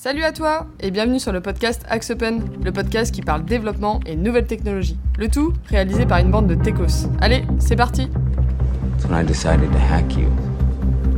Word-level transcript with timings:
Salut 0.00 0.22
à 0.22 0.30
toi 0.30 0.68
et 0.78 0.92
bienvenue 0.92 1.18
sur 1.18 1.32
le 1.32 1.40
podcast 1.40 1.82
Axe 1.88 2.10
Open, 2.10 2.40
le 2.64 2.70
podcast 2.70 3.12
qui 3.12 3.20
parle 3.20 3.44
développement 3.44 3.98
et 4.06 4.14
nouvelles 4.14 4.46
technologies. 4.46 4.96
Le 5.18 5.26
tout 5.26 5.52
réalisé 5.68 6.06
par 6.06 6.18
une 6.18 6.30
bande 6.30 6.46
de 6.46 6.54
techos. 6.54 7.08
Allez, 7.20 7.42
c'est 7.58 7.74
parti 7.74 8.06
That's 8.06 9.10
when 9.10 9.20
I 9.20 9.26
decided 9.26 9.72
to 9.72 9.78
hack 9.92 10.16
you. 10.16 10.28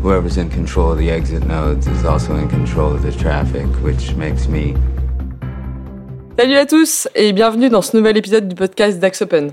Whoever's 0.03 0.39
in 0.39 0.49
control 0.49 0.93
of 0.93 0.99
the 0.99 1.11
exit 1.11 1.47
nodes 1.47 1.87
is 1.89 2.07
also 2.07 2.35
in 2.35 2.49
control 2.49 2.95
of 2.95 3.03
the 3.03 3.15
traffic, 3.15 3.67
which 3.85 4.17
makes 4.17 4.49
me. 4.49 4.73
Salut 6.39 6.57
à 6.57 6.65
tous 6.65 7.07
et 7.15 7.35
bienvenue 7.35 7.69
dans 7.69 7.83
ce 7.83 7.95
nouvel 7.95 8.17
épisode 8.17 8.49
du 8.49 8.55
podcast 8.55 8.99
d'Axe 8.99 9.21
Open. 9.21 9.51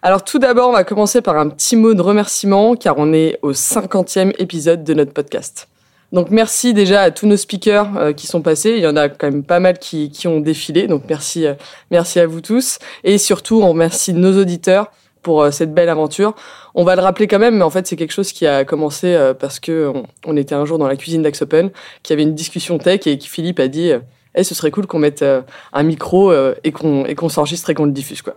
Alors 0.00 0.24
tout 0.24 0.38
d'abord, 0.38 0.70
on 0.70 0.72
va 0.72 0.84
commencer 0.84 1.20
par 1.20 1.36
un 1.36 1.50
petit 1.50 1.76
mot 1.76 1.92
de 1.92 2.00
remerciement 2.00 2.76
car 2.76 2.94
on 2.96 3.12
est 3.12 3.38
au 3.42 3.52
50e 3.52 4.32
épisode 4.38 4.84
de 4.84 4.94
notre 4.94 5.12
podcast. 5.12 5.69
Donc 6.12 6.30
merci 6.30 6.74
déjà 6.74 7.02
à 7.02 7.10
tous 7.10 7.26
nos 7.26 7.36
speakers 7.36 7.96
euh, 7.96 8.12
qui 8.12 8.26
sont 8.26 8.42
passés. 8.42 8.70
Il 8.70 8.82
y 8.82 8.86
en 8.86 8.96
a 8.96 9.08
quand 9.08 9.30
même 9.30 9.44
pas 9.44 9.60
mal 9.60 9.78
qui, 9.78 10.10
qui 10.10 10.26
ont 10.26 10.40
défilé. 10.40 10.86
Donc 10.88 11.04
merci, 11.08 11.46
euh, 11.46 11.54
merci 11.90 12.18
à 12.18 12.26
vous 12.26 12.40
tous. 12.40 12.78
Et 13.04 13.18
surtout, 13.18 13.60
on 13.62 13.68
remercie 13.68 14.12
nos 14.12 14.40
auditeurs 14.40 14.90
pour 15.22 15.42
euh, 15.42 15.50
cette 15.50 15.72
belle 15.72 15.88
aventure. 15.88 16.34
On 16.74 16.84
va 16.84 16.96
le 16.96 17.02
rappeler 17.02 17.26
quand 17.26 17.38
même, 17.38 17.56
mais 17.56 17.64
en 17.64 17.70
fait 17.70 17.86
c'est 17.86 17.96
quelque 17.96 18.12
chose 18.12 18.32
qui 18.32 18.46
a 18.46 18.64
commencé 18.64 19.14
euh, 19.14 19.34
parce 19.34 19.60
que 19.60 19.90
on, 19.94 20.06
on 20.26 20.36
était 20.36 20.54
un 20.54 20.64
jour 20.64 20.78
dans 20.78 20.88
la 20.88 20.96
cuisine 20.96 21.22
d'Axe 21.22 21.42
Open, 21.42 21.70
qu'il 22.02 22.14
y 22.14 22.14
avait 22.14 22.28
une 22.28 22.34
discussion 22.34 22.78
tech 22.78 23.06
et 23.06 23.18
que 23.18 23.24
Philippe 23.24 23.60
a 23.60 23.68
dit 23.68 23.90
euh, 23.90 24.00
Eh, 24.34 24.44
ce 24.44 24.54
serait 24.54 24.70
cool 24.70 24.86
qu'on 24.86 24.98
mette 24.98 25.22
euh, 25.22 25.42
un 25.72 25.82
micro 25.82 26.32
et 26.64 26.72
qu'on 26.72 27.04
et 27.04 27.14
qu'on 27.14 27.28
s'enregistre 27.28 27.70
et 27.70 27.74
qu'on 27.74 27.86
le 27.86 27.92
diffuse 27.92 28.22
quoi. 28.22 28.36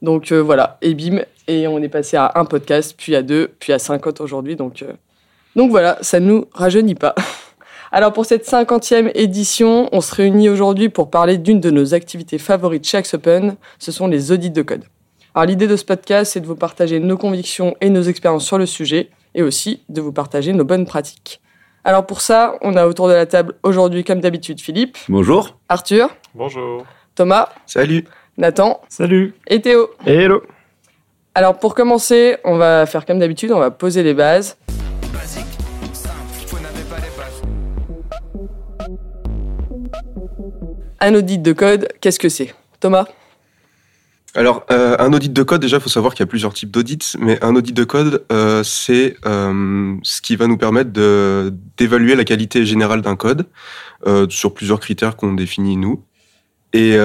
Donc 0.00 0.30
voilà, 0.30 0.78
et 0.80 0.94
bim, 0.94 1.22
et 1.48 1.66
on 1.66 1.82
est 1.82 1.88
passé 1.88 2.16
à 2.16 2.30
un 2.36 2.44
podcast, 2.44 2.94
puis 2.96 3.16
à 3.16 3.22
deux, 3.22 3.50
puis 3.58 3.72
à 3.72 3.80
50 3.80 4.20
aujourd'hui. 4.20 4.54
Donc, 4.54 4.84
donc 5.56 5.70
voilà, 5.70 5.98
ça 6.02 6.20
ne 6.20 6.26
nous 6.26 6.44
rajeunit 6.52 6.94
pas. 6.94 7.14
Alors 7.90 8.12
pour 8.12 8.26
cette 8.26 8.46
50e 8.46 9.10
édition, 9.14 9.88
on 9.92 10.00
se 10.00 10.14
réunit 10.14 10.48
aujourd'hui 10.50 10.88
pour 10.90 11.10
parler 11.10 11.38
d'une 11.38 11.60
de 11.60 11.70
nos 11.70 11.94
activités 11.94 12.38
favorites 12.38 12.86
chez 12.86 12.98
Axe 12.98 13.14
Open, 13.14 13.56
ce 13.78 13.92
sont 13.92 14.06
les 14.06 14.30
audits 14.30 14.50
de 14.50 14.62
code. 14.62 14.84
Alors 15.34 15.46
l'idée 15.46 15.66
de 15.66 15.76
ce 15.76 15.84
podcast, 15.84 16.32
c'est 16.32 16.40
de 16.40 16.46
vous 16.46 16.56
partager 16.56 17.00
nos 17.00 17.16
convictions 17.16 17.74
et 17.80 17.88
nos 17.90 18.02
expériences 18.02 18.44
sur 18.44 18.58
le 18.58 18.66
sujet, 18.66 19.08
et 19.34 19.42
aussi 19.42 19.82
de 19.88 20.00
vous 20.00 20.12
partager 20.12 20.52
nos 20.52 20.64
bonnes 20.64 20.84
pratiques. 20.86 21.40
Alors 21.84 22.04
pour 22.06 22.20
ça, 22.20 22.56
on 22.60 22.76
a 22.76 22.86
autour 22.86 23.08
de 23.08 23.12
la 23.14 23.24
table 23.24 23.54
aujourd'hui, 23.62 24.04
comme 24.04 24.20
d'habitude, 24.20 24.60
Philippe, 24.60 24.98
Bonjour. 25.08 25.56
Arthur, 25.68 26.10
Bonjour. 26.34 26.84
Thomas, 27.14 27.48
Salut. 27.66 28.04
Nathan 28.36 28.80
Salut. 28.88 29.34
et 29.46 29.60
Théo. 29.62 29.90
Hello. 30.04 30.42
Alors 31.34 31.58
pour 31.58 31.74
commencer, 31.74 32.36
on 32.44 32.56
va 32.56 32.84
faire 32.86 33.06
comme 33.06 33.18
d'habitude, 33.18 33.50
on 33.52 33.58
va 33.60 33.70
poser 33.70 34.02
les 34.02 34.14
bases. 34.14 34.56
Un 41.00 41.14
audit 41.14 41.40
de 41.40 41.52
code, 41.52 41.88
qu'est-ce 42.00 42.18
que 42.18 42.28
c'est? 42.28 42.54
Thomas? 42.80 43.06
Alors, 44.34 44.66
euh, 44.70 44.96
un 44.98 45.12
audit 45.12 45.32
de 45.32 45.42
code, 45.42 45.60
déjà, 45.60 45.78
il 45.78 45.82
faut 45.82 45.88
savoir 45.88 46.14
qu'il 46.14 46.20
y 46.20 46.24
a 46.24 46.26
plusieurs 46.26 46.52
types 46.52 46.70
d'audits, 46.70 47.16
mais 47.18 47.42
un 47.42 47.56
audit 47.56 47.74
de 47.74 47.84
code, 47.84 48.24
euh, 48.30 48.62
c'est 48.62 49.16
euh, 49.26 49.96
ce 50.02 50.20
qui 50.20 50.36
va 50.36 50.46
nous 50.46 50.58
permettre 50.58 50.90
d'évaluer 51.76 52.14
la 52.14 52.24
qualité 52.24 52.66
générale 52.66 53.02
d'un 53.02 53.16
code 53.16 53.46
sur 54.28 54.54
plusieurs 54.54 54.80
critères 54.80 55.16
qu'on 55.16 55.34
définit 55.34 55.76
nous. 55.76 56.04
Et, 56.72 56.96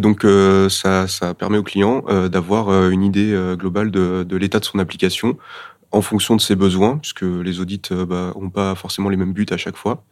donc, 0.00 0.26
ça, 0.68 1.06
permet 1.38 1.58
au 1.58 1.62
client 1.62 2.04
d'avoir 2.28 2.90
une 2.90 3.02
idée 3.02 3.36
globale 3.56 3.90
de, 3.90 4.36
l'état 4.36 4.60
de 4.60 4.64
son 4.64 4.78
application 4.78 5.38
en 5.92 6.00
fonction 6.00 6.36
de 6.36 6.40
ses 6.40 6.56
besoins, 6.56 6.96
puisque 6.96 7.22
les 7.22 7.60
audits 7.60 7.82
euh, 7.92 8.06
bah, 8.06 8.34
pas 8.52 8.74
forcément 8.74 9.10
les 9.10 9.16
mêmes 9.16 9.32
buts 9.32 9.46
à 9.50 9.56
chaque 9.56 9.76
fois. 9.76 10.02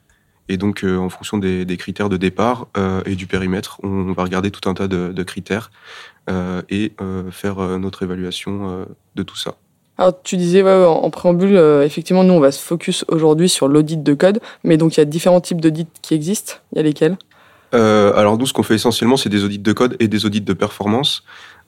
Et 0.51 0.57
donc, 0.57 0.83
euh, 0.83 0.99
en 0.99 1.09
fonction 1.09 1.39
des, 1.39 1.65
des 1.65 1.77
critères 1.77 2.09
de 2.09 2.17
départ 2.17 2.67
euh, 2.77 3.03
et 3.07 3.15
du 3.15 3.27
périmètre, 3.29 3.79
on 3.85 4.13
va 4.13 4.25
regarder 4.25 4.51
tout 4.51 4.69
un 4.69 4.75
tas 4.75 4.89
de, 4.89 5.13
de 5.13 5.23
critères 5.23 5.71
euh, 6.29 6.61
et 6.69 6.93
faire 7.31 7.57
notre 7.79 8.03
évaluation 8.03 8.85
de 9.15 9.23
tout 9.23 9.37
ça. 9.37 9.55
Alors 9.97 10.15
tu 10.23 10.37
disais 10.37 10.63
ouais, 10.63 10.85
en 10.85 11.05
en 11.05 11.11
préambule, 11.11 11.57
effectivement, 11.85 12.25
nous 12.25 12.35
on 12.35 12.41
va 12.41 12.53
se 12.53 12.61
focus 12.61 13.05
aujourd'hui 13.09 13.49
sur 13.49 13.69
l'audit 13.69 14.03
de 14.03 14.15
code, 14.15 14.41
mais 14.65 14.77
donc 14.77 14.97
il 14.97 15.01
y 15.01 15.03
a 15.03 15.05
différents 15.05 15.41
types 15.41 15.61
d'audits 15.61 15.87
qui 16.03 16.15
existent. 16.15 16.55
Il 16.73 16.77
y 16.77 16.81
a 16.81 16.83
lesquels? 16.83 17.17
Alors 17.73 18.37
nous, 18.39 18.47
ce 18.47 18.53
qu'on 18.53 18.65
fait 18.65 18.75
essentiellement, 18.75 19.17
c'est 19.17 19.29
des 19.29 19.45
audits 19.45 19.59
de 19.61 19.73
code 19.73 19.97
et 20.01 20.09
des 20.09 20.27
audits 20.27 20.41
de 20.41 20.53
performance. 20.53 21.23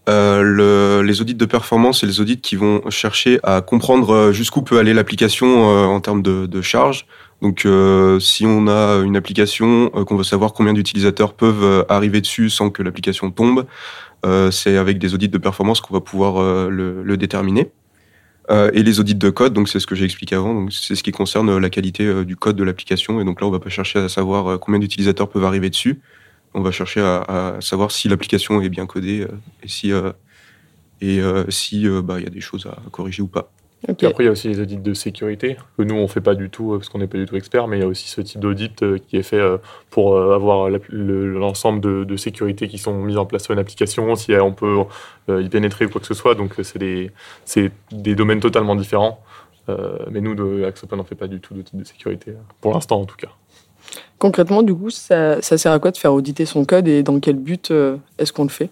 Euh, 0.09 0.43
le- 0.43 1.03
les 1.07 1.21
audits 1.21 1.37
de 1.37 1.45
performance, 1.47 2.01
c'est 2.01 2.07
les 2.07 2.21
audits 2.21 2.41
qui 2.41 2.57
vont 2.57 2.83
chercher 2.91 3.39
à 3.45 3.61
comprendre 3.61 4.33
jusqu'où 4.33 4.63
peut 4.63 4.79
aller 4.79 4.95
l'application 4.95 5.71
euh, 5.71 5.85
en 5.85 6.01
termes 6.01 6.23
de, 6.23 6.47
de 6.47 6.61
charge. 6.63 7.07
Donc, 7.43 7.67
euh, 7.67 8.21
si 8.21 8.47
on 8.47 8.69
a 8.69 9.03
une 9.05 9.17
application 9.17 9.91
euh, 9.97 10.05
qu'on 10.05 10.17
veut 10.17 10.25
savoir 10.25 10.53
combien 10.53 10.73
d'utilisateurs 10.73 11.35
peuvent 11.35 11.65
euh, 11.65 11.83
arriver 11.89 12.21
dessus 12.21 12.49
sans 12.49 12.71
que 12.71 12.85
l'application 12.85 13.33
tombe, 13.33 13.67
euh, 14.25 14.53
c'est 14.53 14.77
avec 14.77 14.99
des 14.99 15.13
audits 15.13 15.29
de 15.29 15.39
performance 15.39 15.81
qu'on 15.81 15.93
va 15.93 16.01
pouvoir 16.01 16.41
euh, 16.41 16.71
le, 16.71 17.03
le 17.03 17.17
déterminer. 17.17 17.71
Et 18.75 18.83
les 18.83 19.01
audits 19.01 19.15
de 19.15 19.31
code, 19.31 19.55
donc 19.55 19.67
c'est 19.71 19.81
ce 19.81 19.87
que 19.87 19.95
j'ai 19.95 20.05
expliqué 20.05 20.35
avant, 20.35 20.53
donc 20.53 20.75
c'est 20.75 20.95
ce 20.95 21.03
qui 21.03 21.11
concerne 21.11 21.57
la 21.57 21.71
qualité 21.71 22.23
du 22.25 22.37
code 22.37 22.55
de 22.55 22.65
l'application. 22.65 23.19
Et 23.19 23.25
donc 23.25 23.41
là, 23.41 23.47
on 23.47 23.51
va 23.51 23.61
pas 23.61 23.71
chercher 23.71 24.01
à 24.01 24.11
savoir 24.11 24.61
combien 24.61 24.79
d'utilisateurs 24.79 25.31
peuvent 25.31 25.45
arriver 25.45 25.71
dessus. 25.71 26.03
On 26.53 26.61
va 26.61 26.71
chercher 26.71 27.01
à, 27.01 27.23
à 27.23 27.61
savoir 27.63 27.91
si 27.91 28.09
l'application 28.09 28.61
est 28.61 28.69
bien 28.69 28.85
codée 28.85 29.27
et 29.63 29.69
si 29.69 29.91
et 29.91 31.21
euh, 31.21 31.45
si 31.49 31.87
bah 32.05 32.17
il 32.19 32.25
y 32.25 32.27
a 32.27 32.31
des 32.31 32.43
choses 32.43 32.67
à 32.67 32.77
corriger 32.91 33.23
ou 33.23 33.27
pas. 33.27 33.51
Ok. 33.89 34.05
Et 34.05 34.07
après, 34.07 34.23
il 34.23 34.27
y 34.27 34.29
a 34.29 34.33
aussi 34.33 34.47
les 34.47 34.61
audits 34.61 34.77
de 34.77 34.95
sécurité, 34.95 35.57
que 35.77 35.83
nous, 35.83 35.97
on 35.97 36.07
fait 36.07 36.21
pas 36.21 36.37
du 36.37 36.51
tout, 36.51 36.73
euh, 36.73 36.79
parce 36.79 36.89
qu'on 36.89 36.99
n'est 36.99 37.09
pas 37.09 37.19
du 37.19 37.27
tout 37.27 37.35
expert, 37.35 37.67
mais 37.67 37.79
il 37.79 37.81
y 37.81 37.85
a 37.85 37.89
aussi 37.89 38.09
ce 38.09 38.21
type 38.21 38.41
d'audit 38.41 38.81
euh, 38.83 38.99
qui 38.99 39.17
est 39.17 39.25
fait 39.25 39.41
euh, 39.41 39.59
pour 39.91 40.17
avoir 40.17 40.71
l'ensemble 40.89 41.81
de, 41.81 42.05
de 42.05 42.17
sécurité 42.17 42.69
qui 42.69 42.79
sont 42.79 42.95
mises 43.03 43.17
en 43.17 43.27
place 43.27 43.43
sur 43.43 43.53
une 43.53 43.59
application, 43.59 44.15
si 44.15 44.33
on 44.35 44.53
peut 44.53 44.85
y 45.29 45.49
pénétrer 45.49 45.87
ou 45.87 45.89
quoi 45.89 46.01
que 46.01 46.07
ce 46.07 46.15
soit. 46.15 46.37
Donc, 46.37 46.55
c'est 46.63 46.79
des, 46.79 47.11
des 47.91 48.15
domaines 48.15 48.41
totalement 48.41 48.77
différents. 48.77 49.21
Mais 50.11 50.21
nous, 50.21 50.35
de 50.35 50.65
Axe 50.65 50.83
Open, 50.85 51.01
on 51.01 51.05
fait 51.05 51.15
pas 51.15 51.27
du 51.27 51.41
tout 51.41 51.55
d'audit 51.55 51.77
de 51.77 51.85
sécurité, 51.85 52.35
pour 52.61 52.73
l'instant 52.73 53.01
en 53.01 53.05
tout 53.05 53.17
cas. 53.17 53.29
Concrètement, 54.19 54.63
du 54.63 54.75
coup, 54.75 54.91
ça, 54.91 55.43
ça 55.43 55.59
sert 55.59 55.73
à 55.73 55.79
quoi 55.79 55.91
de 55.91 55.97
faire 55.97 56.15
auditer 56.15 56.47
son 56.47 56.65
code 56.65 56.89
et 56.89 57.03
dans 57.03 57.21
quel 57.21 57.37
but 57.37 57.73
est-ce 58.19 58.33
qu'on 58.33 58.45
le 58.45 58.49
fait? 58.49 58.71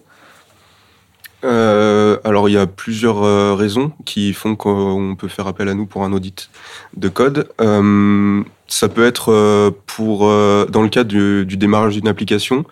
Euh, 1.43 2.17
alors 2.23 2.49
il 2.49 2.53
y 2.53 2.57
a 2.57 2.67
plusieurs 2.67 3.23
euh, 3.23 3.55
raisons 3.55 3.93
qui 4.05 4.33
font 4.33 4.55
qu'on 4.55 5.15
peut 5.17 5.27
faire 5.27 5.47
appel 5.47 5.69
à 5.69 5.73
nous 5.73 5.85
pour 5.85 6.03
un 6.03 6.13
audit 6.13 6.49
de 6.95 7.09
code. 7.09 7.49
Euh, 7.59 8.43
ça 8.67 8.89
peut 8.89 9.05
être 9.05 9.31
euh, 9.31 9.71
pour 9.87 10.27
euh, 10.27 10.65
dans 10.65 10.81
le 10.81 10.89
cadre 10.89 11.09
du, 11.09 11.45
du 11.45 11.57
démarrage 11.57 11.95
d'une 11.95 12.07
application. 12.07 12.65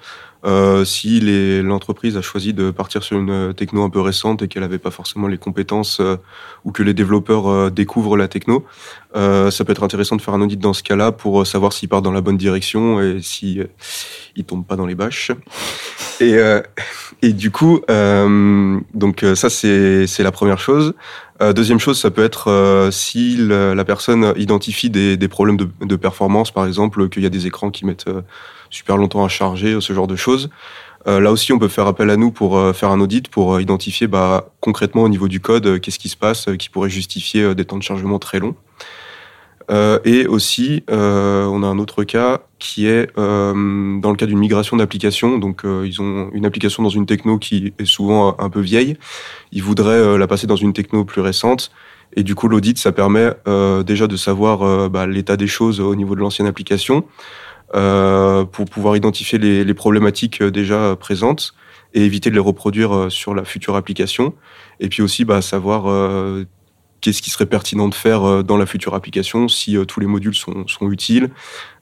Si 0.85 1.19
l'entreprise 1.61 2.15
a 2.15 2.21
choisi 2.21 2.53
de 2.53 2.71
partir 2.71 3.03
sur 3.03 3.19
une 3.19 3.53
techno 3.53 3.83
un 3.83 3.89
peu 3.89 3.99
récente 3.99 4.41
et 4.41 4.47
qu'elle 4.47 4.61
n'avait 4.61 4.79
pas 4.79 4.89
forcément 4.89 5.27
les 5.27 5.37
compétences 5.37 6.01
ou 6.63 6.71
que 6.71 6.81
les 6.81 6.93
développeurs 6.93 7.69
découvrent 7.71 8.15
la 8.15 8.29
techno, 8.29 8.63
euh, 9.15 9.49
ça 9.49 9.65
peut 9.65 9.71
être 9.71 9.83
intéressant 9.83 10.15
de 10.15 10.21
faire 10.21 10.33
un 10.33 10.41
audit 10.41 10.59
dans 10.59 10.73
ce 10.73 10.83
cas-là 10.83 11.11
pour 11.11 11.41
euh, 11.41 11.45
savoir 11.45 11.73
s'ils 11.73 11.89
partent 11.89 12.03
dans 12.03 12.11
la 12.11 12.21
bonne 12.21 12.37
direction 12.37 13.01
et 13.01 13.19
si 13.21 13.59
euh, 13.59 13.65
ils 14.35 14.43
tombent 14.43 14.65
pas 14.65 14.75
dans 14.75 14.85
les 14.85 14.95
bâches. 14.95 15.31
Et, 16.19 16.33
euh, 16.35 16.61
et 17.21 17.33
du 17.33 17.49
coup, 17.49 17.79
euh, 17.89 18.79
donc 18.93 19.23
euh, 19.23 19.35
ça 19.35 19.49
c'est 19.49 20.19
la 20.19 20.31
première 20.31 20.59
chose. 20.59 20.93
Deuxième 21.55 21.79
chose, 21.79 21.97
ça 21.97 22.11
peut 22.11 22.25
être 22.25 22.89
si 22.91 23.37
la 23.37 23.85
personne 23.85 24.33
identifie 24.35 24.89
des, 24.89 25.15
des 25.15 25.27
problèmes 25.29 25.55
de, 25.55 25.69
de 25.79 25.95
performance, 25.95 26.51
par 26.51 26.67
exemple, 26.67 27.07
qu'il 27.07 27.23
y 27.23 27.25
a 27.25 27.29
des 27.29 27.47
écrans 27.47 27.71
qui 27.71 27.85
mettent 27.85 28.09
super 28.69 28.97
longtemps 28.97 29.23
à 29.23 29.29
charger, 29.29 29.79
ce 29.79 29.93
genre 29.93 30.07
de 30.07 30.17
choses. 30.17 30.49
Là 31.05 31.31
aussi, 31.31 31.53
on 31.53 31.57
peut 31.57 31.69
faire 31.69 31.87
appel 31.87 32.09
à 32.09 32.17
nous 32.17 32.31
pour 32.31 32.59
faire 32.75 32.89
un 32.89 32.99
audit, 32.99 33.29
pour 33.29 33.61
identifier 33.61 34.07
bah, 34.07 34.49
concrètement 34.59 35.03
au 35.03 35.07
niveau 35.07 35.29
du 35.29 35.39
code 35.39 35.79
qu'est-ce 35.79 35.97
qui 35.97 36.09
se 36.09 36.17
passe 36.17 36.47
qui 36.59 36.67
pourrait 36.67 36.89
justifier 36.89 37.55
des 37.55 37.63
temps 37.63 37.77
de 37.77 37.83
chargement 37.83 38.19
très 38.19 38.39
longs. 38.39 38.55
Euh, 39.69 39.99
et 40.03 40.25
aussi, 40.25 40.83
euh, 40.89 41.45
on 41.45 41.61
a 41.61 41.67
un 41.67 41.77
autre 41.77 42.03
cas 42.03 42.41
qui 42.57 42.87
est 42.87 43.07
euh, 43.17 43.99
dans 43.99 44.09
le 44.09 44.15
cas 44.15 44.25
d'une 44.25 44.39
migration 44.39 44.77
d'application. 44.77 45.37
Donc, 45.37 45.63
euh, 45.63 45.85
ils 45.85 46.01
ont 46.01 46.29
une 46.33 46.45
application 46.45 46.81
dans 46.81 46.89
une 46.89 47.05
techno 47.05 47.37
qui 47.37 47.73
est 47.77 47.85
souvent 47.85 48.35
un 48.39 48.49
peu 48.49 48.61
vieille. 48.61 48.97
Ils 49.51 49.63
voudraient 49.63 49.93
euh, 49.93 50.17
la 50.17 50.27
passer 50.27 50.47
dans 50.47 50.55
une 50.55 50.73
techno 50.73 51.05
plus 51.05 51.21
récente. 51.21 51.71
Et 52.15 52.23
du 52.23 52.33
coup, 52.33 52.47
l'audit, 52.47 52.79
ça 52.79 52.91
permet 52.91 53.31
euh, 53.47 53.83
déjà 53.83 54.07
de 54.07 54.15
savoir 54.15 54.89
bah, 54.89 55.05
l'état 55.05 55.37
des 55.37 55.45
choses 55.45 55.79
au 55.79 55.95
niveau 55.95 56.15
de 56.15 56.21
l'ancienne 56.21 56.47
application, 56.47 57.05
pour 57.71 58.65
pouvoir 58.65 58.95
identifier 58.95 59.37
les, 59.37 59.63
les 59.63 59.73
problématiques 59.75 60.41
déjà 60.41 60.95
présentes 60.95 61.53
et 61.93 62.03
éviter 62.03 62.31
de 62.31 62.35
les 62.35 62.41
reproduire 62.41 63.11
sur 63.11 63.35
la 63.35 63.45
future 63.45 63.75
application. 63.75 64.33
Et 64.79 64.89
puis 64.89 65.03
aussi, 65.03 65.23
bah, 65.23 65.43
savoir 65.43 65.83
qu'est-ce 67.01 67.21
qui 67.21 67.29
serait 67.29 67.45
pertinent 67.45 67.87
de 67.87 67.95
faire 67.95 68.23
euh, 68.23 68.43
dans 68.43 68.57
la 68.57 68.65
future 68.65 68.93
application, 68.93 69.47
si 69.47 69.77
euh, 69.77 69.85
tous 69.85 69.99
les 69.99 70.07
modules 70.07 70.35
sont, 70.35 70.67
sont 70.67 70.91
utiles, 70.91 71.29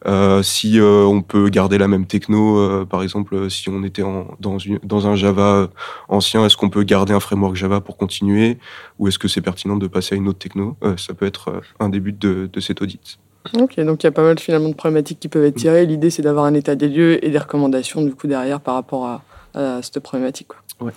euh, 0.05 0.43
si 0.43 0.79
on 0.81 1.21
peut 1.21 1.49
garder 1.49 1.77
la 1.77 1.87
même 1.87 2.05
techno, 2.05 2.85
par 2.85 3.03
exemple, 3.03 3.49
si 3.49 3.67
on 3.67 3.83
était 3.83 4.03
dans, 4.39 4.57
une, 4.59 4.79
dans 4.83 5.07
un 5.07 5.15
Java 5.15 5.69
ancien, 6.07 6.45
est-ce 6.45 6.55
qu'on 6.55 6.69
peut 6.69 6.83
garder 6.83 7.13
un 7.13 7.19
framework 7.19 7.55
Java 7.55 7.81
pour 7.81 7.97
continuer, 7.97 8.57
ou 8.99 9.07
est-ce 9.07 9.19
que 9.19 9.27
c'est 9.27 9.41
pertinent 9.41 9.75
de 9.75 9.87
passer 9.87 10.15
à 10.15 10.17
une 10.17 10.27
autre 10.27 10.39
techno? 10.39 10.77
Ça 10.97 11.13
peut 11.13 11.25
être 11.25 11.61
un 11.79 11.89
des 11.89 11.99
buts 11.99 12.13
de, 12.13 12.49
de 12.51 12.59
cet 12.59 12.81
audit. 12.81 13.17
Ok, 13.59 13.79
donc 13.79 14.03
il 14.03 14.05
y 14.05 14.09
a 14.09 14.11
pas 14.11 14.23
mal 14.23 14.39
finalement 14.39 14.69
de 14.69 14.75
problématiques 14.75 15.19
qui 15.19 15.27
peuvent 15.27 15.45
être 15.45 15.55
tirées. 15.55 15.85
L'idée, 15.85 16.09
c'est 16.09 16.21
d'avoir 16.21 16.45
un 16.45 16.53
état 16.53 16.75
des 16.75 16.89
lieux 16.89 17.23
et 17.25 17.29
des 17.29 17.37
recommandations 17.37 18.01
du 18.01 18.13
coup 18.13 18.27
derrière 18.27 18.59
par 18.59 18.75
rapport 18.75 19.05
à, 19.05 19.21
cette 19.81 19.99
problématique. 20.01 20.49
Ouais. 20.79 20.91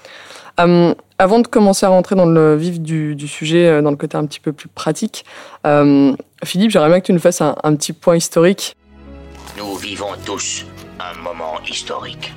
Euh, 0.59 0.95
avant 1.19 1.39
de 1.41 1.47
commencer 1.47 1.87
à 1.87 1.91
rentrer 1.91 2.17
dans 2.17 2.27
le 2.27 2.57
vif 2.57 2.81
du, 2.81 3.15
du, 3.15 3.29
sujet, 3.29 3.67
euh, 3.67 3.83
dans 3.83 3.91
le 3.91 3.97
côté 3.97 4.17
un 4.17 4.27
petit 4.27 4.41
peu 4.41 4.53
plus 4.53 4.69
pratique, 4.69 5.25
euh, 5.67 6.13
Philippe, 6.45 6.71
j'aimerais 6.71 6.89
bien 6.89 7.01
que 7.01 7.07
tu 7.07 7.13
nous 7.13 7.21
fasses 7.21 7.41
un, 7.41 7.57
un, 7.63 7.75
petit 7.77 7.93
point 7.93 8.17
historique. 8.17 8.77
Nous 9.59 9.77
vivons 9.77 10.13
tous 10.25 10.65
un 10.99 11.19
moment 11.23 11.61
historique. 11.69 12.33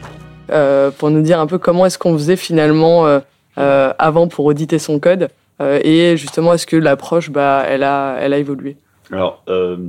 Euh, 0.51 0.91
pour 0.91 1.09
nous 1.09 1.21
dire 1.21 1.39
un 1.39 1.47
peu 1.47 1.57
comment 1.57 1.85
est-ce 1.85 1.97
qu'on 1.97 2.13
faisait 2.13 2.35
finalement 2.35 3.07
euh, 3.07 3.93
avant 3.97 4.27
pour 4.27 4.45
auditer 4.45 4.79
son 4.79 4.99
code 4.99 5.29
et 5.61 6.17
justement 6.17 6.53
est-ce 6.53 6.67
que 6.67 6.75
l'approche, 6.75 7.29
bah, 7.29 7.63
elle 7.65 7.83
a, 7.83 8.17
elle 8.19 8.33
a 8.33 8.37
évolué? 8.37 8.75
Alors, 9.13 9.41
je 9.47 9.87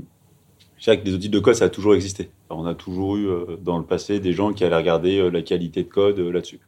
dirais 0.80 1.00
que 1.00 1.04
des 1.04 1.14
audits 1.14 1.30
de 1.30 1.40
code, 1.40 1.54
ça 1.54 1.64
a 1.64 1.68
toujours 1.68 1.96
existé. 1.96 2.30
Alors, 2.48 2.62
on 2.62 2.66
a 2.66 2.74
toujours 2.74 3.16
eu 3.16 3.26
dans 3.60 3.78
le 3.78 3.84
passé 3.84 4.20
des 4.20 4.32
gens 4.32 4.52
qui 4.52 4.62
allaient 4.62 4.76
regarder 4.76 5.28
la 5.32 5.42
qualité 5.42 5.82
de 5.82 5.88
code 5.88 6.20
là-dessus. 6.20 6.60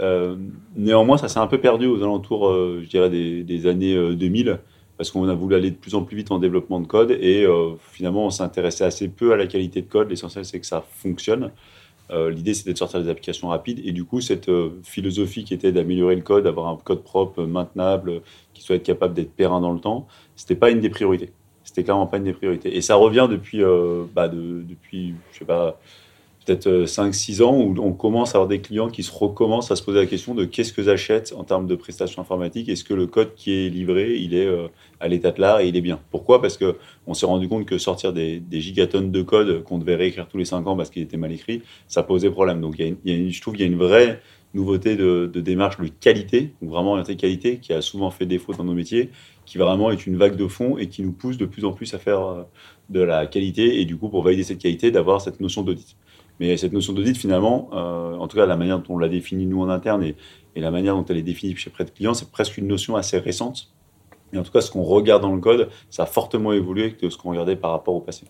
Euh, 0.00 0.36
néanmoins, 0.76 1.18
ça 1.18 1.28
s'est 1.28 1.38
un 1.38 1.46
peu 1.46 1.58
perdu 1.58 1.86
aux 1.86 2.02
alentours, 2.02 2.48
euh, 2.48 2.80
je 2.82 2.88
dirais, 2.88 3.10
des, 3.10 3.66
années 3.66 4.14
2000, 4.14 4.60
parce 4.96 5.10
qu'on 5.10 5.28
a 5.28 5.34
voulu 5.34 5.54
aller 5.54 5.70
de 5.70 5.76
plus 5.76 5.94
en 5.94 6.02
plus 6.02 6.16
vite 6.16 6.30
en 6.30 6.38
développement 6.38 6.80
de 6.80 6.86
code, 6.86 7.10
et 7.10 7.44
euh, 7.44 7.74
finalement, 7.92 8.26
on 8.26 8.30
s'intéressait 8.30 8.84
assez 8.84 9.08
peu 9.08 9.32
à 9.32 9.36
la 9.36 9.46
qualité 9.46 9.82
de 9.82 9.88
code. 9.88 10.10
L'essentiel, 10.10 10.44
c'est 10.44 10.60
que 10.60 10.66
ça 10.66 10.84
fonctionne. 10.88 11.50
L'idée, 12.10 12.54
c'était 12.54 12.72
de 12.72 12.78
sortir 12.78 13.02
des 13.02 13.10
applications 13.10 13.48
rapides, 13.48 13.82
et 13.84 13.92
du 13.92 14.04
coup, 14.04 14.22
cette 14.22 14.50
philosophie 14.82 15.44
qui 15.44 15.52
était 15.52 15.72
d'améliorer 15.72 16.16
le 16.16 16.22
code, 16.22 16.44
d'avoir 16.44 16.68
un 16.68 16.76
code 16.82 17.02
propre, 17.02 17.42
maintenable, 17.42 18.22
qui 18.54 18.62
soit 18.62 18.78
capable 18.78 19.12
d'être 19.12 19.30
périn 19.30 19.60
dans 19.60 19.74
le 19.74 19.78
temps, 19.78 20.06
c'était 20.34 20.54
pas 20.54 20.70
une 20.70 20.80
des 20.80 20.88
priorités. 20.88 21.32
C'était 21.64 21.84
clairement 21.84 22.06
pas 22.06 22.16
une 22.16 22.24
des 22.24 22.32
priorités. 22.32 22.74
Et 22.74 22.80
ça 22.80 22.94
revient 22.94 23.28
depuis, 23.30 23.60
bah 24.14 24.26
de, 24.28 24.62
depuis, 24.66 25.16
je 25.32 25.40
sais 25.40 25.44
pas, 25.44 25.78
peut-être 26.48 26.84
5-6 26.86 27.42
ans 27.42 27.54
où 27.54 27.74
on 27.78 27.92
commence 27.92 28.34
à 28.34 28.38
avoir 28.38 28.48
des 28.48 28.60
clients 28.60 28.88
qui 28.88 29.02
se 29.02 29.12
recommencent 29.12 29.70
à 29.70 29.76
se 29.76 29.82
poser 29.82 29.98
la 29.98 30.06
question 30.06 30.34
de 30.34 30.46
qu'est-ce 30.46 30.72
que 30.72 30.82
j'achète 30.82 31.34
en 31.36 31.44
termes 31.44 31.66
de 31.66 31.74
prestations 31.74 32.22
informatiques? 32.22 32.70
Est-ce 32.70 32.84
que 32.84 32.94
le 32.94 33.06
code 33.06 33.34
qui 33.34 33.52
est 33.52 33.68
livré, 33.68 34.16
il 34.16 34.34
est 34.34 34.48
à 34.98 35.08
l'état 35.08 35.30
de 35.30 35.40
l'art 35.40 35.60
et 35.60 35.68
il 35.68 35.76
est 35.76 35.82
bien? 35.82 36.00
Pourquoi? 36.10 36.40
Parce 36.40 36.56
qu'on 36.56 37.14
s'est 37.14 37.26
rendu 37.26 37.48
compte 37.48 37.66
que 37.66 37.76
sortir 37.76 38.14
des, 38.14 38.42
gigatonnes 38.50 39.10
de 39.10 39.22
code 39.22 39.62
qu'on 39.64 39.78
devait 39.78 39.96
réécrire 39.96 40.26
tous 40.26 40.38
les 40.38 40.46
5 40.46 40.66
ans 40.66 40.76
parce 40.76 40.88
qu'il 40.88 41.02
était 41.02 41.18
mal 41.18 41.32
écrit, 41.32 41.62
ça 41.86 42.02
posait 42.02 42.30
problème. 42.30 42.62
Donc 42.62 42.76
je 42.78 43.40
trouve 43.42 43.54
qu'il 43.54 43.66
y 43.66 43.68
a 43.68 43.70
une 43.70 43.78
vraie 43.78 44.22
nouveauté 44.54 44.96
de, 44.96 45.26
démarche 45.34 45.78
de 45.78 45.88
qualité, 45.88 46.54
donc 46.62 46.70
vraiment 46.70 46.92
orientée 46.92 47.16
qualité, 47.16 47.58
qui 47.58 47.74
a 47.74 47.82
souvent 47.82 48.10
fait 48.10 48.24
défaut 48.24 48.54
dans 48.54 48.64
nos 48.64 48.72
métiers, 48.72 49.10
qui 49.44 49.58
vraiment 49.58 49.90
est 49.90 50.06
une 50.06 50.16
vague 50.16 50.36
de 50.36 50.46
fond 50.46 50.78
et 50.78 50.88
qui 50.88 51.02
nous 51.02 51.12
pousse 51.12 51.36
de 51.36 51.44
plus 51.44 51.66
en 51.66 51.72
plus 51.72 51.92
à 51.92 51.98
faire 51.98 52.46
de 52.88 53.00
la 53.00 53.26
qualité 53.26 53.80
et 53.80 53.84
du 53.84 53.98
coup 53.98 54.08
pour 54.08 54.22
valider 54.22 54.44
cette 54.44 54.58
qualité 54.58 54.90
d'avoir 54.90 55.20
cette 55.20 55.40
notion 55.40 55.62
d'audit. 55.62 55.94
Mais 56.40 56.56
cette 56.56 56.72
notion 56.72 56.92
d'audit, 56.92 57.16
finalement, 57.16 57.70
euh, 57.72 58.16
en 58.16 58.28
tout 58.28 58.36
cas 58.36 58.46
la 58.46 58.56
manière 58.56 58.78
dont 58.78 58.94
on 58.94 58.98
l'a 58.98 59.08
définie 59.08 59.46
nous 59.46 59.60
en 59.60 59.68
interne 59.68 60.02
et, 60.02 60.16
la 60.56 60.72
manière 60.72 60.96
dont 60.96 61.04
elle 61.04 61.18
est 61.18 61.22
définie 61.22 61.54
chez 61.54 61.70
près 61.70 61.84
de 61.84 61.90
clients, 61.90 62.14
c'est 62.14 62.32
presque 62.32 62.58
une 62.58 62.66
notion 62.66 62.96
assez 62.96 63.16
récente. 63.16 63.70
Et 64.32 64.38
en 64.38 64.42
tout 64.42 64.50
cas, 64.50 64.60
ce 64.60 64.72
qu'on 64.72 64.82
regarde 64.82 65.22
dans 65.22 65.32
le 65.32 65.40
code, 65.40 65.68
ça 65.88 66.02
a 66.02 66.06
fortement 66.06 66.52
évolué 66.52 66.94
que 66.94 67.10
ce 67.10 67.16
qu'on 67.16 67.30
regardait 67.30 67.54
par 67.54 67.70
rapport 67.70 67.94
au 67.94 68.00
passé. 68.00 68.26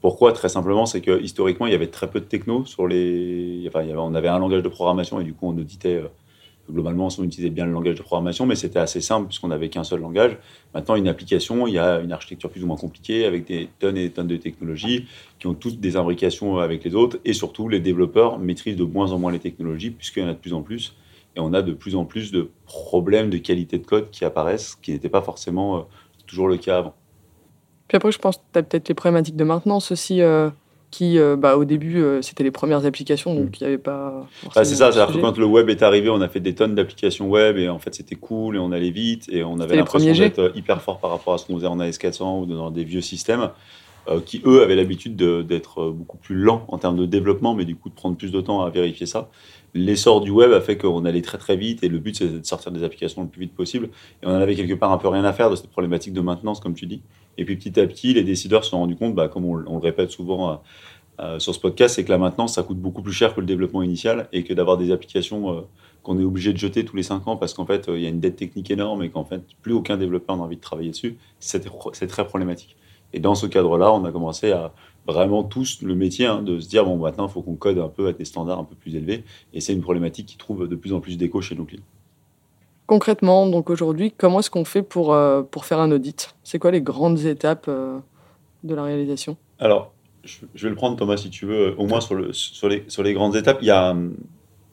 Pourquoi? 0.00 0.32
Très 0.32 0.48
simplement, 0.48 0.86
c'est 0.86 1.00
que 1.00 1.20
historiquement, 1.20 1.66
il 1.66 1.72
y 1.72 1.74
avait 1.74 1.88
très 1.88 2.08
peu 2.08 2.20
de 2.20 2.26
techno 2.26 2.64
sur 2.64 2.86
les. 2.86 3.64
Enfin, 3.66 3.84
on 3.96 4.14
avait 4.14 4.28
un 4.28 4.38
langage 4.38 4.62
de 4.62 4.68
programmation 4.68 5.18
et 5.18 5.24
du 5.24 5.34
coup, 5.34 5.48
on 5.48 5.58
auditait. 5.58 6.00
Euh, 6.68 6.72
globalement, 6.72 7.08
on 7.18 7.24
utilisait 7.24 7.50
bien 7.50 7.66
le 7.66 7.72
langage 7.72 7.96
de 7.96 8.02
programmation, 8.02 8.46
mais 8.46 8.54
c'était 8.54 8.78
assez 8.78 9.00
simple 9.00 9.28
puisqu'on 9.28 9.48
n'avait 9.48 9.68
qu'un 9.68 9.84
seul 9.84 10.00
langage. 10.00 10.36
Maintenant, 10.74 10.96
une 10.96 11.08
application, 11.08 11.66
il 11.66 11.74
y 11.74 11.78
a 11.78 12.00
une 12.00 12.12
architecture 12.12 12.50
plus 12.50 12.62
ou 12.62 12.66
moins 12.66 12.76
compliquée 12.76 13.24
avec 13.24 13.46
des 13.46 13.68
tonnes 13.78 13.96
et 13.96 14.08
des 14.08 14.10
tonnes 14.10 14.26
de 14.26 14.36
technologies 14.36 15.06
qui 15.38 15.46
ont 15.46 15.54
toutes 15.54 15.80
des 15.80 15.96
imbrications 15.96 16.58
avec 16.58 16.84
les 16.84 16.94
autres. 16.94 17.18
Et 17.24 17.32
surtout, 17.32 17.68
les 17.68 17.80
développeurs 17.80 18.38
maîtrisent 18.38 18.76
de 18.76 18.84
moins 18.84 19.12
en 19.12 19.18
moins 19.18 19.32
les 19.32 19.38
technologies 19.38 19.90
puisqu'il 19.90 20.22
y 20.22 20.26
en 20.26 20.28
a 20.28 20.34
de 20.34 20.38
plus 20.38 20.54
en 20.54 20.62
plus. 20.62 20.94
Et 21.36 21.40
on 21.40 21.52
a 21.52 21.62
de 21.62 21.72
plus 21.72 21.94
en 21.94 22.04
plus 22.04 22.32
de 22.32 22.50
problèmes 22.64 23.30
de 23.30 23.38
qualité 23.38 23.78
de 23.78 23.86
code 23.86 24.10
qui 24.10 24.24
apparaissent, 24.24 24.74
qui 24.74 24.92
n'étaient 24.92 25.08
pas 25.08 25.22
forcément 25.22 25.86
toujours 26.26 26.48
le 26.48 26.56
cas 26.56 26.78
avant. 26.78 26.94
Puis 27.86 27.96
après, 27.96 28.12
je 28.12 28.18
pense 28.18 28.36
que 28.36 28.42
tu 28.52 28.58
as 28.58 28.62
peut-être 28.62 28.88
les 28.88 28.94
problématiques 28.94 29.36
de 29.36 29.44
maintenance 29.44 29.92
aussi. 29.92 30.20
Euh 30.20 30.50
qui, 30.90 31.18
euh, 31.18 31.36
bah, 31.36 31.56
au 31.56 31.64
début, 31.64 31.98
euh, 31.98 32.22
c'était 32.22 32.44
les 32.44 32.50
premières 32.50 32.86
applications, 32.86 33.34
donc 33.34 33.60
il 33.60 33.64
n'y 33.64 33.68
avait 33.68 33.78
pas. 33.78 34.26
Ah, 34.56 34.64
c'est 34.64 34.76
ça, 34.76 34.90
c'est-à-dire 34.90 35.14
que 35.14 35.20
quand 35.20 35.36
le 35.36 35.44
web 35.44 35.68
est 35.68 35.82
arrivé, 35.82 36.08
on 36.08 36.20
a 36.20 36.28
fait 36.28 36.40
des 36.40 36.54
tonnes 36.54 36.74
d'applications 36.74 37.28
web 37.28 37.58
et 37.58 37.68
en 37.68 37.78
fait 37.78 37.94
c'était 37.94 38.14
cool 38.14 38.56
et 38.56 38.58
on 38.58 38.72
allait 38.72 38.90
vite 38.90 39.28
et 39.30 39.44
on 39.44 39.60
avait 39.60 39.76
l'impression 39.76 40.12
d'être 40.12 40.52
hyper 40.54 40.80
fort 40.80 40.98
par 40.98 41.10
rapport 41.10 41.34
à 41.34 41.38
ce 41.38 41.46
qu'on 41.46 41.56
faisait 41.56 41.66
en 41.66 41.78
AS400 41.78 42.42
ou 42.42 42.46
dans 42.46 42.70
des 42.70 42.84
vieux 42.84 43.02
systèmes 43.02 43.50
qui, 44.24 44.40
eux, 44.46 44.62
avaient 44.62 44.76
l'habitude 44.76 45.16
d'être 45.16 45.90
beaucoup 45.90 46.16
plus 46.16 46.34
lents 46.34 46.64
en 46.68 46.78
termes 46.78 46.96
de 46.96 47.06
développement, 47.06 47.54
mais 47.54 47.64
du 47.64 47.76
coup 47.76 47.88
de 47.88 47.94
prendre 47.94 48.16
plus 48.16 48.32
de 48.32 48.40
temps 48.40 48.62
à 48.62 48.70
vérifier 48.70 49.06
ça. 49.06 49.28
L'essor 49.74 50.20
du 50.22 50.30
web 50.30 50.52
a 50.52 50.60
fait 50.60 50.78
qu'on 50.78 51.04
allait 51.04 51.20
très 51.20 51.36
très 51.36 51.56
vite 51.56 51.84
et 51.84 51.88
le 51.88 51.98
but 51.98 52.16
c'était 52.16 52.38
de 52.38 52.46
sortir 52.46 52.72
des 52.72 52.82
applications 52.82 53.22
le 53.22 53.28
plus 53.28 53.40
vite 53.40 53.54
possible 53.54 53.90
et 54.22 54.26
on 54.26 54.30
en 54.30 54.40
avait 54.40 54.54
quelque 54.54 54.74
part 54.74 54.92
un 54.92 54.98
peu 54.98 55.08
rien 55.08 55.24
à 55.24 55.32
faire 55.32 55.50
de 55.50 55.56
cette 55.56 55.70
problématique 55.70 56.14
de 56.14 56.20
maintenance, 56.20 56.60
comme 56.60 56.74
tu 56.74 56.86
dis. 56.86 57.02
Et 57.36 57.44
puis 57.44 57.56
petit 57.56 57.78
à 57.78 57.86
petit, 57.86 58.14
les 58.14 58.24
décideurs 58.24 58.64
se 58.64 58.70
sont 58.70 58.78
rendus 58.78 58.96
compte, 58.96 59.14
bah, 59.14 59.28
comme 59.28 59.44
on, 59.44 59.54
le 59.54 59.78
répète 59.78 60.10
souvent 60.10 60.60
euh, 61.20 61.38
sur 61.38 61.54
ce 61.54 61.60
podcast, 61.60 61.96
c'est 61.96 62.04
que 62.04 62.10
la 62.10 62.18
maintenance, 62.18 62.54
ça 62.54 62.62
coûte 62.62 62.78
beaucoup 62.78 63.02
plus 63.02 63.12
cher 63.12 63.34
que 63.34 63.40
le 63.40 63.46
développement 63.46 63.82
initial 63.82 64.28
et 64.32 64.42
que 64.42 64.54
d'avoir 64.54 64.78
des 64.78 64.90
applications 64.90 65.52
euh, 65.52 65.60
qu'on 66.02 66.18
est 66.18 66.24
obligé 66.24 66.52
de 66.52 66.58
jeter 66.58 66.84
tous 66.84 66.96
les 66.96 67.02
5 67.02 67.28
ans 67.28 67.36
parce 67.36 67.52
qu'en 67.52 67.66
fait, 67.66 67.88
il 67.88 68.00
y 68.00 68.06
a 68.06 68.08
une 68.08 68.20
dette 68.20 68.36
technique 68.36 68.70
énorme 68.70 69.02
et 69.02 69.10
qu'en 69.10 69.24
fait, 69.24 69.42
plus 69.60 69.74
aucun 69.74 69.96
développeur 69.98 70.36
n'a 70.36 70.44
envie 70.44 70.56
de 70.56 70.60
travailler 70.60 70.90
dessus, 70.90 71.18
c'est 71.40 71.60
très 72.08 72.26
problématique. 72.26 72.76
Et 73.12 73.20
dans 73.20 73.34
ce 73.34 73.46
cadre-là, 73.46 73.92
on 73.92 74.04
a 74.04 74.12
commencé 74.12 74.52
à 74.52 74.72
vraiment 75.06 75.42
tous 75.42 75.82
le 75.82 75.94
métier 75.94 76.26
hein, 76.26 76.42
de 76.42 76.60
se 76.60 76.68
dire 76.68 76.84
bon 76.84 76.98
maintenant 76.98 77.26
il 77.26 77.30
faut 77.30 77.40
qu'on 77.40 77.54
code 77.54 77.78
un 77.78 77.88
peu 77.88 78.08
à 78.08 78.12
des 78.12 78.26
standards 78.26 78.58
un 78.58 78.64
peu 78.64 78.74
plus 78.74 78.94
élevés 78.94 79.24
et 79.54 79.62
c'est 79.62 79.72
une 79.72 79.80
problématique 79.80 80.26
qui 80.26 80.36
trouve 80.36 80.68
de 80.68 80.76
plus 80.76 80.92
en 80.92 81.00
plus 81.00 81.16
d'écho 81.16 81.40
chez 81.40 81.54
nos 81.54 81.64
clients. 81.64 81.82
Concrètement, 82.86 83.46
donc 83.46 83.68
aujourd'hui, 83.68 84.12
comment 84.16 84.40
est-ce 84.40 84.50
qu'on 84.50 84.64
fait 84.64 84.82
pour, 84.82 85.12
euh, 85.12 85.42
pour 85.42 85.66
faire 85.66 85.78
un 85.78 85.90
audit? 85.92 86.34
C'est 86.42 86.58
quoi 86.58 86.70
les 86.70 86.80
grandes 86.80 87.20
étapes 87.26 87.66
euh, 87.68 87.98
de 88.64 88.74
la 88.74 88.82
réalisation? 88.82 89.36
Alors, 89.58 89.92
je, 90.24 90.38
je, 90.54 90.64
vais 90.64 90.70
le 90.70 90.74
prendre 90.74 90.96
Thomas 90.96 91.18
si 91.18 91.28
tu 91.28 91.44
veux, 91.44 91.74
au 91.76 91.86
moins 91.86 92.00
sur, 92.00 92.14
le, 92.14 92.32
sur, 92.32 92.66
les, 92.66 92.84
sur 92.88 93.02
les 93.02 93.12
grandes 93.12 93.36
étapes. 93.36 93.58
Il 93.60 93.66
y 93.66 93.70
a, 93.70 93.94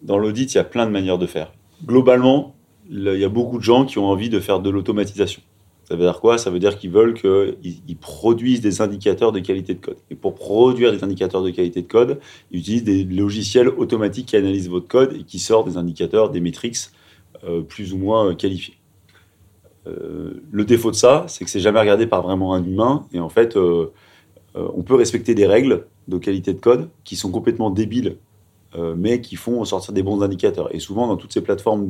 dans 0.01 0.17
l'audit, 0.17 0.53
il 0.53 0.55
y 0.55 0.61
a 0.61 0.63
plein 0.63 0.85
de 0.85 0.91
manières 0.91 1.17
de 1.17 1.27
faire. 1.27 1.51
Globalement, 1.85 2.55
il 2.89 3.03
y 3.03 3.25
a 3.25 3.29
beaucoup 3.29 3.57
de 3.57 3.63
gens 3.63 3.85
qui 3.85 3.97
ont 3.97 4.07
envie 4.07 4.29
de 4.29 4.39
faire 4.39 4.61
de 4.61 4.69
l'automatisation. 4.69 5.41
Ça 5.87 5.95
veut 5.95 6.01
dire 6.01 6.19
quoi? 6.19 6.39
Ça 6.39 6.49
veut 6.49 6.57
dire 6.57 6.77
qu'ils 6.77 6.89
veulent 6.89 7.13
qu'ils 7.13 7.97
produisent 7.99 8.61
des 8.61 8.81
indicateurs 8.81 9.31
de 9.31 9.39
qualité 9.39 9.75
de 9.75 9.79
code. 9.79 9.97
Et 10.09 10.15
pour 10.15 10.33
produire 10.33 10.91
des 10.91 11.03
indicateurs 11.03 11.43
de 11.43 11.51
qualité 11.51 11.83
de 11.83 11.87
code, 11.87 12.19
ils 12.51 12.59
utilisent 12.59 12.83
des 12.83 13.03
logiciels 13.03 13.69
automatiques 13.69 14.25
qui 14.27 14.35
analysent 14.35 14.69
votre 14.69 14.87
code 14.87 15.13
et 15.13 15.23
qui 15.23 15.37
sortent 15.37 15.69
des 15.69 15.77
indicateurs, 15.77 16.31
des 16.31 16.41
métriques 16.41 16.89
euh, 17.43 17.61
plus 17.61 17.93
ou 17.93 17.97
moins 17.97 18.33
qualifiés. 18.33 18.77
Euh, 19.85 20.41
le 20.51 20.65
défaut 20.65 20.89
de 20.89 20.95
ça, 20.95 21.25
c'est 21.27 21.45
que 21.45 21.51
c'est 21.51 21.59
jamais 21.59 21.79
regardé 21.79 22.07
par 22.07 22.23
vraiment 22.23 22.55
un 22.55 22.65
humain. 22.65 23.05
Et 23.13 23.19
en 23.19 23.29
fait, 23.29 23.55
euh, 23.55 23.91
on 24.55 24.81
peut 24.81 24.95
respecter 24.95 25.35
des 25.35 25.45
règles 25.45 25.85
de 26.07 26.17
qualité 26.17 26.53
de 26.53 26.59
code 26.59 26.89
qui 27.03 27.15
sont 27.15 27.29
complètement 27.31 27.69
débiles, 27.69 28.17
mais 28.97 29.21
qui 29.21 29.37
font 29.37 29.63
sortir 29.63 29.93
des 29.93 30.03
bons 30.03 30.21
indicateurs. 30.21 30.73
Et 30.75 30.79
souvent, 30.79 31.07
dans 31.07 31.15
toutes 31.15 31.31
ces 31.31 31.39
plateformes 31.39 31.87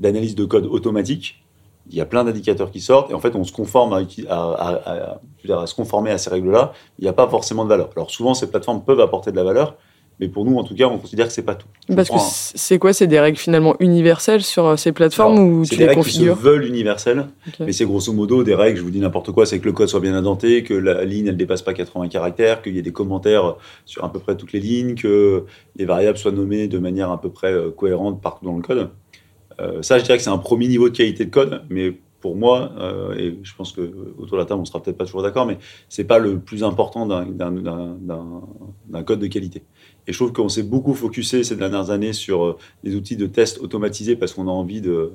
d'analyse 0.00 0.34
de 0.34 0.46
code 0.46 0.64
automatique, 0.64 1.43
il 1.90 1.96
y 1.96 2.00
a 2.00 2.06
plein 2.06 2.24
d'indicateurs 2.24 2.70
qui 2.70 2.80
sortent 2.80 3.10
et 3.10 3.14
en 3.14 3.20
fait 3.20 3.34
on 3.36 3.44
se 3.44 3.52
conforme 3.52 3.92
à, 3.92 4.00
à, 4.28 4.34
à, 4.34 5.18
à, 5.50 5.62
à 5.62 5.66
se 5.66 5.74
conformer 5.74 6.10
à 6.10 6.18
ces 6.18 6.30
règles-là. 6.30 6.72
Il 6.98 7.02
n'y 7.02 7.08
a 7.08 7.12
pas 7.12 7.28
forcément 7.28 7.64
de 7.64 7.68
valeur. 7.68 7.90
Alors 7.96 8.10
souvent 8.10 8.34
ces 8.34 8.48
plateformes 8.48 8.82
peuvent 8.82 9.00
apporter 9.00 9.30
de 9.30 9.36
la 9.36 9.44
valeur, 9.44 9.76
mais 10.18 10.28
pour 10.28 10.46
nous 10.46 10.56
en 10.56 10.64
tout 10.64 10.74
cas 10.74 10.86
on 10.86 10.98
considère 10.98 11.26
que 11.26 11.32
c'est 11.32 11.42
pas 11.42 11.54
tout. 11.54 11.66
Parce 11.94 12.08
que 12.08 12.16
c'est 12.18 12.78
quoi? 12.78 12.94
C'est 12.94 13.06
des 13.06 13.20
règles 13.20 13.36
finalement 13.36 13.76
universelles 13.80 14.42
sur 14.42 14.78
ces 14.78 14.92
plateformes 14.92 15.36
Alors, 15.36 15.46
ou 15.46 15.64
tu 15.64 15.70
des 15.70 15.76
les 15.76 15.86
règles 15.88 16.00
configures 16.00 16.36
qui 16.36 16.40
se 16.40 16.46
veulent 16.46 16.64
universelles, 16.64 17.26
okay. 17.46 17.64
mais 17.66 17.72
c'est 17.72 17.84
grosso 17.84 18.12
modo 18.12 18.42
des 18.44 18.54
règles. 18.54 18.78
Je 18.78 18.82
vous 18.82 18.90
dis 18.90 19.00
n'importe 19.00 19.32
quoi, 19.32 19.44
c'est 19.44 19.58
que 19.58 19.66
le 19.66 19.72
code 19.72 19.88
soit 19.88 20.00
bien 20.00 20.14
indenté, 20.14 20.62
que 20.62 20.74
la 20.74 21.04
ligne 21.04 21.26
elle 21.26 21.36
dépasse 21.36 21.62
pas 21.62 21.74
80 21.74 22.08
caractères, 22.08 22.62
qu'il 22.62 22.74
y 22.74 22.78
ait 22.78 22.82
des 22.82 22.92
commentaires 22.92 23.56
sur 23.84 24.04
à 24.04 24.10
peu 24.10 24.20
près 24.20 24.36
toutes 24.36 24.52
les 24.52 24.60
lignes, 24.60 24.94
que 24.94 25.44
les 25.76 25.84
variables 25.84 26.16
soient 26.16 26.32
nommées 26.32 26.66
de 26.66 26.78
manière 26.78 27.10
à 27.10 27.20
peu 27.20 27.28
près 27.28 27.54
cohérente 27.76 28.22
partout 28.22 28.46
dans 28.46 28.56
le 28.56 28.62
code. 28.62 28.88
Euh, 29.60 29.82
ça, 29.82 29.98
je 29.98 30.04
dirais 30.04 30.16
que 30.16 30.22
c'est 30.22 30.30
un 30.30 30.38
premier 30.38 30.68
niveau 30.68 30.88
de 30.88 30.96
qualité 30.96 31.24
de 31.24 31.30
code, 31.30 31.62
mais 31.70 31.94
pour 32.20 32.36
moi, 32.36 32.72
euh, 32.78 33.14
et 33.18 33.38
je 33.42 33.54
pense 33.54 33.72
que 33.72 33.82
autour 34.18 34.32
de 34.32 34.38
la 34.38 34.46
table, 34.46 34.60
on 34.60 34.64
sera 34.64 34.82
peut-être 34.82 34.96
pas 34.96 35.04
toujours 35.04 35.22
d'accord, 35.22 35.44
mais 35.44 35.58
c'est 35.90 36.04
pas 36.04 36.18
le 36.18 36.38
plus 36.38 36.64
important 36.64 37.06
d'un 37.06 39.02
code 39.04 39.20
de 39.20 39.26
qualité. 39.26 39.62
Et 40.06 40.12
je 40.12 40.18
trouve 40.18 40.32
qu'on 40.32 40.48
s'est 40.48 40.62
beaucoup 40.62 40.94
focusé 40.94 41.44
ces 41.44 41.56
dernières 41.56 41.90
années 41.90 42.14
sur 42.14 42.56
des 42.82 42.94
outils 42.94 43.16
de 43.16 43.26
test 43.26 43.58
automatisés 43.58 44.16
parce 44.16 44.32
qu'on 44.32 44.48
a 44.48 44.50
envie 44.50 44.80
de, 44.80 45.12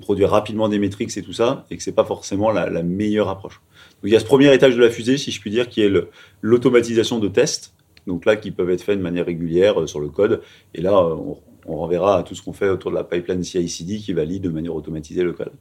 produire 0.00 0.30
rapidement 0.30 0.68
des 0.68 0.78
métriques 0.78 1.14
et 1.16 1.22
tout 1.22 1.34
ça, 1.34 1.66
et 1.70 1.76
que 1.76 1.82
c'est 1.82 1.92
pas 1.92 2.04
forcément 2.04 2.50
la, 2.50 2.70
la, 2.70 2.82
meilleure 2.82 3.28
approche. 3.28 3.60
Donc 4.02 4.04
il 4.04 4.12
y 4.12 4.16
a 4.16 4.20
ce 4.20 4.24
premier 4.24 4.52
étage 4.54 4.76
de 4.76 4.82
la 4.82 4.88
fusée, 4.88 5.18
si 5.18 5.30
je 5.30 5.40
puis 5.40 5.50
dire, 5.50 5.68
qui 5.68 5.82
est 5.82 5.92
l'automatisation 6.40 7.18
de 7.18 7.28
tests. 7.28 7.74
Donc 8.06 8.24
là, 8.24 8.36
qui 8.36 8.50
peuvent 8.50 8.70
être 8.70 8.82
faits 8.82 8.96
de 8.96 9.02
manière 9.02 9.26
régulière 9.26 9.88
sur 9.88 10.00
le 10.00 10.08
code. 10.08 10.40
Et 10.74 10.80
là, 10.80 11.04
on, 11.04 11.36
on 11.66 11.76
renverra 11.76 12.18
à 12.18 12.22
tout 12.22 12.34
ce 12.34 12.42
qu'on 12.42 12.52
fait 12.52 12.68
autour 12.68 12.90
de 12.90 12.96
la 12.96 13.04
pipeline 13.04 13.42
CI/CD 13.42 13.98
qui 13.98 14.12
valide 14.12 14.42
de 14.42 14.48
manière 14.50 14.74
automatisée 14.74 15.22
le 15.22 15.32
code. 15.32 15.52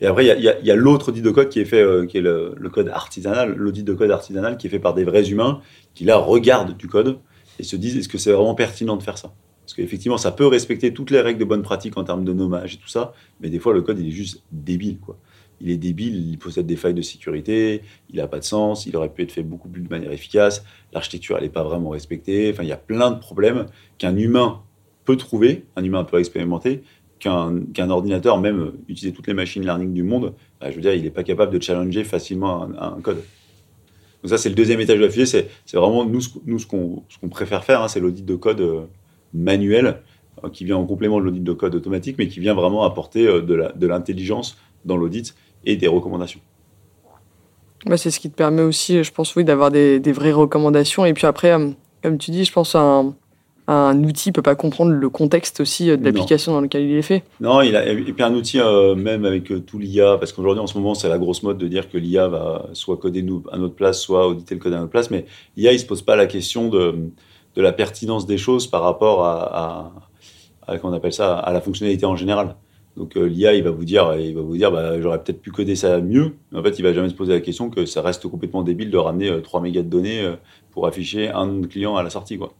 Et 0.00 0.06
après, 0.06 0.24
il 0.24 0.42
y 0.42 0.48
a, 0.48 0.54
a- 0.72 0.76
l'autre 0.76 1.08
audit 1.08 1.22
de 1.22 1.30
code 1.30 1.48
qui 1.48 1.60
est 1.60 1.64
fait, 1.64 1.82
euh, 1.82 2.06
qui 2.06 2.18
est 2.18 2.20
le, 2.20 2.54
le 2.56 2.68
code 2.70 2.88
artisanal, 2.88 3.54
l'audit 3.56 3.82
de 3.84 3.94
code 3.94 4.10
artisanal 4.10 4.56
qui 4.56 4.66
est 4.66 4.70
fait 4.70 4.78
par 4.78 4.94
des 4.94 5.04
vrais 5.04 5.28
humains 5.28 5.60
qui 5.94 6.04
là 6.04 6.16
regardent 6.16 6.76
du 6.76 6.86
code 6.86 7.18
et 7.58 7.62
se 7.64 7.76
disent 7.76 7.96
est-ce 7.96 8.08
que 8.08 8.18
c'est 8.18 8.32
vraiment 8.32 8.54
pertinent 8.54 8.96
de 8.96 9.02
faire 9.02 9.18
ça? 9.18 9.32
Parce 9.64 9.74
qu'effectivement, 9.74 10.16
ça 10.18 10.30
peut 10.32 10.46
respecter 10.46 10.94
toutes 10.94 11.10
les 11.10 11.20
règles 11.20 11.40
de 11.40 11.44
bonne 11.44 11.62
pratique 11.62 11.98
en 11.98 12.04
termes 12.04 12.24
de 12.24 12.32
nommage 12.32 12.74
et 12.74 12.78
tout 12.78 12.88
ça, 12.88 13.12
mais 13.40 13.50
des 13.50 13.58
fois, 13.58 13.74
le 13.74 13.82
code, 13.82 13.98
il 13.98 14.08
est 14.08 14.12
juste 14.12 14.42
débile, 14.50 14.98
quoi. 14.98 15.18
Il 15.60 15.70
est 15.70 15.76
débile, 15.76 16.14
il 16.30 16.38
possède 16.38 16.66
des 16.66 16.76
failles 16.76 16.94
de 16.94 17.02
sécurité, 17.02 17.82
il 18.10 18.16
n'a 18.16 18.28
pas 18.28 18.38
de 18.38 18.44
sens, 18.44 18.86
il 18.86 18.96
aurait 18.96 19.08
pu 19.12 19.22
être 19.22 19.32
fait 19.32 19.42
beaucoup 19.42 19.68
plus 19.68 19.82
de 19.82 19.88
manière 19.88 20.12
efficace, 20.12 20.64
l'architecture, 20.92 21.36
elle 21.36 21.42
n'est 21.42 21.50
pas 21.50 21.64
vraiment 21.64 21.90
respectée. 21.90 22.48
Enfin, 22.52 22.62
il 22.62 22.68
y 22.68 22.72
a 22.72 22.76
plein 22.76 23.10
de 23.10 23.18
problèmes 23.18 23.66
qu'un 23.98 24.16
humain 24.16 24.62
trouver, 25.16 25.64
un 25.76 25.84
humain 25.84 26.00
un 26.00 26.04
peu 26.04 26.18
expérimenté, 26.18 26.82
qu'un 27.18 27.60
qu'un 27.74 27.90
ordinateur, 27.90 28.40
même 28.40 28.60
euh, 28.60 28.78
utiliser 28.88 29.12
toutes 29.12 29.26
les 29.26 29.34
machines 29.34 29.62
learning 29.62 29.92
du 29.92 30.02
monde, 30.02 30.34
bah, 30.60 30.70
je 30.70 30.76
veux 30.76 30.82
dire, 30.82 30.94
il 30.94 31.02
n'est 31.02 31.10
pas 31.10 31.24
capable 31.24 31.52
de 31.52 31.62
challenger 31.62 32.04
facilement 32.04 32.68
un, 32.78 33.00
code. 33.00 33.22
Donc 34.22 34.30
ça, 34.30 34.38
c'est 34.38 34.48
le 34.48 34.54
deuxième 34.54 34.80
étage 34.80 34.98
de 34.98 35.04
la 35.04 35.10
fusée. 35.10 35.48
C'est 35.64 35.76
vraiment 35.76 36.04
nous, 36.04 36.20
nous, 36.46 36.58
ce 36.58 36.66
qu'on 36.66 37.02
qu'on 37.20 37.28
préfère 37.28 37.64
faire, 37.64 37.82
hein, 37.82 37.88
c'est 37.88 38.00
l'audit 38.00 38.24
de 38.24 38.34
code 38.34 38.60
euh, 38.60 38.82
manuel 39.34 40.02
euh, 40.44 40.48
qui 40.50 40.64
vient 40.64 40.76
en 40.76 40.86
complément 40.86 41.18
de 41.18 41.24
l'audit 41.24 41.42
de 41.42 41.52
code 41.52 41.74
automatique, 41.74 42.16
mais 42.18 42.28
qui 42.28 42.40
vient 42.40 42.54
vraiment 42.54 42.84
apporter 42.84 43.24
de 43.24 43.86
l'intelligence 43.86 44.58
dans 44.84 44.96
l'audit 44.96 45.34
et 45.64 45.76
des 45.76 45.88
recommandations. 45.88 46.40
Bah, 47.86 47.96
c'est 47.96 48.10
ce 48.10 48.18
qui 48.18 48.30
te 48.30 48.36
permet 48.36 48.62
aussi, 48.62 49.02
je 49.04 49.12
pense, 49.12 49.36
oui, 49.36 49.44
d'avoir 49.44 49.70
des, 49.70 50.00
des 50.00 50.12
vraies 50.12 50.32
recommandations. 50.32 51.04
Et 51.04 51.14
puis 51.14 51.26
après, 51.26 51.56
comme 52.02 52.18
tu 52.18 52.32
dis, 52.32 52.44
je 52.44 52.52
pense 52.52 52.74
un, 52.74 53.14
un 53.68 54.02
outil 54.02 54.32
peut 54.32 54.42
pas 54.42 54.54
comprendre 54.54 54.92
le 54.92 55.10
contexte 55.10 55.60
aussi 55.60 55.90
euh, 55.90 55.96
de 55.96 56.04
l'application 56.04 56.52
dans 56.52 56.60
laquelle 56.60 56.84
il 56.84 56.96
est 56.96 57.02
fait. 57.02 57.22
Non, 57.40 57.60
il 57.60 57.76
a, 57.76 57.86
et 57.86 57.96
puis 57.96 58.22
un 58.22 58.34
outil, 58.34 58.58
euh, 58.60 58.94
même 58.94 59.26
avec 59.26 59.52
euh, 59.52 59.60
tout 59.60 59.78
l'IA, 59.78 60.16
parce 60.18 60.32
qu'aujourd'hui, 60.32 60.62
en 60.62 60.66
ce 60.66 60.76
moment, 60.78 60.94
c'est 60.94 61.08
la 61.08 61.18
grosse 61.18 61.42
mode 61.42 61.58
de 61.58 61.68
dire 61.68 61.90
que 61.90 61.98
l'IA 61.98 62.28
va 62.28 62.66
soit 62.72 62.96
coder 62.96 63.22
nous 63.22 63.44
à 63.52 63.58
notre 63.58 63.74
place, 63.74 64.00
soit 64.00 64.26
auditer 64.26 64.54
le 64.54 64.60
code 64.60 64.72
à 64.72 64.78
notre 64.78 64.90
place, 64.90 65.10
mais 65.10 65.26
l'IA, 65.56 65.72
il 65.72 65.78
se 65.78 65.86
pose 65.86 66.00
pas 66.00 66.16
la 66.16 66.26
question 66.26 66.68
de, 66.68 66.94
de 67.56 67.62
la 67.62 67.72
pertinence 67.72 68.26
des 68.26 68.38
choses 68.38 68.66
par 68.66 68.82
rapport 68.82 69.24
à, 69.26 69.92
à, 70.66 70.74
on 70.82 70.92
appelle 70.92 71.12
ça, 71.12 71.38
à 71.38 71.52
la 71.52 71.60
fonctionnalité 71.60 72.06
en 72.06 72.16
général. 72.16 72.56
Donc 72.96 73.16
euh, 73.16 73.26
l'IA, 73.26 73.54
il 73.54 73.62
va 73.62 73.70
vous 73.70 73.84
dire, 73.84 74.14
il 74.18 74.34
va 74.34 74.40
vous 74.40 74.56
dire, 74.56 74.72
bah, 74.72 75.00
j'aurais 75.00 75.22
peut-être 75.22 75.42
pu 75.42 75.50
coder 75.50 75.76
ça 75.76 76.00
mieux. 76.00 76.34
Mais 76.50 76.58
en 76.58 76.62
fait, 76.62 76.78
il 76.78 76.82
va 76.82 76.92
jamais 76.94 77.08
se 77.10 77.14
poser 77.14 77.32
la 77.32 77.40
question 77.40 77.68
que 77.68 77.84
ça 77.84 78.00
reste 78.00 78.26
complètement 78.28 78.62
débile 78.62 78.90
de 78.90 78.96
ramener 78.96 79.28
euh, 79.28 79.40
3 79.40 79.60
mégas 79.60 79.82
de 79.82 79.88
données 79.88 80.26
pour 80.72 80.86
afficher 80.86 81.28
un 81.28 81.46
nom 81.46 81.60
de 81.60 81.66
client 81.66 81.96
à 81.96 82.02
la 82.02 82.10
sortie, 82.10 82.38
quoi. 82.38 82.54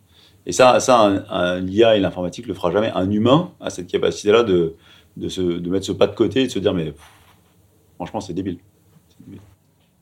Et 0.48 0.52
ça, 0.52 0.80
ça 0.80 0.98
un, 0.98 1.24
un- 1.30 1.60
l'IA 1.60 1.96
et 1.96 2.00
l'informatique 2.00 2.46
le 2.48 2.54
fera 2.54 2.72
jamais. 2.72 2.90
Un 2.94 3.08
humain 3.10 3.50
a 3.60 3.70
cette 3.70 3.86
capacité-là 3.86 4.42
de, 4.42 4.74
de, 5.16 5.28
se, 5.28 5.40
de 5.42 5.70
mettre 5.70 5.84
ce 5.86 5.92
pas 5.92 6.06
de 6.08 6.14
côté 6.16 6.42
et 6.42 6.46
de 6.46 6.50
se 6.50 6.58
dire, 6.58 6.72
mais 6.74 6.86
pff, 6.86 7.00
franchement, 7.96 8.20
c'est 8.20 8.32
débile. 8.32 8.58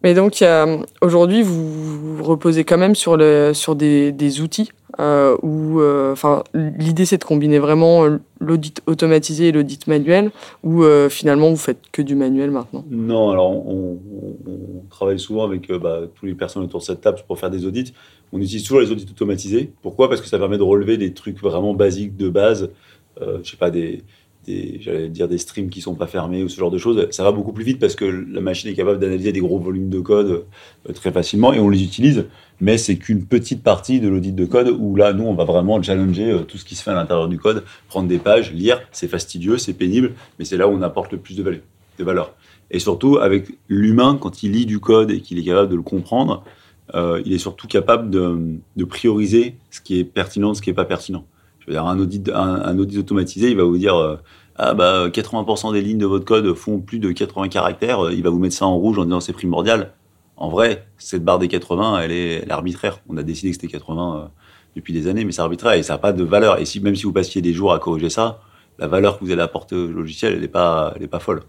Mais 0.05 0.15
donc, 0.15 0.45
aujourd'hui, 1.01 1.43
vous 1.43 2.17
vous 2.17 2.23
reposez 2.23 2.65
quand 2.65 2.79
même 2.79 2.95
sur, 2.95 3.17
le, 3.17 3.53
sur 3.55 3.75
des, 3.75 4.13
des 4.13 4.41
outils 4.41 4.71
euh, 5.01 5.37
où, 5.43 5.81
euh, 5.81 6.15
l'idée 6.55 7.05
c'est 7.07 7.19
de 7.19 7.25
combiner 7.25 7.59
vraiment 7.59 8.05
l'audit 8.41 8.81
automatisé 8.87 9.49
et 9.49 9.53
l'audit 9.53 9.87
manuel, 9.89 10.31
ou 10.63 10.85
euh, 10.85 11.09
finalement 11.09 11.51
vous 11.51 11.57
faites 11.57 11.81
que 11.93 12.03
du 12.03 12.15
manuel 12.15 12.51
maintenant? 12.51 12.85
Non, 12.89 13.31
alors 13.31 13.51
on, 13.51 13.99
on- 14.13 14.51
on 14.51 14.89
travaille 14.89 15.19
souvent 15.19 15.45
avec 15.45 15.69
euh, 15.71 15.79
bah, 15.79 16.01
tous 16.15 16.25
les 16.27 16.35
personnes 16.35 16.63
autour 16.63 16.81
de 16.81 16.85
cette 16.85 17.01
table 17.01 17.19
pour 17.27 17.39
faire 17.39 17.51
des 17.51 17.67
audits. 17.67 17.93
On 18.37 18.41
utilise 18.43 18.65
toujours 18.65 18.81
les 18.81 18.91
audits 18.91 19.07
automatisés. 19.11 19.71
Pourquoi? 19.81 20.11
Parce 20.11 20.21
que 20.21 20.29
ça 20.29 20.39
permet 20.39 20.59
de 20.59 20.63
relever 20.63 20.99
des 20.99 21.15
trucs 21.15 21.41
vraiment 21.41 21.73
basiques 21.73 22.19
de 22.19 22.29
base. 22.29 22.71
Euh, 23.23 23.39
je 23.43 23.51
sais 23.51 23.57
pas, 23.57 23.71
des, 23.71 24.03
des 24.47 24.79
j'allais 24.83 25.09
dire 25.09 25.27
des 25.27 25.39
streams 25.39 25.71
qui 25.71 25.81
sont 25.81 25.95
pas 25.95 26.07
fermés 26.07 26.43
ou 26.43 26.51
ce 26.51 26.61
genre 26.61 26.71
de 26.71 26.77
choses. 26.77 27.09
Ça 27.13 27.25
va 27.25 27.33
beaucoup 27.33 27.55
plus 27.55 27.65
vite 27.65 27.79
parce 27.79 27.95
que 27.95 28.05
la 28.05 28.43
machine 28.43 28.69
est 28.69 28.75
capable 28.75 28.99
d'analyser 28.99 29.33
des 29.33 29.41
gros 29.41 29.59
volumes 29.59 29.89
de 29.89 30.01
code 30.01 30.45
euh, 30.87 30.93
très 30.93 31.13
facilement 31.13 31.55
et 31.55 31.61
on 31.61 31.71
les 31.71 31.83
utilise. 31.83 32.27
Mais 32.61 32.77
c'est 32.77 32.97
qu'une 32.97 33.25
petite 33.25 33.63
partie 33.63 34.01
de 34.01 34.09
l'audit 34.09 34.35
de 34.35 34.45
code 34.45 34.69
où 34.69 34.97
là, 34.97 35.15
nous, 35.15 35.25
on 35.25 35.35
va 35.35 35.45
vraiment 35.45 35.81
challenger 35.81 36.31
euh, 36.31 36.41
tout 36.41 36.59
ce 36.59 36.67
qui 36.67 36.75
se 36.75 36.83
fait 36.83 36.91
à 36.91 36.95
l'intérieur 36.95 37.29
du 37.29 37.39
code, 37.39 37.65
prendre 37.89 38.07
des 38.07 38.19
pages, 38.19 38.53
lire. 38.53 38.83
C'est 38.93 39.09
fastidieux, 39.09 39.57
c'est 39.57 39.73
pénible, 39.73 40.13
mais 40.39 40.45
c'est 40.45 40.59
là 40.59 40.69
où 40.69 40.73
on 40.73 40.83
apporte 40.83 41.11
le 41.13 41.19
plus 41.19 41.37
de 41.37 41.43
valeur. 41.43 41.61
De 41.99 42.05
valeur. 42.05 42.35
Et 42.71 42.81
surtout, 42.81 43.17
avec 43.17 43.47
l'humain, 43.69 44.19
quand 44.21 44.43
il 44.43 44.53
lit 44.53 44.67
du 44.67 44.79
code 44.79 45.11
et 45.11 45.23
qu'il 45.23 45.39
est 45.39 45.45
capable 45.45 45.71
de 45.71 45.77
le 45.77 45.83
comprendre, 45.83 46.45
euh, 46.95 47.21
il 47.25 47.33
est 47.33 47.39
surtout 47.39 47.67
capable 47.67 48.11
de, 48.11 48.59
prioriser 48.89 49.57
ce 49.71 49.81
qui 49.81 49.99
est 49.99 50.05
pertinent, 50.05 50.55
ce 50.55 50.63
qui 50.63 50.71
n'est 50.71 50.75
pas 50.75 50.85
pertinent. 50.85 51.25
Je 51.61 51.67
veux 51.67 51.73
dire, 51.73 51.87
un 51.87 51.99
audit, 52.79 52.99
automatisé, 52.99 53.51
il 53.51 53.57
va 53.57 53.65
vous 53.65 53.79
dire 53.79 53.97
euh, 53.97 54.17
ah 54.59 54.73
bah 54.73 55.09
80% 55.09 55.73
des 55.73 55.83
lignes 55.83 55.99
de 55.99 56.07
votre 56.07 56.25
code 56.25 56.55
font 56.55 56.81
plus 56.81 56.99
de 56.99 57.13
80 57.13 57.49
caractères, 57.49 58.07
euh, 58.07 58.13
il 58.13 58.23
va 58.23 58.31
vous 58.31 58.39
mettre 58.39 58.55
ça 58.55 58.67
en 58.67 58.77
rouge 58.77 58.99
en 58.99 59.05
disant 59.05 59.21
c'est 59.21 59.35
primordial. 59.35 59.93
En 60.39 60.49
vrai, 60.49 60.87
cette 60.99 61.25
barre 61.25 61.39
des 61.39 61.49
80, 61.49 62.01
elle 62.01 62.13
est, 62.13 62.51
arbitraire. 62.51 63.01
On 63.09 63.17
a 63.17 63.23
décidé 63.23 63.51
que 63.51 63.57
c'était 63.61 63.73
80 63.73 64.17
euh, 64.17 64.27
depuis 64.75 64.93
des 64.93 65.09
années, 65.09 65.25
mais 65.25 65.33
c'est 65.33 65.43
arbitraire 65.43 65.75
et 65.75 65.83
ça 65.83 65.95
n'a 65.95 65.99
pas 65.99 66.13
de 66.13 66.25
valeur. 66.25 66.59
Et 66.59 66.65
si 66.65 66.81
même 66.81 66.95
si 66.95 67.05
vous 67.05 67.13
passiez 67.13 67.43
des 67.43 67.53
jours 67.53 67.73
à 67.73 67.79
corriger 67.79 68.11
ça, 68.11 68.41
la 68.79 68.87
valeur 68.87 69.19
que 69.19 69.25
vous 69.25 69.31
allez 69.31 69.43
apporter 69.43 69.75
au 69.77 69.89
logiciel, 69.89 70.35
elle 70.35 70.41
n'est 70.41 70.49
pas, 70.49 70.93
elle 70.97 71.03
est 71.03 71.09
pas 71.09 71.21
folle. 71.21 71.43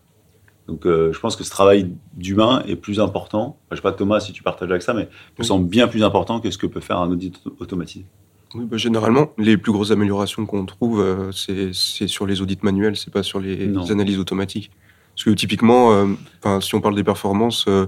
Donc 0.68 0.86
euh, 0.86 1.14
je 1.14 1.20
pense 1.20 1.36
que 1.36 1.44
ce 1.44 1.50
travail 1.50 1.92
d'humain 2.16 2.62
est 2.68 2.76
plus 2.76 3.00
important. 3.00 3.58
Enfin, 3.66 3.72
je 3.72 3.76
sais 3.78 3.82
pas 3.82 3.94
Thomas 3.94 4.20
si 4.20 4.34
tu 4.34 4.44
partages 4.44 4.70
avec 4.70 4.82
ça, 4.82 4.94
mais 4.94 5.08
me 5.40 5.44
semble 5.44 5.68
bien 5.68 5.88
plus 5.88 6.04
important 6.04 6.40
que 6.40 6.52
ce 6.52 6.58
que 6.58 6.68
peut 6.68 6.82
faire 6.82 7.00
un 7.00 7.10
audit 7.10 7.36
auto- 7.46 7.56
automatisé. 7.60 8.06
Oui, 8.56 8.66
bah, 8.66 8.78
généralement, 8.78 9.32
les 9.38 9.58
plus 9.58 9.72
grosses 9.72 9.92
améliorations 9.92 10.46
qu'on 10.46 10.66
trouve, 10.66 11.02
euh, 11.02 11.32
c'est 11.32 11.74
sur 11.74 12.26
les 12.26 12.42
audits 12.42 12.60
manuels, 12.62 12.96
c'est 12.96 13.12
pas 13.12 13.24
sur 13.24 13.40
les, 13.40 13.70
analyses 13.92 14.20
automatiques. 14.20 14.72
Parce 15.16 15.26
que 15.26 15.30
typiquement, 15.32 15.92
euh, 16.46 16.60
si 16.62 16.76
on 16.76 16.82
parle 16.82 16.96
des 16.96 17.04
performances, 17.04 17.66
euh, 17.68 17.88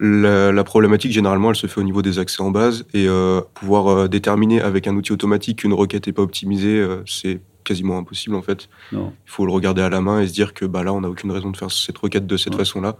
la, 0.00 0.52
la 0.52 0.64
problématique, 0.64 1.12
généralement, 1.12 1.50
elle 1.50 1.56
se 1.56 1.66
fait 1.66 1.80
au 1.80 1.84
niveau 1.84 2.02
des 2.02 2.18
accès 2.18 2.42
en 2.42 2.50
base. 2.50 2.86
Et 2.92 3.06
pouvoir 3.54 4.08
déterminer 4.08 4.60
avec 4.60 4.86
un 4.86 4.94
outil 4.94 5.12
automatique 5.12 5.60
qu'une 5.60 5.72
requête 5.72 6.06
n'est 6.06 6.12
pas 6.12 6.22
optimisée, 6.22 6.86
c'est 7.06 7.40
quasiment 7.66 7.98
impossible 7.98 8.34
en 8.34 8.42
fait. 8.42 8.68
Non. 8.92 9.12
Il 9.26 9.30
faut 9.30 9.44
le 9.44 9.52
regarder 9.52 9.82
à 9.82 9.90
la 9.90 10.00
main 10.00 10.20
et 10.20 10.26
se 10.26 10.32
dire 10.32 10.54
que 10.54 10.64
bah, 10.64 10.82
là, 10.82 10.92
on 10.92 11.00
n'a 11.02 11.10
aucune 11.10 11.30
raison 11.30 11.50
de 11.50 11.56
faire 11.56 11.70
cette 11.70 11.98
requête 11.98 12.26
de 12.26 12.36
cette 12.36 12.54
Ouais. 12.54 12.60
façon-là. 12.60 12.96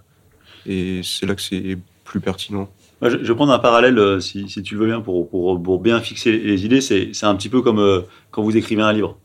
Et 0.67 1.01
c'est 1.03 1.27
là 1.27 1.35
que 1.35 1.43
c'est 1.43 1.79
plus 2.05 2.21
pertinent. 2.21 2.69
Je, 3.03 3.09
vais 3.17 3.35
prendre 3.35 3.53
un 3.53 3.59
parallèle, 3.59 3.99
euh, 3.99 4.21
si, 4.21 4.49
si 4.49 4.63
tu 4.63 4.75
le 4.75 4.81
veux 4.81 4.87
bien, 4.87 5.01
pour, 5.01 5.29
pour, 5.29 5.63
pour 5.63 5.81
bien 5.81 6.01
fixer 6.01 6.33
les 6.39 6.65
idées. 6.65 6.81
C'est 6.81 7.11
c'est 7.13 7.27
un 7.27 7.35
petit 7.37 7.49
peu 7.49 7.63
comme 7.63 7.79
euh, 7.79 8.01
quand 8.31 8.43
vous 8.43 8.57
écrivez 8.57 8.83
un 8.83 8.93
livre. 8.93 9.19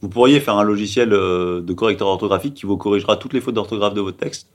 Vous 0.00 0.08
pourriez 0.08 0.40
faire 0.40 0.56
un 0.56 0.62
logiciel 0.64 1.12
euh, 1.12 1.60
de 1.60 1.72
correcteur 1.72 2.08
orthographique 2.08 2.54
qui 2.54 2.66
vous 2.66 2.76
corrigera 2.76 3.16
toutes 3.16 3.32
les 3.32 3.40
fautes 3.40 3.54
d'orthographe 3.54 3.94
de 3.94 4.00
votre 4.00 4.16
texte, 4.16 4.48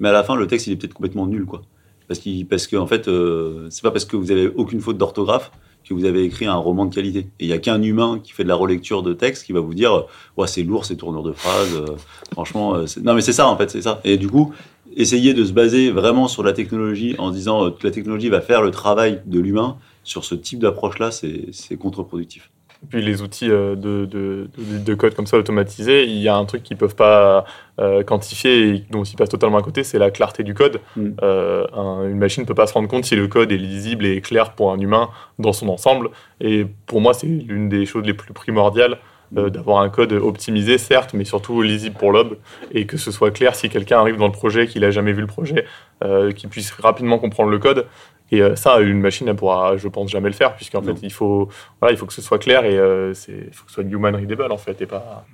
mais 0.00 0.08
à 0.08 0.12
la 0.12 0.24
fin, 0.24 0.34
le 0.36 0.46
texte, 0.46 0.66
il 0.66 0.72
est 0.72 0.76
peut-être 0.76 0.94
complètement 0.94 1.26
nul, 1.26 1.44
quoi. 1.44 1.62
Parce, 2.08 2.20
qu'il 2.20 2.46
parce 2.46 2.66
que, 2.66 2.76
en 2.76 2.86
fait, 2.86 3.08
euh, 3.08 3.66
c'est 3.70 3.82
pas 3.82 3.90
parce 3.90 4.04
que 4.04 4.16
vous 4.16 4.30
avez 4.30 4.48
aucune 4.48 4.80
faute 4.80 4.96
d'orthographe 4.98 5.50
que 5.88 5.94
vous 5.94 6.04
avez 6.04 6.24
écrit 6.24 6.46
un 6.46 6.56
roman 6.56 6.86
de 6.86 6.94
qualité. 6.94 7.20
Et 7.38 7.44
il 7.44 7.46
y 7.46 7.52
a 7.52 7.58
qu'un 7.58 7.80
humain 7.80 8.20
qui 8.22 8.32
fait 8.32 8.42
de 8.42 8.48
la 8.48 8.54
relecture 8.54 9.02
de 9.02 9.12
texte 9.12 9.46
qui 9.46 9.52
va 9.52 9.60
vous 9.60 9.74
dire, 9.74 10.04
ouais, 10.36 10.46
c'est 10.46 10.62
lourd 10.62 10.84
ces 10.84 10.96
tournures 10.96 11.22
de 11.22 11.32
phrases. 11.32 11.74
euh, 11.76 11.96
franchement, 12.32 12.74
euh, 12.74 12.86
non, 13.02 13.14
mais 13.14 13.20
c'est 13.20 13.32
ça, 13.32 13.48
en 13.48 13.56
fait, 13.56 13.70
c'est 13.70 13.82
ça. 13.82 14.00
Et 14.04 14.16
du 14.16 14.28
coup, 14.28 14.52
essayer 14.96 15.34
de 15.34 15.44
se 15.44 15.52
baser 15.52 15.90
vraiment 15.90 16.26
sur 16.28 16.42
la 16.42 16.52
technologie 16.52 17.14
en 17.18 17.30
se 17.30 17.36
disant 17.36 17.66
euh, 17.66 17.70
que 17.70 17.86
la 17.86 17.92
technologie 17.92 18.28
va 18.28 18.40
faire 18.40 18.62
le 18.62 18.70
travail 18.70 19.22
de 19.26 19.38
l'humain 19.38 19.76
sur 20.02 20.24
ce 20.24 20.34
type 20.34 20.58
d'approche-là, 20.60 21.10
c'est 21.10 21.76
contre-productif. 21.76 22.50
Et 22.82 22.86
puis 22.88 23.02
les 23.02 23.22
outils 23.22 23.50
euh, 23.50 23.74
de, 23.74 24.04
de, 24.04 24.48
de, 24.58 24.78
de 24.78 24.94
code 24.94 25.14
comme 25.14 25.26
ça 25.26 25.36
automatisés, 25.38 26.04
il 26.04 26.18
y 26.18 26.28
a 26.28 26.36
un 26.36 26.44
truc 26.44 26.62
qu'ils 26.62 26.76
peuvent 26.76 26.94
pas 26.94 27.44
euh, 27.80 28.02
quantifier 28.02 28.68
et 28.68 28.84
dont 28.90 29.02
ils 29.02 29.16
passent 29.16 29.30
totalement 29.30 29.58
à 29.58 29.62
côté, 29.62 29.82
c'est 29.82 29.98
la 29.98 30.10
clarté 30.10 30.42
du 30.42 30.54
code. 30.54 30.80
Mm. 30.96 31.08
Euh, 31.22 31.66
un- 31.74 32.04
une 32.08 32.18
machine 32.18 32.42
ne 32.42 32.46
peut 32.46 32.54
pas 32.54 32.66
se 32.66 32.74
rendre 32.74 32.88
compte 32.88 33.04
si 33.04 33.16
le 33.16 33.28
code 33.28 33.50
est 33.52 33.56
lisible 33.56 34.04
et 34.06 34.20
clair 34.20 34.52
pour 34.52 34.72
un 34.72 34.78
humain 34.78 35.08
dans 35.38 35.52
son 35.52 35.68
ensemble. 35.68 36.10
Et 36.40 36.66
pour 36.86 37.00
moi, 37.00 37.14
c'est 37.14 37.26
l'une 37.26 37.68
des 37.68 37.86
choses 37.86 38.04
les 38.04 38.14
plus 38.14 38.32
primordiales 38.34 38.98
euh, 39.36 39.50
d'avoir 39.50 39.80
un 39.82 39.88
code 39.88 40.12
optimisé, 40.12 40.78
certes, 40.78 41.12
mais 41.12 41.24
surtout 41.24 41.60
lisible 41.62 41.96
pour 41.98 42.12
l'homme 42.12 42.36
et 42.72 42.86
que 42.86 42.96
ce 42.96 43.10
soit 43.10 43.32
clair 43.32 43.56
si 43.56 43.68
quelqu'un 43.68 43.98
arrive 43.98 44.18
dans 44.18 44.26
le 44.26 44.32
projet, 44.32 44.68
qu'il 44.68 44.84
a 44.84 44.90
jamais 44.92 45.12
vu 45.12 45.20
le 45.22 45.26
projet, 45.26 45.64
euh, 46.04 46.30
qu'il 46.30 46.48
puisse 46.48 46.70
rapidement 46.72 47.18
comprendre 47.18 47.50
le 47.50 47.58
code. 47.58 47.86
Et 48.32 48.42
euh, 48.42 48.56
ça, 48.56 48.80
une 48.80 49.00
machine, 49.00 49.28
elle 49.28 49.36
pourra, 49.36 49.76
je 49.76 49.86
pense, 49.88 50.10
jamais 50.10 50.28
le 50.28 50.34
faire, 50.34 50.56
puisqu'en 50.56 50.82
fait, 50.82 50.96
il 51.02 51.12
faut, 51.12 51.48
voilà, 51.80 51.92
il 51.94 51.96
faut 51.96 52.06
que 52.06 52.12
ce 52.12 52.22
soit 52.22 52.38
clair 52.38 52.64
et 52.64 52.76
euh, 52.76 53.14
c'est, 53.14 53.32
il 53.48 53.52
faut 53.54 53.64
que 53.64 53.70
ce 53.70 53.82
soit 53.82 53.84
human 53.84 54.14
readable 54.16 54.50
en 54.50 54.56
fait, 54.58 54.80
et 54.82 54.86
pas, 54.86 55.24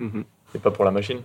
et 0.55 0.59
pas 0.59 0.69
pour 0.71 0.85
la 0.85 0.91
machine. 0.91 1.17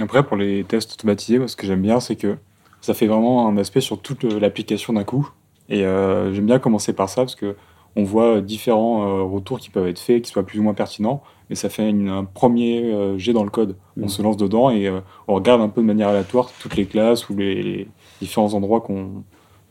Après, 0.00 0.22
pour 0.22 0.36
les 0.36 0.62
tests 0.64 0.92
automatisés, 0.94 1.38
moi, 1.38 1.48
ce 1.48 1.56
que 1.56 1.66
j'aime 1.66 1.82
bien, 1.82 2.00
c'est 2.00 2.16
que 2.16 2.36
ça 2.82 2.92
fait 2.94 3.06
vraiment 3.06 3.48
un 3.48 3.56
aspect 3.56 3.80
sur 3.80 4.00
toute 4.00 4.24
euh, 4.24 4.38
l'application 4.38 4.92
d'un 4.92 5.04
coup. 5.04 5.28
Et 5.68 5.84
euh, 5.84 6.32
j'aime 6.32 6.46
bien 6.46 6.58
commencer 6.58 6.92
par 6.92 7.08
ça 7.08 7.22
parce 7.22 7.34
que 7.34 7.56
on 7.96 8.04
voit 8.04 8.40
différents 8.40 9.02
euh, 9.02 9.22
retours 9.22 9.58
qui 9.58 9.68
peuvent 9.70 9.88
être 9.88 9.98
faits, 9.98 10.22
qui 10.22 10.30
soient 10.30 10.44
plus 10.46 10.60
ou 10.60 10.62
moins 10.62 10.74
pertinents, 10.74 11.22
mais 11.48 11.56
ça 11.56 11.68
fait 11.68 11.88
une- 11.90 12.08
un 12.08 12.24
premier 12.24 12.84
euh, 12.92 13.18
jet 13.18 13.32
dans 13.32 13.42
le 13.42 13.50
code. 13.50 13.76
On 13.96 14.02
Mhm. 14.02 14.08
se 14.08 14.22
lance 14.22 14.36
dedans 14.36 14.70
et 14.70 14.86
euh, 14.86 15.00
on 15.28 15.34
regarde 15.34 15.60
un 15.60 15.68
peu 15.68 15.80
de 15.80 15.86
manière 15.86 16.08
aléatoire 16.08 16.50
toutes 16.60 16.76
les 16.76 16.86
classes 16.86 17.28
ou 17.30 17.36
les, 17.36 17.62
les 17.62 17.88
différents 18.20 18.54
endroits 18.54 18.80
qu'on 18.80 19.24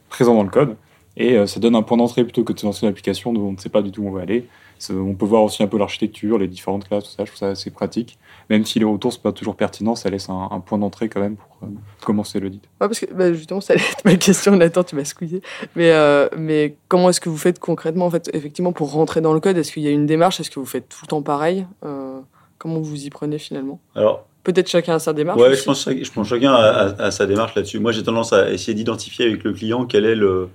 présents 0.10 0.36
dans 0.36 0.44
le 0.44 0.50
code. 0.50 0.76
Et 1.20 1.38
euh, 1.38 1.46
ça 1.46 1.60
donne 1.60 1.76
un 1.76 1.82
point 1.84 1.98
d'entrée 1.98 2.24
plutôt 2.24 2.44
que 2.44 2.54
de 2.54 2.60
se 2.60 2.66
lancer 2.66 2.86
une 2.86 2.90
application 2.90 3.32
dont 3.34 3.42
on 3.42 3.52
ne 3.52 3.58
sait 3.58 3.70
pas 3.70 3.82
du 3.84 3.92
tout 3.92 4.02
où 4.02 4.08
on 4.08 4.12
va 4.12 4.22
aller. 4.22 4.48
On 4.90 5.14
peut 5.14 5.26
voir 5.26 5.44
aussi 5.44 5.62
un 5.62 5.68
peu 5.68 5.78
l'architecture, 5.78 6.38
les 6.38 6.48
différentes 6.48 6.88
classes, 6.88 7.04
tout 7.04 7.10
ça. 7.10 7.26
Je 7.26 7.32
trouve 7.32 7.38
ça 7.40 7.50
assez 7.50 7.70
pratique. 7.70 8.18
Même 8.50 8.64
si 8.66 8.80
les 8.80 8.86
retours 8.86 9.12
sont 9.12 9.20
pas 9.20 9.34
toujours 9.34 9.58
pertinents, 9.58 9.96
ça 9.96 10.10
laisse 10.10 10.30
un, 10.30 10.48
un 10.52 10.62
point 10.62 10.78
d'entrée 10.78 11.10
quand 11.10 11.20
même 11.20 11.36
pour 11.36 11.50
euh, 11.64 11.72
commencer 12.06 12.40
l'audit. 12.40 12.62
Ouais, 12.80 12.88
parce 12.88 13.02
que 13.02 13.14
bah, 13.14 13.34
justement, 13.34 13.60
ça 13.60 13.74
allait 13.74 13.82
être 13.84 14.06
ma 14.06 14.16
question. 14.16 14.56
Nathan, 14.56 14.84
tu 14.86 14.96
m'as 14.96 15.04
squeezé. 15.04 15.42
Mais, 15.76 15.92
euh, 15.92 16.30
mais 16.38 16.78
comment 16.88 17.10
est-ce 17.10 17.20
que 17.20 17.28
vous 17.28 17.38
faites 17.38 17.60
concrètement, 17.60 18.06
en 18.06 18.10
fait, 18.10 18.30
effectivement, 18.34 18.72
pour 18.72 18.94
rentrer 18.94 19.20
dans 19.20 19.34
le 19.34 19.42
code? 19.42 19.58
Est-ce 19.58 19.74
qu'il 19.74 19.84
y 19.84 19.88
a 19.90 19.92
une 19.92 20.06
démarche? 20.06 20.40
Est-ce 20.40 20.50
que 20.50 20.62
vous 20.62 20.66
faites 20.66 20.88
tout 20.88 21.00
le 21.04 21.08
temps 21.08 21.22
pareil? 21.22 21.66
Euh, 21.86 22.20
Comment 22.58 22.80
vous 22.80 23.06
y 23.06 23.10
prenez 23.10 23.38
finalement? 23.38 23.80
Alors, 23.96 24.26
Peut-être 24.44 24.70
chacun 24.70 24.96
a 24.96 25.00
sa 25.00 25.12
démarche. 25.12 25.40
Ouais, 25.40 25.54
je 25.54 25.64
pense, 25.64 25.84
que- 25.86 26.02
je 26.04 26.12
pense 26.12 26.28
chacun 26.30 26.54
a, 26.54 26.58
a- 26.98 27.04
a 27.08 27.12
sa 27.12 27.26
démarche 27.26 27.54
là-dessus. 27.56 27.80
Moi, 27.80 27.92
j'ai 27.92 28.04
tendance 28.04 28.32
à 28.32 28.50
essayer 28.52 28.74
d'identifier 28.74 29.26
avec 29.26 29.44
le 29.44 29.52
client 29.52 29.86
quelle 29.86 30.06
est 30.06 30.16
le, 30.16 30.48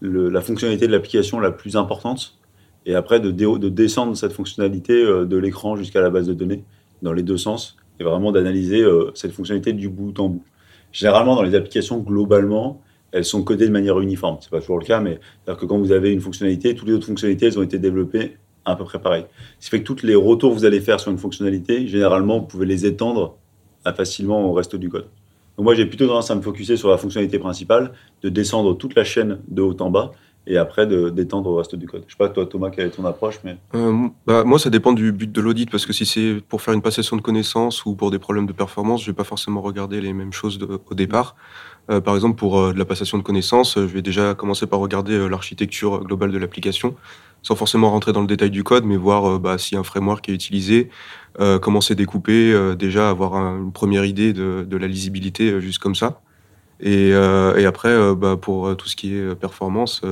la 0.00 0.40
fonctionnalité 0.40 0.86
de 0.86 0.92
l'application 0.92 1.40
la 1.40 1.50
plus 1.50 1.76
importante, 1.76 2.38
et 2.84 2.94
après 2.94 3.20
de, 3.20 3.30
descendre 3.68 4.16
cette 4.16 4.32
fonctionnalité 4.32 5.02
euh, 5.02 5.24
de 5.24 5.36
l'écran 5.36 5.76
jusqu'à 5.76 6.00
la 6.00 6.10
base 6.10 6.26
de 6.26 6.34
données, 6.34 6.64
dans 7.02 7.12
les 7.12 7.22
deux 7.22 7.36
sens, 7.36 7.76
et 7.98 8.04
vraiment 8.04 8.32
d'analyser 8.32 8.82
euh, 8.82 9.10
cette 9.14 9.32
fonctionnalité 9.32 9.72
du 9.72 9.88
bout 9.88 10.18
en 10.20 10.28
bout. 10.28 10.44
Généralement, 10.92 11.34
dans 11.34 11.42
les 11.42 11.54
applications, 11.54 11.98
globalement, 11.98 12.80
elles 13.12 13.24
sont 13.24 13.42
codées 13.42 13.66
de 13.66 13.72
manière 13.72 13.98
uniforme. 14.00 14.38
C'est 14.40 14.50
pas 14.50 14.60
toujours 14.60 14.78
le 14.78 14.84
cas, 14.84 15.00
mais 15.00 15.18
c'est-à-dire 15.44 15.60
que 15.60 15.66
quand 15.66 15.78
vous 15.78 15.92
avez 15.92 16.12
une 16.12 16.20
fonctionnalité, 16.20 16.74
toutes 16.74 16.88
les 16.88 16.94
autres 16.94 17.06
fonctionnalités, 17.06 17.46
elles 17.46 17.58
ont 17.58 17.62
été 17.62 17.78
développées 17.78 18.36
à 18.64 18.76
peu 18.76 18.84
près 18.84 18.98
pareil. 18.98 19.24
Ce 19.60 19.66
qui 19.66 19.70
fait 19.70 19.82
que 19.82 19.86
tous 19.86 20.04
les 20.04 20.14
retours 20.14 20.52
que 20.52 20.58
vous 20.58 20.64
allez 20.64 20.80
faire 20.80 21.00
sur 21.00 21.10
une 21.10 21.18
fonctionnalité, 21.18 21.86
généralement, 21.86 22.40
vous 22.40 22.46
pouvez 22.46 22.66
les 22.66 22.84
étendre 22.84 23.36
facilement 23.96 24.44
au 24.44 24.52
reste 24.52 24.76
du 24.76 24.88
code. 24.88 25.06
Donc 25.56 25.64
moi, 25.64 25.74
j'ai 25.74 25.86
plutôt 25.86 26.06
tendance 26.06 26.30
à 26.30 26.34
me 26.34 26.42
focuser 26.42 26.76
sur 26.76 26.90
la 26.90 26.98
fonctionnalité 26.98 27.38
principale, 27.38 27.92
de 28.22 28.28
descendre 28.28 28.76
toute 28.76 28.94
la 28.94 29.04
chaîne 29.04 29.38
de 29.48 29.62
haut 29.62 29.76
en 29.80 29.90
bas, 29.90 30.12
et 30.46 30.58
après 30.58 30.86
de 30.86 31.10
d'étendre 31.10 31.50
au 31.50 31.56
reste 31.56 31.74
du 31.74 31.86
code. 31.86 32.04
Je 32.06 32.12
sais 32.12 32.18
pas, 32.18 32.28
toi, 32.28 32.46
Thomas, 32.46 32.70
quelle 32.70 32.86
est 32.86 32.90
ton 32.90 33.04
approche, 33.04 33.40
mais 33.42 33.56
Euh, 33.74 34.08
bah, 34.26 34.44
moi, 34.44 34.58
ça 34.58 34.70
dépend 34.70 34.92
du 34.92 35.12
but 35.12 35.30
de 35.32 35.40
l'audit, 35.40 35.70
parce 35.70 35.86
que 35.86 35.92
si 35.92 36.06
c'est 36.06 36.40
pour 36.48 36.62
faire 36.62 36.74
une 36.74 36.82
passation 36.82 37.16
de 37.16 37.22
connaissances 37.22 37.84
ou 37.84 37.94
pour 37.94 38.10
des 38.10 38.18
problèmes 38.18 38.46
de 38.46 38.52
performance, 38.52 39.02
je 39.02 39.10
vais 39.10 39.16
pas 39.16 39.24
forcément 39.24 39.60
regarder 39.60 40.00
les 40.00 40.12
mêmes 40.12 40.32
choses 40.32 40.58
au 40.90 40.94
départ. 40.94 41.36
Euh, 41.90 42.00
par 42.00 42.14
exemple, 42.14 42.36
pour 42.36 42.58
euh, 42.58 42.72
de 42.72 42.78
la 42.78 42.84
passation 42.84 43.18
de 43.18 43.22
connaissances, 43.22 43.78
euh, 43.78 43.86
je 43.86 43.92
vais 43.92 44.02
déjà 44.02 44.34
commencer 44.34 44.66
par 44.66 44.80
regarder 44.80 45.28
l'architecture 45.28 46.02
globale 46.02 46.32
de 46.32 46.38
l'application, 46.38 46.96
sans 47.42 47.54
forcément 47.54 47.90
rentrer 47.90 48.12
dans 48.12 48.22
le 48.22 48.26
détail 48.26 48.50
du 48.50 48.64
code, 48.64 48.84
mais 48.84 48.96
voir 48.96 49.38
bah, 49.38 49.56
si 49.58 49.76
un 49.76 49.84
framework 49.84 50.28
est 50.28 50.32
utilisé, 50.32 50.90
comment 51.60 51.80
c'est 51.80 51.94
découpé, 51.94 52.74
déjà 52.76 53.10
avoir 53.10 53.34
un- 53.34 53.58
une 53.58 53.72
première 53.72 54.04
idée 54.04 54.32
de, 54.32 54.76
la 54.76 54.86
lisibilité 54.88 55.60
juste 55.60 55.78
comme 55.78 55.94
ça. 55.94 56.20
Et, 56.80 57.12
après, 57.14 58.14
bah, 58.16 58.36
pour 58.36 58.76
tout 58.76 58.88
ce 58.88 58.96
qui 58.96 59.14
est 59.14 59.34
performance, 59.36 60.02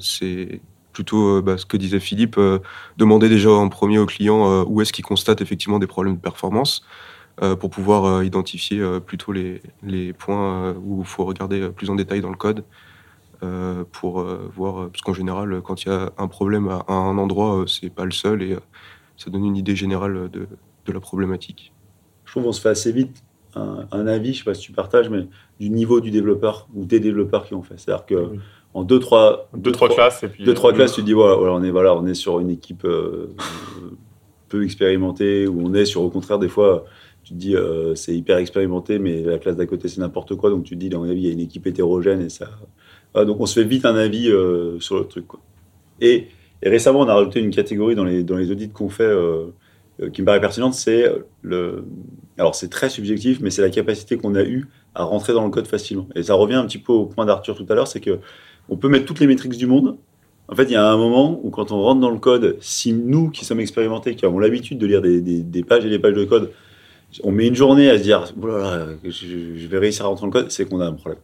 c'est 0.00 0.60
plutôt 0.92 1.40
bah, 1.40 1.56
ce 1.56 1.64
que 1.64 1.78
disait 1.78 2.00
Philippe, 2.00 2.38
demander 2.98 3.28
déjà 3.30 3.50
en 3.50 3.68
premier 3.70 3.98
au 3.98 4.06
client 4.06 4.64
où 4.64 4.82
est-ce 4.82 4.92
qu'il 4.92 5.04
constate 5.04 5.40
effectivement 5.40 5.78
des 5.78 5.86
problèmes 5.86 6.16
de 6.16 6.20
performance 6.20 6.84
pour 7.56 7.70
pouvoir 7.70 8.04
euh, 8.04 8.24
identifier 8.24 8.80
euh, 8.80 9.00
plutôt 9.00 9.32
les, 9.32 9.60
les 9.82 10.12
points 10.12 10.66
euh, 10.68 10.74
où 10.84 11.00
il 11.00 11.06
faut 11.06 11.24
regarder 11.24 11.60
euh, 11.60 11.70
plus 11.70 11.90
en 11.90 11.94
détail 11.96 12.20
dans 12.20 12.30
le 12.30 12.36
code 12.36 12.64
euh, 13.42 13.84
pour 13.90 14.20
euh, 14.20 14.48
voir, 14.54 14.82
euh, 14.82 14.88
parce 14.88 15.02
qu'en 15.02 15.14
général, 15.14 15.60
quand 15.64 15.84
il 15.84 15.88
y 15.88 15.92
a 15.92 16.12
un 16.18 16.28
problème 16.28 16.68
à, 16.68 16.84
à 16.86 16.92
un 16.94 17.18
endroit, 17.18 17.58
euh, 17.62 17.66
c'est 17.66 17.90
pas 17.90 18.04
le 18.04 18.12
seul 18.12 18.42
et 18.42 18.52
euh, 18.52 18.60
ça 19.16 19.30
donne 19.30 19.44
une 19.44 19.56
idée 19.56 19.74
générale 19.76 20.30
de, 20.30 20.46
de 20.86 20.92
la 20.92 21.00
problématique. 21.00 21.72
je 22.24 22.30
trouve 22.32 22.44
qu'on 22.44 22.52
se 22.52 22.60
fait 22.60 22.68
assez 22.70 22.92
vite 22.92 23.22
un, 23.54 23.86
un 23.92 24.06
avis, 24.06 24.32
je 24.32 24.38
sais 24.38 24.44
pas 24.44 24.54
si 24.54 24.62
tu 24.62 24.72
partages, 24.72 25.10
mais 25.10 25.26
du 25.60 25.68
niveau 25.70 26.00
du 26.00 26.10
développeur 26.10 26.68
ou 26.74 26.84
des 26.84 27.00
développeurs 27.00 27.44
qui 27.44 27.54
ont 27.54 27.62
fait. 27.62 27.74
C'est-à-dire 27.78 28.06
que 28.06 28.14
Oui. 28.14 28.40
en 28.74 28.82
deux, 28.84 28.98
trois, 29.00 29.48
Deux, 29.54 29.72
trois 29.72 29.88
classes 29.88 30.22
et 30.22 30.28
puis. 30.28 30.44
deux, 30.44 30.54
trois 30.54 30.70
euh, 30.70 30.74
classes, 30.74 30.94
tu 30.94 31.00
te 31.02 31.06
dis, 31.06 31.12
voilà, 31.12 31.34
voilà, 31.36 31.52
on 31.54 31.62
est, 31.62 31.70
voilà, 31.70 31.94
on 31.94 32.06
est 32.06 32.14
sur 32.14 32.40
une 32.40 32.48
équipe 32.50 32.84
euh, 32.84 33.34
euh, 33.82 33.90
peu 34.48 34.64
expérimentée, 34.64 35.46
ou 35.46 35.60
on 35.66 35.74
est 35.74 35.84
sur, 35.84 36.02
au 36.02 36.08
contraire, 36.10 36.38
des 36.38 36.48
fois, 36.48 36.84
tu 37.22 37.34
te 37.34 37.38
dis, 37.38 37.54
euh, 37.54 37.94
c'est 37.94 38.14
hyper 38.14 38.38
expérimenté, 38.38 38.98
mais 38.98 39.22
la 39.22 39.38
classe 39.38 39.56
d'à 39.56 39.66
côté, 39.66 39.88
c'est 39.88 40.00
n'importe 40.00 40.34
quoi, 40.34 40.50
donc 40.50 40.64
tu 40.64 40.74
te 40.74 40.80
dis, 40.80 40.88
dans 40.88 41.00
mon 41.00 41.10
avis, 41.10 41.22
il 41.22 41.26
y 41.26 41.30
a 41.30 41.32
une 41.32 41.40
équipe 41.40 41.66
hétérogène, 41.66 42.20
et 42.22 42.28
ça. 42.28 42.48
Donc 43.14 43.40
on 43.40 43.46
se 43.46 43.60
fait 43.60 43.66
vite 43.66 43.84
un 43.84 43.94
avis 43.94 44.30
euh, 44.30 44.80
sur 44.80 44.98
le 44.98 45.04
truc, 45.04 45.26
quoi. 45.26 45.40
Et, 46.00 46.28
récemment, 46.62 47.00
on 47.00 47.08
a 47.08 47.14
rajouté 47.14 47.40
une 47.40 47.50
catégorie 47.50 47.94
dans 47.94 48.04
les, 48.04 48.50
audits 48.50 48.70
qu'on 48.70 48.88
fait 48.88 49.04
euh, 49.04 49.46
qui 50.12 50.22
me 50.22 50.26
paraît 50.26 50.40
pertinente, 50.40 50.74
c'est 50.74 51.06
le. 51.42 51.84
Alors, 52.38 52.54
c'est 52.54 52.68
très 52.68 52.88
subjectif, 52.88 53.40
mais 53.40 53.50
c'est 53.50 53.62
la 53.62 53.70
capacité 53.70 54.16
qu'on 54.16 54.34
a 54.34 54.42
eue 54.42 54.68
à 54.94 55.04
rentrer 55.04 55.32
dans 55.32 55.44
le 55.44 55.50
code 55.50 55.66
facilement. 55.66 56.08
Et 56.16 56.22
ça 56.22 56.34
revient 56.34 56.54
un 56.54 56.66
petit 56.66 56.78
peu 56.78 56.92
au 56.92 57.06
point 57.06 57.26
d'Arthur 57.26 57.56
tout 57.56 57.66
à 57.68 57.74
l'heure, 57.74 57.86
c'est 57.86 58.00
que 58.00 58.18
on 58.68 58.76
peut 58.76 58.88
mettre 58.88 59.04
toutes 59.04 59.20
les 59.20 59.26
métriques 59.26 59.56
du 59.56 59.66
monde. 59.66 59.96
En 60.48 60.56
fait, 60.56 60.64
il 60.64 60.72
y 60.72 60.76
a 60.76 60.90
un 60.90 60.96
moment 60.96 61.40
où, 61.42 61.50
quand 61.50 61.70
on 61.70 61.80
rentre 61.82 62.00
dans 62.00 62.10
le 62.10 62.18
code, 62.18 62.56
si 62.60 62.92
nous 62.92 63.30
qui 63.30 63.44
sommes 63.44 63.60
expérimentés, 63.60 64.16
qui 64.16 64.24
avons 64.24 64.38
l'habitude 64.38 64.78
de 64.78 64.86
lire 64.86 65.02
des 65.02 65.64
pages 65.64 65.84
et 65.84 65.90
des 65.90 65.98
pages 65.98 66.14
de 66.14 66.24
code, 66.24 66.50
on 67.22 67.32
met 67.32 67.46
une 67.46 67.54
journée 67.54 67.90
à 67.90 67.98
se 67.98 68.02
dire, 68.02 68.32
Oh 68.40 68.46
là 68.46 68.58
là, 68.58 68.86
je, 69.04 69.10
je 69.10 69.66
vais 69.66 69.78
réussir 69.78 70.04
à 70.04 70.08
rentrer 70.08 70.22
dans 70.22 70.26
le 70.26 70.32
code, 70.32 70.50
c'est 70.50 70.64
qu'on 70.68 70.80
a 70.80 70.86
un 70.86 70.92
problème. 70.92 71.20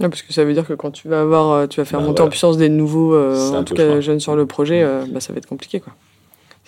Ouais, 0.00 0.08
parce 0.08 0.22
que 0.22 0.32
ça 0.32 0.44
veut 0.44 0.54
dire 0.54 0.66
que 0.66 0.72
quand 0.72 0.90
tu 0.90 1.08
vas 1.08 1.20
avoir, 1.20 1.50
euh, 1.50 1.66
tu 1.66 1.80
vas 1.80 1.84
faire 1.84 2.00
Bah, 2.00 2.06
monter 2.06 2.22
en 2.22 2.28
puissance 2.28 2.56
des 2.56 2.68
nouveaux, 2.68 3.14
euh, 3.14 3.52
en 3.52 3.64
tout 3.64 3.74
cas 3.74 4.00
jeunes 4.00 4.20
sur 4.20 4.34
le 4.36 4.46
projet, 4.46 4.82
euh, 4.82 5.04
bah, 5.10 5.20
ça 5.20 5.32
va 5.32 5.38
être 5.38 5.46
compliqué, 5.46 5.80
quoi. 5.80 5.92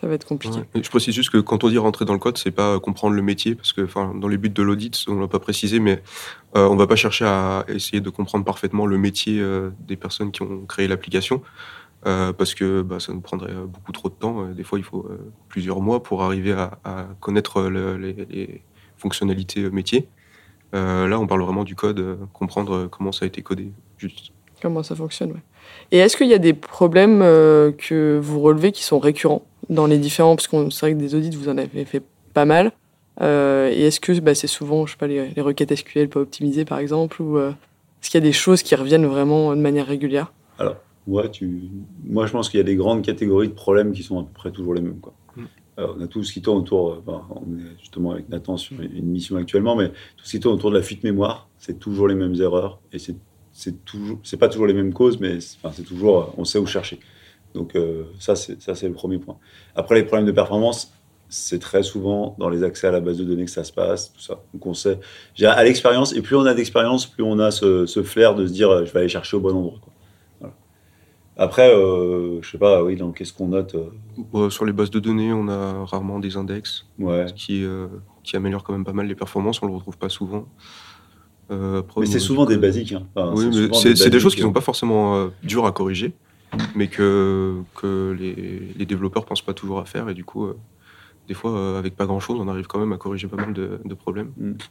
Ça 0.01 0.09
va 0.09 0.15
être 0.15 0.27
compliqué. 0.27 0.59
Ouais. 0.59 0.83
Je 0.83 0.91
précise 0.91 1.15
juste 1.15 1.31
que 1.31 1.39
quand 1.39 1.65
on 1.65 1.69
dit 1.71 1.79
rentrer 1.79 2.05
dans 2.05 2.13
le 2.13 2.19
code, 2.19 2.37
c'est 2.37 2.51
pas 2.51 2.79
comprendre 2.81 3.15
le 3.15 3.23
métier, 3.23 3.55
parce 3.55 3.73
que 3.73 3.83
enfin, 3.83 4.13
dans 4.15 4.29
les 4.29 4.37
buts 4.37 4.51
de 4.51 4.63
l'audit, 4.63 5.03
on 5.09 5.21
l'a 5.21 5.29
pas 5.29 5.39
précisé, 5.39 5.79
mais 5.79 6.03
euh, 6.57 6.67
on 6.67 6.77
va 6.77 6.87
pas 6.87 6.97
chercher 6.97 7.25
à 7.25 7.65
essayer 7.69 8.01
de 8.01 8.11
comprendre 8.11 8.45
parfaitement 8.45 8.85
le 8.87 8.99
métier 8.99 9.41
euh, 9.41 9.71
des 9.87 9.97
personnes 9.97 10.31
qui 10.33 10.43
ont 10.43 10.67
créé 10.67 10.89
l'application, 10.89 11.43
euh, 12.07 12.33
parce 12.33 12.55
que 12.55 12.83
bah, 12.83 13.01
ça 13.01 13.13
nous 13.13 13.21
prendrait 13.21 13.53
euh, 13.53 13.67
beaucoup 13.67 13.93
trop 13.93 14.09
de 14.09 14.15
temps. 14.15 14.43
Euh, 14.45 14.53
Des 14.53 14.63
fois, 14.65 14.79
il 14.79 14.85
faut 14.85 15.07
euh, 15.11 15.33
plusieurs 15.49 15.81
mois 15.81 16.03
pour 16.03 16.23
arriver 16.23 16.53
à, 16.53 16.79
à 16.85 17.07
connaître 17.21 17.63
le- 17.63 17.97
les, 17.97 18.13
les 18.31 18.63
fonctionnalités 18.97 19.71
métiers. 19.71 20.09
Euh, 20.75 21.07
là, 21.09 21.19
on 21.21 21.27
parle 21.27 21.43
vraiment 21.43 21.65
du 21.65 21.75
code, 21.77 22.01
euh, 22.01 22.17
comprendre 22.33 22.87
comment 22.91 23.13
ça 23.13 23.25
a 23.25 23.29
été 23.29 23.43
codé. 23.43 23.71
Juste. 23.99 24.33
Comment 24.61 24.83
ça 24.83 24.95
fonctionne, 24.95 25.33
ouais. 25.33 25.43
Et 25.93 25.99
est-ce 25.99 26.17
qu'il 26.17 26.29
y 26.29 26.35
a 26.35 26.39
des 26.39 26.55
problèmes 26.55 27.21
euh, 27.23 27.73
que 27.73 28.19
vous 28.23 28.41
relevez 28.41 28.73
qui 28.73 28.83
sont 28.83 28.99
récurrents 28.99 29.43
dans 29.71 29.87
les 29.87 29.99
différents, 29.99 30.37
parce 30.37 30.47
qu'on 30.49 30.71
c'est 30.71 30.87
vrai 30.87 30.95
que 30.95 30.99
des 30.99 31.15
audits, 31.15 31.37
vous 31.37 31.49
en 31.49 31.57
avez 31.59 31.85
fait 31.85 32.03
pas 32.35 32.45
mal. 32.45 32.73
Euh, 33.21 33.71
et 33.71 33.83
est-ce 33.87 34.01
que 34.01 34.19
bah, 34.21 34.35
c'est 34.35 34.47
souvent, 34.49 34.87
je 34.87 34.93
sais 34.93 34.99
pas, 34.99 35.07
les, 35.07 35.29
les 35.31 35.43
requêtes 35.43 35.71
SQL 35.75 36.09
pas 36.09 36.21
optimisées, 36.21 36.65
par 36.65 36.79
exemple, 36.79 37.23
ou 37.23 37.39
euh, 37.39 37.51
est-ce 38.03 38.11
qu'il 38.11 38.21
y 38.21 38.25
a 38.25 38.27
des 38.27 38.33
choses 38.33 38.63
qui 38.63 38.75
reviennent 38.75 39.07
vraiment 39.07 39.55
de 39.55 39.61
manière 39.61 39.87
régulière? 39.87 40.33
Ouais, 41.07 41.31
tu... 41.31 41.71
Moi, 42.05 42.27
je 42.27 42.33
pense 42.33 42.49
qu'il 42.49 42.59
y 42.59 42.61
a 42.61 42.65
des 42.65 42.77
grandes 42.77 43.03
catégories 43.03 43.49
de 43.49 43.53
problèmes 43.55 43.93
qui 43.93 44.03
sont 44.03 44.21
à 44.21 44.23
peu 44.23 44.33
près 44.33 44.51
toujours 44.51 44.75
les 44.75 44.81
mêmes. 44.81 45.01
Quoi. 45.01 45.15
Mm. 45.37 45.43
Alors, 45.77 45.97
on 45.99 46.03
a 46.03 46.07
tout 46.07 46.23
ce 46.23 46.33
qui 46.33 46.41
tourne 46.41 46.59
autour, 46.59 46.93
euh, 46.93 47.03
ben, 47.07 47.23
on 47.31 47.59
est 47.59 47.79
justement 47.81 48.13
avec 48.13 48.29
Nathan 48.29 48.57
sur 48.57 48.81
une 48.81 49.07
mission 49.07 49.37
actuellement, 49.37 49.77
mais 49.77 49.89
tout 49.89 50.25
ce 50.25 50.31
qui 50.31 50.41
tourne 50.41 50.55
autour 50.55 50.71
de 50.71 50.77
la 50.77 50.83
fuite 50.83 51.05
mémoire, 51.05 51.49
c'est 51.59 51.79
toujours 51.79 52.09
les 52.09 52.15
mêmes 52.15 52.35
erreurs 52.41 52.81
et 52.93 52.99
c'est 52.99 53.17
c'est 53.57 53.85
toujours, 53.85 54.19
c'est 54.25 54.37
pas 54.37 54.49
toujours 54.49 54.67
les 54.67 54.75
mêmes 54.75 54.93
causes, 54.93 55.21
mais 55.21 55.41
c'est 55.41 55.59
enfin, 55.63 55.83
toujours, 55.85 56.19
euh, 56.19 56.27
on 56.37 56.45
sait 56.45 56.59
où 56.59 56.67
chercher. 56.67 56.99
Donc 57.55 57.77
euh, 57.77 58.05
ça, 58.19 58.35
c'est 58.35 58.61
ça, 58.61 58.75
c'est 58.75 58.89
le 58.89 58.95
premier 58.95 59.19
point. 59.19 59.37
Après, 59.77 59.95
les 59.95 60.03
problèmes 60.03 60.27
de 60.27 60.33
performance, 60.33 60.93
c'est 61.29 61.61
très 61.61 61.85
souvent 61.85 62.35
dans 62.41 62.49
les 62.49 62.65
accès 62.65 62.89
à 62.89 62.91
la 62.91 63.01
base 63.01 63.17
de 63.19 63.25
données 63.25 63.45
que 63.45 63.51
ça 63.53 63.63
se 63.65 63.73
passe, 63.73 64.13
tout 64.13 64.21
ça. 64.21 64.43
Donc 64.53 64.67
on 64.67 64.75
sait, 64.75 64.99
j'ai- 65.37 65.47
à 65.47 65.63
l'expérience, 65.63 66.13
et 66.15 66.21
plus 66.21 66.35
on 66.37 66.45
a 66.47 66.55
d'expérience, 66.55 67.07
plus 67.07 67.23
on 67.23 67.39
a 67.39 67.53
ce, 67.53 67.87
ce 67.87 68.03
flair 68.03 68.35
de 68.35 68.45
se 68.47 68.53
dire, 68.53 68.85
je 68.87 68.93
vais 68.93 69.01
aller 69.01 69.09
chercher 69.09 69.37
au 69.37 69.41
bon 69.41 69.55
endroit. 69.55 69.79
quoi. 69.81 69.94
Après, 71.37 71.75
euh, 71.75 72.41
je 72.43 72.51
sais 72.51 72.59
pas, 72.59 72.85
oui, 72.85 72.97
donc 72.97 73.17
qu'est-ce 73.19 73.33
qu'on 73.33 73.49
note 73.49 73.75
euh, 73.75 73.87
Bon, 74.33 74.51
sur 74.51 74.65
les 74.65 74.73
bases 74.73 74.91
de 74.91 75.01
données, 75.01 75.33
on 75.33 75.49
a 75.49 75.85
rarement 75.85 76.21
des 76.21 76.37
index. 76.37 76.87
Ouais. 76.99 77.27
ce 77.27 77.35
qui, 77.35 77.65
euh, 77.65 77.89
qui 78.23 78.37
améliore 78.37 78.63
quand 78.63 78.73
même 78.73 78.85
pas 78.85 78.93
mal 78.93 79.07
les 79.07 79.17
performances. 79.17 79.61
On 79.63 79.67
le 79.67 79.75
retrouve 79.75 79.99
pas 79.99 80.09
souvent. 80.09 80.47
Euh, 81.51 81.81
après, 81.81 82.03
Mais 82.03 82.07
c'est 82.07 82.21
souvent 82.21 82.47
des 82.47 82.57
basiques. 82.57 82.93
Hein. 82.93 83.07
Enfin, 83.15 83.33
oui, 83.35 83.47
mais 83.53 83.75
c'est 83.75 84.11
des 84.11 84.21
choses 84.21 84.35
qui 84.35 84.41
euh, 84.43 84.45
sont 84.45 84.53
pas 84.53 84.61
forcément 84.61 85.17
euh, 85.17 85.29
dures 85.43 85.67
à 85.67 85.73
corriger, 85.73 86.13
mais 86.75 86.87
que, 86.89 87.57
que 87.75 88.17
les, 88.19 88.73
les 88.77 88.87
développeurs 88.87 89.25
pensent 89.27 89.43
pas 89.43 89.55
toujours 89.55 89.81
à 89.81 89.85
faire. 89.85 90.09
Et 90.09 90.15
du 90.15 90.25
coup, 90.25 90.47
euh, 90.47 90.57
des 91.29 91.35
fois, 91.35 91.53
euh, 91.53 91.79
avec 91.79 91.97
pas 91.97 92.07
grand 92.07 92.21
chose, 92.21 92.39
on 92.41 92.49
arrive 92.49 92.67
quand 92.67 92.79
même 92.79 92.93
à 92.93 92.97
corriger 92.97 93.27
pas 93.29 93.37
mal 93.37 93.53
de, 93.53 93.81
de 93.85 93.95
problèmes. 93.95 94.31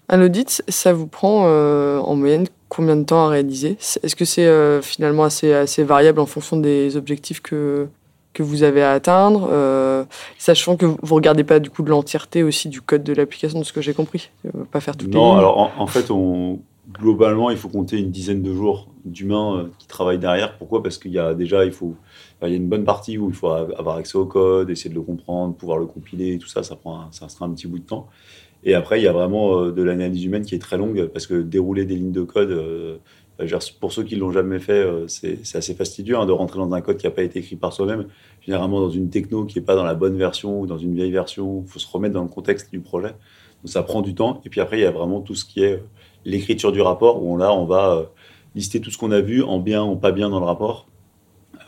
Un 0.10 0.22
audit, 0.22 0.64
ça 0.68 0.94
vous 0.94 1.08
prend 1.08 1.44
euh, 1.46 2.00
en 2.00 2.16
moyenne 2.16 2.48
combien 2.70 2.96
de 2.96 3.04
temps 3.04 3.26
à 3.26 3.30
réaliser? 3.30 3.78
Est-ce 4.04 4.16
que 4.16 4.26
c'est 4.26 4.46
euh, 4.46 4.82
finalement 4.82 5.24
assez, 5.24 5.54
assez 5.54 5.84
variable 5.84 6.20
en 6.20 6.26
fonction 6.26 6.58
des 6.58 6.96
objectifs 6.98 7.42
que, 7.42 7.88
que 8.34 8.44
vous 8.44 8.64
avez 8.64 8.84
à 8.84 8.92
atteindre 8.92 9.50
euh, 9.52 10.04
Sachant 10.38 10.76
que 10.76 10.86
vous 10.86 10.98
ne 11.02 11.14
regardez 11.14 11.44
pas 11.44 11.60
du 11.60 11.70
coup 11.70 11.84
de 11.84 11.90
l'entièreté 11.90 12.44
aussi 12.44 12.70
du 12.70 12.82
code 12.82 13.04
de 13.04 13.14
l'application, 13.14 13.60
de 13.60 13.64
ce 13.64 13.74
que 13.74 13.82
j'ai 13.82 13.94
compris? 13.94 14.30
Pas 14.72 14.80
faire 14.80 14.96
toutes 14.96 15.10
les 15.10 15.16
Non, 15.16 15.38
alors 15.38 15.58
en, 15.58 15.72
en 15.78 15.88
fait, 15.88 16.12
on, 16.12 16.60
globalement, 16.94 17.50
il 17.50 17.58
faut 17.58 17.70
compter 17.70 18.00
une 18.00 18.12
dizaine 18.12 18.42
de 18.42 18.54
jours 18.54 18.90
d'humains 19.06 19.58
euh, 19.58 19.68
qui 19.80 19.88
travaillent 19.88 20.20
derrière. 20.20 20.58
Pourquoi? 20.58 20.82
Parce 20.84 20.98
qu'il 20.98 21.12
y 21.12 21.20
a 21.20 21.34
déjà, 21.34 21.66
il 21.66 21.72
faut, 21.72 21.96
il 22.42 22.50
y 22.50 22.54
a 22.54 22.56
une 22.56 22.70
bonne 22.70 22.86
partie 22.86 23.18
où 23.18 23.30
il 23.30 23.36
faut 23.36 23.50
avoir 23.50 23.98
accès 23.98 24.18
au 24.18 24.26
code, 24.26 24.70
essayer 24.70 24.90
de 24.90 24.96
le 24.96 25.02
comprendre, 25.02 25.56
pouvoir 25.56 25.78
le 25.78 25.86
compiler, 25.86 26.38
tout 26.38 26.48
ça, 26.48 26.64
ça 26.64 26.76
prend, 26.76 27.02
un- 27.02 27.46
un 27.46 27.50
petit 27.52 27.68
bout 27.68 27.80
de 27.80 27.86
temps. 27.86 28.08
Et 28.64 28.76
après, 28.76 29.00
il 29.02 29.04
y 29.04 29.08
a 29.08 29.14
vraiment 29.14 29.60
euh, 29.60 29.72
de 29.72 29.84
l'analyse 29.84 30.24
humaine 30.24 30.46
qui 30.46 30.56
est 30.56 30.60
très 30.60 30.78
longue 30.78 31.08
parce 31.08 31.28
que 31.28 31.42
dérouler 31.42 31.86
des 31.86 31.96
lignes 31.96 32.14
de 32.14 32.24
code, 32.24 32.52
euh, 32.52 32.98
Pour 33.80 33.92
ceux 33.92 34.04
qui 34.04 34.16
l'ont 34.16 34.32
jamais 34.32 34.60
fait, 34.60 34.86
c'est 35.08 35.56
assez 35.56 35.74
fastidieux 35.74 36.16
hein, 36.18 36.26
de 36.28 36.32
rentrer 36.32 36.60
dans 36.60 36.72
un 36.72 36.82
code 36.82 36.98
qui 36.98 37.08
n'a 37.08 37.12
pas 37.12 37.24
été 37.24 37.40
écrit 37.40 37.56
par 37.58 37.74
soi-même. 37.74 38.06
Généralement, 38.42 38.80
dans 38.80 38.92
une 38.92 39.10
techno 39.10 39.44
qui 39.46 39.58
n'est 39.58 39.66
pas 39.66 39.76
dans 39.76 39.84
la 39.84 39.96
bonne 39.96 40.18
version 40.18 40.62
ou 40.62 40.68
dans 40.68 40.78
une 40.78 40.94
vieille 40.94 41.12
version, 41.12 41.64
il 41.66 41.70
faut 41.70 41.80
se 41.80 41.88
remettre 41.92 42.14
dans 42.14 42.22
le 42.24 42.30
contexte 42.30 42.72
du 42.72 42.80
projet. 42.80 43.10
Donc 43.10 43.70
ça 43.76 43.82
prend 43.84 44.02
du 44.02 44.14
temps. 44.14 44.40
Et 44.46 44.50
puis 44.50 44.62
après, 44.62 44.78
il 44.78 44.82
y 44.84 44.86
a 44.86 44.92
vraiment 44.92 45.20
tout 45.20 45.36
ce 45.36 45.46
qui 45.46 45.64
est 45.64 45.82
l'écriture 46.26 46.72
du 46.72 46.82
rapport, 46.82 47.24
où 47.24 47.34
on, 47.34 47.38
là, 47.38 47.54
on 47.54 47.66
va 47.66 47.94
euh, 47.96 48.04
lister 48.56 48.82
tout 48.82 48.92
ce 48.92 48.98
qu'on 48.98 49.12
a 49.12 49.22
vu 49.22 49.44
en 49.44 49.60
bien, 49.60 49.82
en 49.84 49.96
pas 49.98 50.12
bien 50.12 50.30
dans 50.30 50.40
le 50.40 50.46
rapport. 50.46 50.88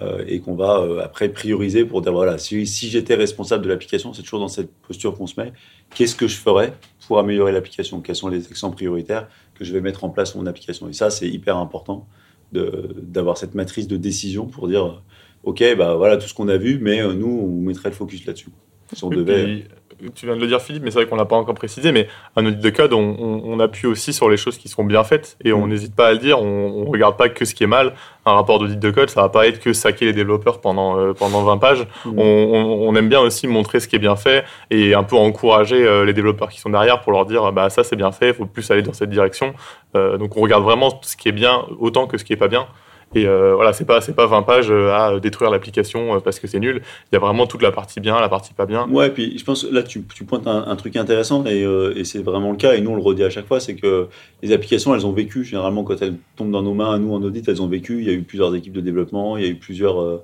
euh, 0.02 0.24
et 0.28 0.40
qu'on 0.42 0.56
va 0.56 0.80
euh, 0.80 1.00
après 1.04 1.30
prioriser 1.30 1.86
pour 1.86 2.02
dire 2.02 2.12
voilà, 2.12 2.38
si, 2.38 2.66
si 2.68 2.90
j'étais 2.90 3.16
responsable 3.16 3.64
de 3.64 3.70
l'application, 3.70 4.14
c'est 4.14 4.24
toujours 4.24 4.40
dans 4.42 4.48
cette 4.50 4.72
posture 4.88 5.16
qu'on 5.16 5.28
se 5.28 5.40
met, 5.40 5.54
qu'est-ce 5.94 6.16
que 6.16 6.28
je 6.28 6.38
ferais 6.38 6.74
pour 7.08 7.20
améliorer 7.20 7.52
l'application? 7.52 8.02
Quels 8.02 8.16
sont 8.16 8.28
les 8.28 8.46
actions 8.48 8.72
prioritaires 8.72 9.28
que 9.54 9.64
je 9.64 9.72
vais 9.74 9.82
mettre 9.82 10.04
en 10.04 10.10
place 10.10 10.32
sur 10.32 10.40
mon 10.40 10.48
application? 10.48 10.90
Et 10.90 10.94
ça, 10.94 11.10
c'est 11.10 11.30
hyper 11.30 11.58
important 11.58 12.08
de- 12.52 12.96
d'avoir 13.04 13.38
cette 13.38 13.56
matrice 13.56 13.88
de 13.88 13.98
décision 13.98 14.48
pour 14.48 14.68
dire 14.68 15.04
ok, 15.44 15.64
bah 15.78 15.96
voilà 15.96 16.18
tout 16.18 16.28
ce 16.28 16.34
qu'on 16.34 16.48
a 16.50 16.58
vu, 16.58 16.80
mais 16.82 17.02
euh, 17.02 17.14
nous, 17.14 17.28
on 17.30 17.62
mettrait 17.62 17.90
le 17.90 17.96
focus 17.96 18.26
là-dessus. 18.26 18.50
Si 18.94 19.04
on 19.04 19.12
devait. 19.12 19.68
Tu 20.16 20.26
viens 20.26 20.36
de 20.36 20.42
le 20.42 20.48
dire, 20.48 20.62
Philippe, 20.62 20.84
mais 20.84 20.92
c'est 20.92 21.00
vrai 21.00 21.08
qu'on 21.08 21.16
l'a 21.16 21.26
pas 21.26 21.36
encore 21.36 21.56
précisé, 21.56 21.92
mais 21.92 22.08
un 22.36 22.46
audit 22.46 22.60
de 22.60 22.70
code, 22.70 22.94
on, 22.94 23.00
on- 23.20 23.42
on 23.46 23.60
appuie 23.60 23.88
aussi 23.88 24.14
sur 24.14 24.30
les 24.30 24.38
choses 24.38 24.58
qui 24.58 24.68
sont 24.68 24.84
bien 24.84 25.04
faites 25.04 25.38
et 25.44 25.54
on 25.54 25.66
Mm. 25.66 25.70
n'hésite 25.70 25.96
pas 25.96 26.08
à 26.08 26.12
le 26.14 26.18
dire. 26.20 26.42
On, 26.42 26.84
on 26.88 26.92
regarde 26.92 27.18
pas 27.18 27.30
que 27.30 27.46
ce 27.46 27.56
qui 27.56 27.64
est 27.64 27.68
mal. 27.68 27.94
Un 28.26 28.34
rapport 28.34 28.60
d'audit 28.60 28.80
de 28.80 28.92
code, 28.92 29.10
ça 29.10 29.22
va 29.22 29.30
pas 29.30 29.48
être 29.48 29.60
que 29.60 29.72
saquer 29.74 30.06
les 30.06 30.14
développeurs 30.14 30.60
pendant, 30.62 30.98
euh, 31.00 31.14
pendant 31.14 31.44
20 31.44 31.58
pages. 31.58 31.88
Mm. 32.06 32.20
On 32.20 32.96
aime 32.96 33.10
bien 33.10 33.20
aussi 33.22 33.48
montrer 33.48 33.80
ce 33.80 33.88
qui 33.88 33.96
est 33.96 34.00
bien 34.00 34.16
fait 34.16 34.44
et 34.72 34.94
un 34.94 35.04
peu 35.04 35.16
encourager 35.16 35.86
euh, 35.86 36.06
les 36.06 36.14
développeurs 36.14 36.50
qui 36.50 36.60
sont 36.60 36.70
derrière 36.70 37.02
pour 37.02 37.12
leur 37.12 37.26
dire 37.26 37.52
bah 37.52 37.70
ça 37.70 37.84
c'est 37.84 37.96
bien 37.96 38.12
fait, 38.12 38.30
il 38.30 38.34
faut 38.34 38.46
plus 38.46 38.70
aller 38.72 38.82
dans 38.82 38.94
cette 38.94 39.10
direction. 39.10 39.54
Euh, 39.96 40.18
donc 40.18 40.36
on 40.38 40.42
regarde 40.42 40.64
vraiment 40.64 41.00
ce 41.02 41.16
qui 41.16 41.30
est 41.30 41.34
bien 41.34 41.66
autant 41.80 42.08
que 42.08 42.18
ce 42.18 42.24
qui 42.24 42.34
est 42.34 42.38
pas 42.38 42.48
bien. 42.48 42.68
Et 43.16 43.26
euh, 43.26 43.56
voilà, 43.56 43.72
c'est 43.72 43.86
pas 43.86 44.02
c'est 44.02 44.14
pas 44.14 44.26
20 44.26 44.44
pages 44.44 44.70
euh, 44.70 44.94
à 44.94 45.20
détruire 45.22 45.50
l'application 45.50 46.16
euh, 46.16 46.20
parce 46.20 46.38
que 46.38 46.48
c'est 46.48 46.60
nul. 46.60 46.82
Il 47.12 47.16
y 47.16 47.16
a 47.16 47.20
vraiment 47.20 47.48
toute 47.48 47.62
la 47.62 47.72
partie 47.72 48.02
bien, 48.02 48.20
la 48.20 48.28
partie 48.28 48.54
pas 48.54 48.66
bien. 48.66 48.90
Ouais, 48.90 49.10
puis 49.10 49.38
je 49.38 49.44
pense 49.46 49.64
là 49.64 49.84
tu, 49.84 50.04
tu 50.14 50.26
pointes 50.26 50.48
un, 50.48 50.76
truc 50.76 50.98
intéressant 50.98 51.46
et, 51.46 51.62
et 51.96 52.04
c'est 52.04 52.22
vraiment 52.22 52.52
le 52.52 52.58
cas 52.58 52.74
et 52.74 52.82
nous 52.82 52.92
on 52.92 52.96
le 52.96 53.02
redit 53.02 53.24
à 53.24 53.30
chaque 53.30 53.48
fois, 53.48 53.62
c'est 53.62 53.76
que 53.76 54.08
les 54.44 54.52
applications 54.52 54.94
elles 54.94 55.06
ont 55.06 55.14
vécu 55.14 55.46
généralement 55.46 55.84
quand 55.84 56.02
elles 56.02 56.18
tombent 56.36 56.52
dans 56.52 56.62
nos 56.62 56.74
mains, 56.74 56.94
à 56.94 56.98
nous 56.98 57.14
en 57.14 57.24
audit, 57.24 57.48
elles 57.48 57.62
ont 57.62 57.68
vécu. 57.68 58.00
Il 58.00 58.08
y 58.08 58.10
a 58.10 58.14
eu 58.14 58.22
plusieurs 58.22 58.54
équipes 58.54 58.74
de 58.74 58.82
développement, 58.82 59.38
il 59.38 59.46
y 59.46 59.48
a 59.48 59.50
eu 59.50 59.56
plusieurs 59.56 60.22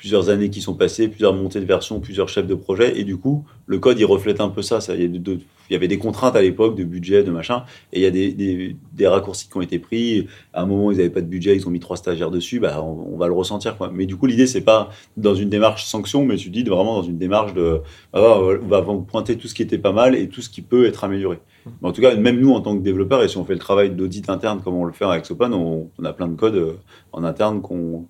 plusieurs 0.00 0.30
années 0.30 0.48
qui 0.48 0.62
sont 0.62 0.72
passées, 0.72 1.08
plusieurs 1.08 1.34
montées 1.34 1.60
de 1.60 1.66
versions, 1.66 2.00
plusieurs 2.00 2.30
chefs 2.30 2.46
de 2.46 2.54
projet 2.54 2.98
et 2.98 3.04
du 3.04 3.18
coup 3.18 3.44
le 3.66 3.78
code 3.78 3.98
il 3.98 4.06
reflète 4.06 4.40
un 4.40 4.48
peu 4.48 4.62
ça. 4.62 4.78
il, 4.88 5.42
y 5.70 5.74
avait 5.74 5.88
des 5.88 5.98
contraintes 5.98 6.36
à 6.36 6.40
l'époque 6.40 6.74
de 6.74 6.84
budget, 6.84 7.22
de 7.22 7.30
machin 7.30 7.64
et 7.92 8.00
il 8.00 8.02
y 8.02 8.06
a 8.06 8.10
des, 8.10 9.06
raccourcis 9.06 9.50
qui 9.50 9.58
ont 9.58 9.60
été 9.60 9.78
pris. 9.78 10.26
À 10.54 10.62
un 10.62 10.66
moment 10.66 10.90
ils 10.90 10.96
n'avaient 10.96 11.10
pas 11.10 11.20
de 11.20 11.26
budget, 11.26 11.54
ils 11.54 11.68
ont 11.68 11.70
mis 11.70 11.80
trois 11.80 11.98
stagiaires 11.98 12.30
dessus, 12.30 12.60
bah 12.60 12.82
on, 12.82 13.18
va 13.18 13.26
le 13.26 13.34
ressentir. 13.34 13.76
Mais 13.92 14.06
du 14.06 14.16
coup 14.16 14.24
l'idée 14.24 14.46
c'est 14.46 14.62
pas 14.62 14.88
dans 15.18 15.34
une 15.34 15.50
démarche 15.50 15.84
sanction, 15.84 16.24
mais 16.24 16.36
tu 16.36 16.48
dis 16.48 16.62
vraiment 16.62 16.96
dans 16.96 17.06
une 17.06 17.18
démarche 17.18 17.52
de 17.52 17.82
ah, 18.14 18.20
bah, 18.22 18.38
on 18.40 18.68
va 18.68 18.80
vous 18.80 19.02
pointer 19.02 19.36
tout 19.36 19.48
ce 19.48 19.54
qui 19.54 19.60
était 19.60 19.76
pas 19.76 19.92
mal 19.92 20.14
et 20.14 20.30
tout 20.30 20.40
ce 20.40 20.48
qui 20.48 20.62
peut 20.62 20.86
être 20.86 21.04
amélioré. 21.04 21.40
En 21.82 21.92
tout 21.92 22.00
cas, 22.00 22.16
même 22.16 22.40
nous, 22.40 22.52
en 22.52 22.62
tant 22.62 22.74
que 22.74 22.82
développeurs, 22.82 23.22
et 23.22 23.28
si 23.28 23.36
on 23.36 23.44
fait 23.44 23.52
le 23.52 23.58
travail 23.58 23.90
d'audit 23.90 24.30
interne 24.30 24.62
comme 24.62 24.76
on 24.76 24.84
le 24.84 24.92
fait 24.92 25.04
avec 25.04 25.26
Sopan, 25.26 25.52
on, 25.52 25.90
a 26.04 26.14
plein 26.14 26.26
de 26.26 26.34
codes 26.34 26.54
euh, 26.54 26.78
en 27.12 27.22
interne 27.22 27.60
qu'on 27.60 28.06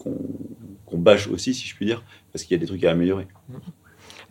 qu'on 0.91 0.99
bâche 0.99 1.29
aussi, 1.29 1.55
si 1.55 1.67
je 1.67 1.75
puis 1.75 1.87
dire, 1.87 2.03
parce 2.33 2.45
qu'il 2.45 2.57
y 2.57 2.59
a 2.59 2.61
des 2.61 2.67
trucs 2.67 2.85
à 2.85 2.91
améliorer. 2.91 3.27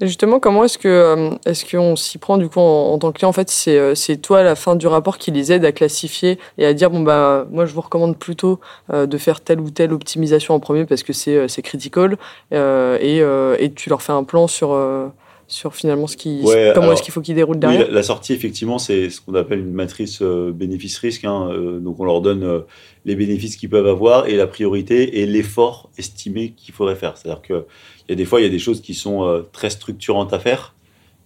Justement, 0.02 0.39
comment 0.39 0.63
est-ce 0.63 0.78
que 0.78 0.88
euh, 0.88 1.32
est-ce 1.45 1.69
qu'on 1.69 1.98
s'y 1.98 2.17
prend 2.19 2.38
du 2.38 2.48
coup 2.48 2.62
en, 2.62 2.98
tant 3.00 3.12
que 3.12 3.17
client? 3.17 3.30
En 3.30 3.34
fait, 3.34 3.50
c'est 3.50 3.78
euh, 3.78 3.95
c'est 3.95 4.15
toi 4.15 4.39
à 4.39 4.43
la 4.43 4.56
fin 4.56 4.78
du 4.78 4.88
rapport 4.88 5.17
qui 5.17 5.30
les 5.30 5.52
aide 5.52 5.65
à 5.65 5.74
classifier 5.74 6.39
et 6.58 6.65
à 6.65 6.74
dire 6.74 6.89
bon 6.89 7.02
bah 7.02 7.45
moi 7.52 7.65
je 7.65 7.74
vous 7.74 7.82
recommande 7.82 8.17
plutôt 8.17 8.62
euh, 8.93 9.08
de 9.08 9.17
faire 9.17 9.41
telle 9.41 9.60
ou 9.60 9.72
telle 9.72 9.91
optimisation 9.91 10.54
en 10.54 10.62
premier 10.62 10.86
parce 10.86 11.04
que 11.04 11.12
c'est 11.12 11.50
c'est 11.50 11.62
critical 11.62 12.17
et, 12.52 13.17
et 13.17 13.72
tu 13.76 13.89
leur 13.89 14.02
fais 14.02 14.13
un 14.13 14.24
plan 14.24 14.48
sur 14.48 14.69
sur 15.50 15.76
finalement 15.76 16.08
ce 16.08 16.16
qui 16.16 16.42
Ouais, 16.44 16.72
comment 16.74 16.92
est-ce 16.94 17.02
qu'il 17.04 17.12
faut 17.12 17.22
qu'ils 17.22 17.36
déroulent 17.36 17.56
Oui, 17.56 17.60
derrière. 17.62 17.88
la, 17.88 17.94
la 17.94 18.04
sortie, 18.04 18.34
effectivement, 18.34 18.80
c'est 18.80 19.10
ce 19.10 19.20
qu'on 19.20 19.34
appelle 19.36 19.60
une 19.60 19.74
matrice 19.74 20.22
euh, 20.22 20.52
bénéfice-risque. 20.52 21.26
hein, 21.26 21.50
euh, 21.52 21.80
donc, 21.80 22.00
on 22.00 22.06
leur 22.06 22.22
donne 22.22 22.44
euh, 22.44 22.60
les 23.06 23.16
bénéfices 23.16 23.56
qu'ils 23.58 23.70
peuvent 23.70 23.88
avoir 23.88 24.28
et 24.28 24.36
la 24.36 24.48
priorité 24.48 25.20
et 25.20 25.26
l'effort 25.26 25.90
estimé 25.98 26.54
qu'il 26.56 26.74
faudrait 26.74 26.96
faire. 26.96 27.18
C'est-à-dire 27.18 27.42
qu'il 27.42 27.64
y 28.10 28.12
a 28.12 28.16
des 28.16 28.26
fois, 28.26 28.40
il 28.40 28.44
y 28.44 28.48
a 28.48 28.52
des 28.52 28.60
choses 28.60 28.82
qui 28.82 28.94
sont 28.94 29.44
très 29.52 29.70
structurantes 29.70 30.34
à 30.34 30.40
faire 30.40 30.76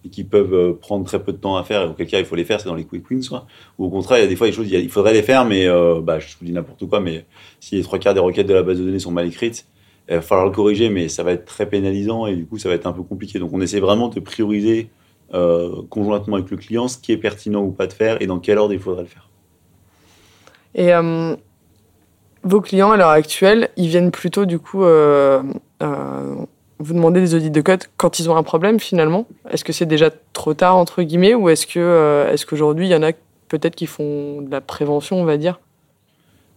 et 0.06 0.08
qui 0.08 0.24
peuvent 0.24 0.74
prendre 0.78 1.04
très 1.04 1.22
peu 1.22 1.32
de 1.32 1.38
temps 1.38 1.56
à 1.56 1.64
faire. 1.64 1.82
Et 1.82 1.86
auquel 1.86 2.06
cas, 2.06 2.18
il 2.18 2.24
faut 2.24 2.36
les 2.36 2.44
faire, 2.44 2.60
c'est 2.60 2.68
dans 2.68 2.74
les 2.74 2.84
quick 2.84 3.10
wins. 3.10 3.26
Quoi. 3.28 3.46
Ou 3.78 3.86
au 3.86 3.90
contraire, 3.90 4.18
il 4.18 4.22
y 4.22 4.24
a 4.24 4.28
des 4.28 4.36
fois, 4.36 4.46
des 4.46 4.52
choses, 4.52 4.68
il 4.70 4.88
faudrait 4.90 5.12
les 5.14 5.22
faire, 5.22 5.44
mais 5.44 5.66
bah, 6.02 6.18
je 6.18 6.26
vous 6.38 6.44
dis 6.46 6.52
n'importe 6.52 6.86
quoi, 6.86 7.00
mais 7.00 7.24
si 7.60 7.76
les 7.76 7.82
trois 7.82 7.98
quarts 7.98 8.14
des 8.14 8.20
requêtes 8.20 8.46
de 8.46 8.54
la 8.54 8.62
base 8.62 8.78
de 8.78 8.84
données 8.84 8.98
sont 8.98 9.10
mal 9.12 9.26
écrites, 9.26 9.66
il 10.08 10.16
va 10.16 10.20
falloir 10.22 10.46
le 10.46 10.52
corriger, 10.52 10.90
mais 10.90 11.08
ça 11.08 11.22
va 11.22 11.32
être 11.32 11.46
très 11.46 11.66
pénalisant 11.66 12.26
et 12.26 12.36
du 12.36 12.46
coup, 12.46 12.58
ça 12.58 12.68
va 12.68 12.74
être 12.74 12.86
un 12.86 12.92
peu 12.92 13.02
compliqué. 13.02 13.38
Donc, 13.38 13.50
on 13.52 13.60
essaie 13.60 13.80
vraiment 13.80 14.08
de 14.08 14.20
prioriser 14.20 14.90
euh, 15.32 15.82
conjointement 15.88 16.36
avec 16.36 16.50
le 16.50 16.56
client 16.56 16.86
ce 16.86 16.98
qui 16.98 17.10
est 17.10 17.16
pertinent 17.16 17.62
ou 17.62 17.72
pas 17.72 17.86
de 17.86 17.92
faire 17.92 18.20
et 18.20 18.26
dans 18.26 18.38
quel 18.38 18.58
ordre 18.58 18.74
il 18.74 18.78
faudrait 18.78 19.02
le 19.02 19.08
faire. 19.08 19.30
Et 20.74 20.92
euh, 20.92 21.34
vos 22.42 22.60
clients 22.60 22.90
à 22.90 22.96
l'heure 22.96 23.08
actuelle, 23.08 23.70
ils 23.76 23.88
viennent 23.88 24.10
plutôt 24.10 24.44
du 24.44 24.58
coup 24.58 24.84
euh, 24.84 25.42
vous 25.80 26.94
demander 26.94 27.20
des 27.20 27.34
audits 27.34 27.50
de 27.50 27.60
code 27.62 27.84
quand 27.96 28.18
ils 28.18 28.28
ont 28.28 28.36
un 28.36 28.42
problème 28.42 28.78
finalement? 28.78 29.26
Est-ce 29.50 29.64
que 29.64 29.72
c'est 29.72 29.86
déjà 29.86 30.10
trop 30.32 30.52
tard 30.52 30.76
entre 30.76 31.02
guillemets 31.02 31.34
ou 31.34 31.48
est-ce 31.48 31.66
que 31.66 32.28
est-ce 32.30 32.44
qu'aujourd'hui 32.44 32.86
il 32.86 32.90
y 32.90 32.96
en 32.96 33.02
a 33.02 33.12
peut-être 33.48 33.74
qui 33.74 33.86
font 33.86 34.42
de 34.42 34.50
la 34.50 34.60
prévention, 34.60 35.20
on 35.20 35.24
va 35.24 35.36
dire? 35.36 35.60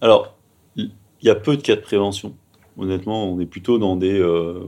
Alors, 0.00 0.34
il 0.76 0.90
y 1.22 1.30
a 1.30 1.34
peu 1.34 1.56
de 1.56 1.62
cas 1.62 1.76
de 1.76 1.80
prévention. 1.80 2.34
Honnêtement, 2.78 3.30
on 3.30 3.40
est 3.40 3.46
plutôt 3.46 3.78
dans 3.78 3.96
des, 3.96 4.18
euh, 4.18 4.60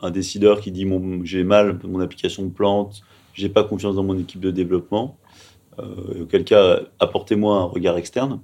un 0.00 0.10
décideur 0.10 0.60
qui 0.60 0.70
dit 0.70 0.86
j'ai 1.24 1.44
mal, 1.44 1.78
mon 1.84 2.00
application 2.00 2.48
plante, 2.50 3.02
j'ai 3.34 3.48
pas 3.48 3.64
confiance 3.64 3.96
dans 3.96 4.04
mon 4.04 4.18
équipe 4.18 4.40
de 4.40 4.50
développement. 4.50 5.18
Euh, 5.78 6.22
auquel 6.22 6.44
cas, 6.44 6.80
apportez-moi 6.98 7.56
un 7.56 7.64
regard 7.64 7.96
externe. 7.96 8.40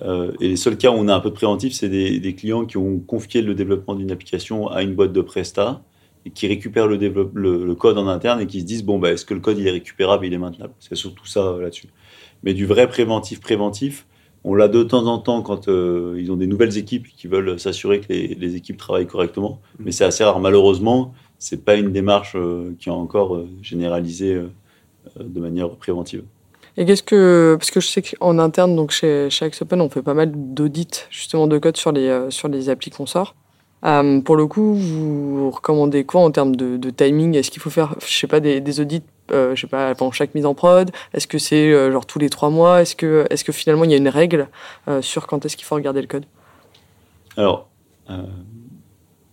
Euh, 0.00 0.32
et 0.40 0.48
les 0.48 0.56
seuls 0.56 0.76
cas 0.76 0.90
où 0.90 0.94
on 0.94 1.08
a 1.08 1.14
un 1.14 1.20
peu 1.20 1.30
de 1.30 1.34
préventif, 1.34 1.72
c'est 1.72 1.88
des, 1.88 2.34
clients 2.34 2.64
qui 2.64 2.76
ont 2.76 2.98
confié 2.98 3.42
le 3.42 3.54
développement 3.54 3.94
d'une 3.94 4.10
application 4.10 4.68
à 4.68 4.82
une 4.82 4.94
boîte 4.94 5.12
de 5.12 5.20
Presta 5.20 5.82
et 6.24 6.30
qui 6.30 6.46
récupèrent 6.46 6.86
le 6.86 7.74
code 7.74 7.98
en 7.98 8.06
interne 8.06 8.40
et 8.40 8.46
qui 8.46 8.60
se 8.60 8.64
disent 8.64 8.84
bon, 8.84 8.98
bah, 8.98 9.12
est-ce 9.12 9.24
que 9.24 9.34
le 9.34 9.40
code 9.40 9.58
il 9.58 9.66
est 9.66 9.72
récupérable, 9.72 10.26
il 10.26 10.32
est 10.32 10.38
maintenable? 10.38 10.74
C'est 10.78 10.94
surtout 10.94 11.26
ça 11.26 11.40
euh, 11.40 11.62
là-dessus. 11.62 11.88
Mais 12.42 12.54
du 12.54 12.66
vrai 12.66 12.88
préventif, 12.88 13.40
préventif, 13.40 14.06
on 14.44 14.54
l'a 14.54 14.68
de 14.68 14.82
temps 14.82 15.06
en 15.06 15.18
temps 15.18 15.42
quand 15.42 15.68
euh, 15.68 16.16
ils 16.18 16.32
ont 16.32 16.36
des 16.36 16.46
nouvelles 16.46 16.76
équipes 16.76 17.06
qui 17.16 17.28
veulent 17.28 17.58
s'assurer 17.58 18.00
que 18.00 18.12
les, 18.12 18.34
les 18.34 18.56
équipes 18.56 18.76
travaillent 18.76 19.06
correctement. 19.06 19.60
Mais 19.78 19.92
c'est 19.92 20.04
assez 20.04 20.24
rare. 20.24 20.40
Malheureusement, 20.40 21.14
c'est 21.38 21.64
pas 21.64 21.76
une 21.76 21.92
démarche 21.92 22.34
euh, 22.36 22.74
qui 22.78 22.88
est 22.88 22.92
encore 22.92 23.34
euh, 23.34 23.48
généralisée 23.62 24.34
euh, 24.34 24.48
euh, 25.18 25.24
de 25.24 25.40
manière 25.40 25.70
préventive. 25.70 26.24
Et 26.76 26.86
qu'est-ce 26.86 27.02
que 27.02 27.56
parce 27.58 27.70
que 27.70 27.80
je 27.80 27.88
sais 27.88 28.02
qu'en 28.02 28.38
interne 28.38 28.74
donc 28.74 28.92
chez 28.92 29.28
chez 29.28 29.44
Axopen 29.44 29.80
on 29.80 29.90
fait 29.90 30.02
pas 30.02 30.14
mal 30.14 30.32
d'audits 30.34 31.06
justement 31.10 31.46
de 31.46 31.58
code 31.58 31.76
sur 31.76 31.92
les 31.92 32.08
euh, 32.08 32.30
sur 32.30 32.48
les 32.48 32.70
applis 32.70 32.90
qu'on 32.90 33.06
sort. 33.06 33.34
Euh, 33.84 34.20
pour 34.20 34.36
le 34.36 34.46
coup, 34.46 34.74
vous 34.74 35.50
recommandez 35.50 36.04
quoi 36.04 36.20
en 36.20 36.30
termes 36.30 36.54
de, 36.56 36.90
timing? 36.90 37.34
Est-ce 37.36 37.50
qu'il 37.50 37.60
faut 37.60 37.70
faire, 37.70 37.96
je 38.00 38.12
sais 38.12 38.26
pas, 38.26 38.40
des, 38.40 38.80
audits, 38.80 39.02
euh, 39.32 39.54
je 39.54 39.60
sais 39.62 39.66
pas, 39.66 39.88
avant 39.88 40.12
chaque 40.12 40.34
mise 40.34 40.46
en 40.46 40.54
prod? 40.54 40.90
Est-ce 41.14 41.26
que 41.26 41.38
c'est 41.38 41.72
euh, 41.72 41.90
genre 41.90 42.06
tous 42.06 42.18
les 42.18 42.30
trois 42.30 42.50
mois? 42.50 42.82
Est-ce 42.82 42.94
que, 42.94 43.26
est-ce 43.30 43.44
que 43.44 43.52
finalement 43.52 43.84
il 43.84 43.90
y 43.90 43.94
a 43.94 43.98
une 43.98 44.08
règle 44.08 44.48
sur 45.00 45.26
quand 45.26 45.44
est-ce 45.44 45.56
qu'il 45.56 45.66
faut 45.66 45.74
regarder 45.74 46.00
le 46.00 46.06
code? 46.06 46.24
Alors, 47.36 47.68
euh, 48.10 48.22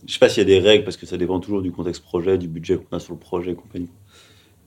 je 0.06 0.14
sais 0.14 0.20
pas 0.20 0.30
s'il 0.30 0.40
y 0.40 0.46
a 0.46 0.60
des 0.60 0.60
règles 0.60 0.84
parce 0.84 0.98
que 0.98 1.06
ça 1.06 1.18
dépend 1.18 1.40
toujours 1.40 1.62
du 1.62 1.72
contexte 1.72 2.04
projet, 2.04 2.38
du 2.38 2.48
budget 2.48 2.78
qu'on 2.78 2.96
a 2.96 3.00
sur 3.00 3.14
le 3.14 3.20
projet 3.20 3.52
et 3.52 3.56
compagnie. 3.56 3.90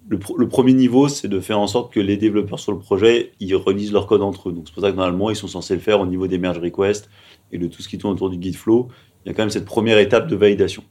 Le, 0.09 0.49
premier 0.49 0.73
niveau, 0.73 1.09
c'est 1.09 1.29
de 1.29 1.39
faire 1.39 1.61
en 1.61 1.69
sorte 1.69 1.93
que 1.93 2.01
les 2.01 2.17
développeurs 2.17 2.59
sur 2.59 2.73
le 2.73 2.79
projet, 2.79 3.33
ils 3.39 3.55
relisent 3.55 3.93
leur 3.93 4.09
code 4.09 4.23
entre 4.23 4.49
eux. 4.49 4.53
Donc 4.53 4.65
c'est 4.67 4.75
pour 4.75 4.83
ça 4.83 4.91
que 4.91 4.97
normalement, 4.97 5.31
ils 5.31 5.37
sont 5.37 5.47
censés 5.47 5.75
le 5.75 5.81
faire 5.81 6.01
au 6.01 6.07
niveau 6.07 6.27
des 6.27 6.39
merge 6.39 6.59
requests 6.59 7.09
et 7.53 7.59
de 7.59 7.69
tout 7.69 7.83
ce 7.83 7.89
qui 7.89 7.99
tourne 7.99 8.15
autour 8.15 8.29
du 8.29 8.43
git 8.43 8.53
flow. 8.53 8.89
Il 9.25 9.29
y 9.29 9.31
a 9.31 9.35
quand 9.35 9.43
même 9.43 9.51
cette 9.51 9.65
première 9.65 9.99
étape 9.99 10.29
de 10.29 10.37
validation. 10.37 10.85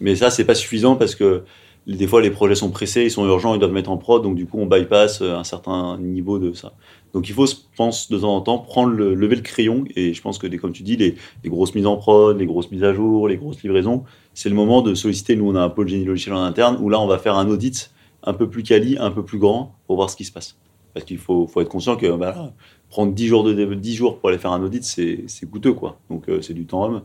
Mais 0.00 0.16
ça, 0.16 0.30
c'est 0.30 0.44
pas 0.44 0.54
suffisant 0.54 0.96
parce 0.96 1.14
que 1.14 1.44
des 1.86 2.06
fois, 2.06 2.20
les 2.20 2.30
projets 2.30 2.54
sont 2.54 2.70
pressés, 2.70 3.02
ils 3.04 3.10
sont 3.10 3.26
urgents, 3.26 3.54
ils 3.54 3.58
doivent 3.58 3.72
mettre 3.72 3.90
en 3.90 3.96
prod, 3.96 4.22
donc 4.22 4.36
du 4.36 4.46
coup, 4.46 4.58
on 4.60 4.66
bypass 4.66 5.20
euh, 5.20 5.36
un 5.36 5.44
certain 5.44 5.98
niveau 5.98 6.38
de 6.38 6.52
ça. 6.52 6.74
Donc 7.12 7.28
il 7.28 7.34
faut, 7.34 7.46
je 7.46 7.54
pense, 7.76 8.08
de 8.08 8.18
temps 8.18 8.36
en 8.36 8.40
temps, 8.40 8.58
prendre 8.58 8.92
le, 8.92 9.14
lever 9.14 9.36
le 9.36 9.42
crayon, 9.42 9.84
et 9.96 10.14
je 10.14 10.22
pense 10.22 10.38
que, 10.38 10.46
comme 10.56 10.72
tu 10.72 10.84
dis, 10.84 10.96
les, 10.96 11.16
grosses 11.46 11.74
mises 11.74 11.86
en 11.86 11.96
prod, 11.96 12.38
les 12.38 12.46
grosses 12.46 12.70
mises 12.70 12.84
à 12.84 12.94
jour, 12.94 13.26
les 13.26 13.36
grosses 13.36 13.62
livraisons, 13.62 14.04
c'est 14.32 14.48
le 14.48 14.54
moment 14.54 14.80
de 14.80 14.94
solliciter, 14.94 15.34
nous 15.34 15.50
on 15.50 15.56
a 15.56 15.60
un 15.60 15.68
pôle 15.68 15.88
génie 15.88 16.04
logiciel 16.04 16.34
en 16.34 16.42
interne, 16.42 16.78
où 16.80 16.88
là 16.88 17.00
on 17.00 17.06
va 17.06 17.18
faire 17.18 17.36
un 17.36 17.48
audit 17.48 17.90
un 18.22 18.32
peu 18.32 18.48
plus 18.48 18.62
quali, 18.62 18.96
un 18.98 19.10
peu 19.10 19.24
plus 19.24 19.38
grand, 19.38 19.74
pour 19.86 19.96
voir 19.96 20.08
ce 20.08 20.16
qui 20.16 20.24
se 20.24 20.32
passe. 20.32 20.56
Parce 20.94 21.04
qu'il 21.04 21.18
faut, 21.18 21.46
faut 21.48 21.60
être 21.60 21.68
conscient 21.68 21.96
que 21.96 22.14
bah, 22.16 22.52
prendre 22.90 23.12
10 23.12 23.26
jours, 23.26 23.42
de, 23.42 23.52
dé- 23.54 23.76
10 23.76 23.94
jours 23.96 24.18
pour 24.18 24.28
aller 24.28 24.38
faire 24.38 24.52
un 24.52 24.62
audit, 24.62 24.84
c'est 24.84 25.24
c'est 25.26 25.50
coûteux, 25.50 25.72
quoi. 25.72 25.98
Donc 26.10 26.28
euh, 26.28 26.40
c'est 26.42 26.54
du 26.54 26.64
temps 26.66 26.84
homme. 26.84 27.02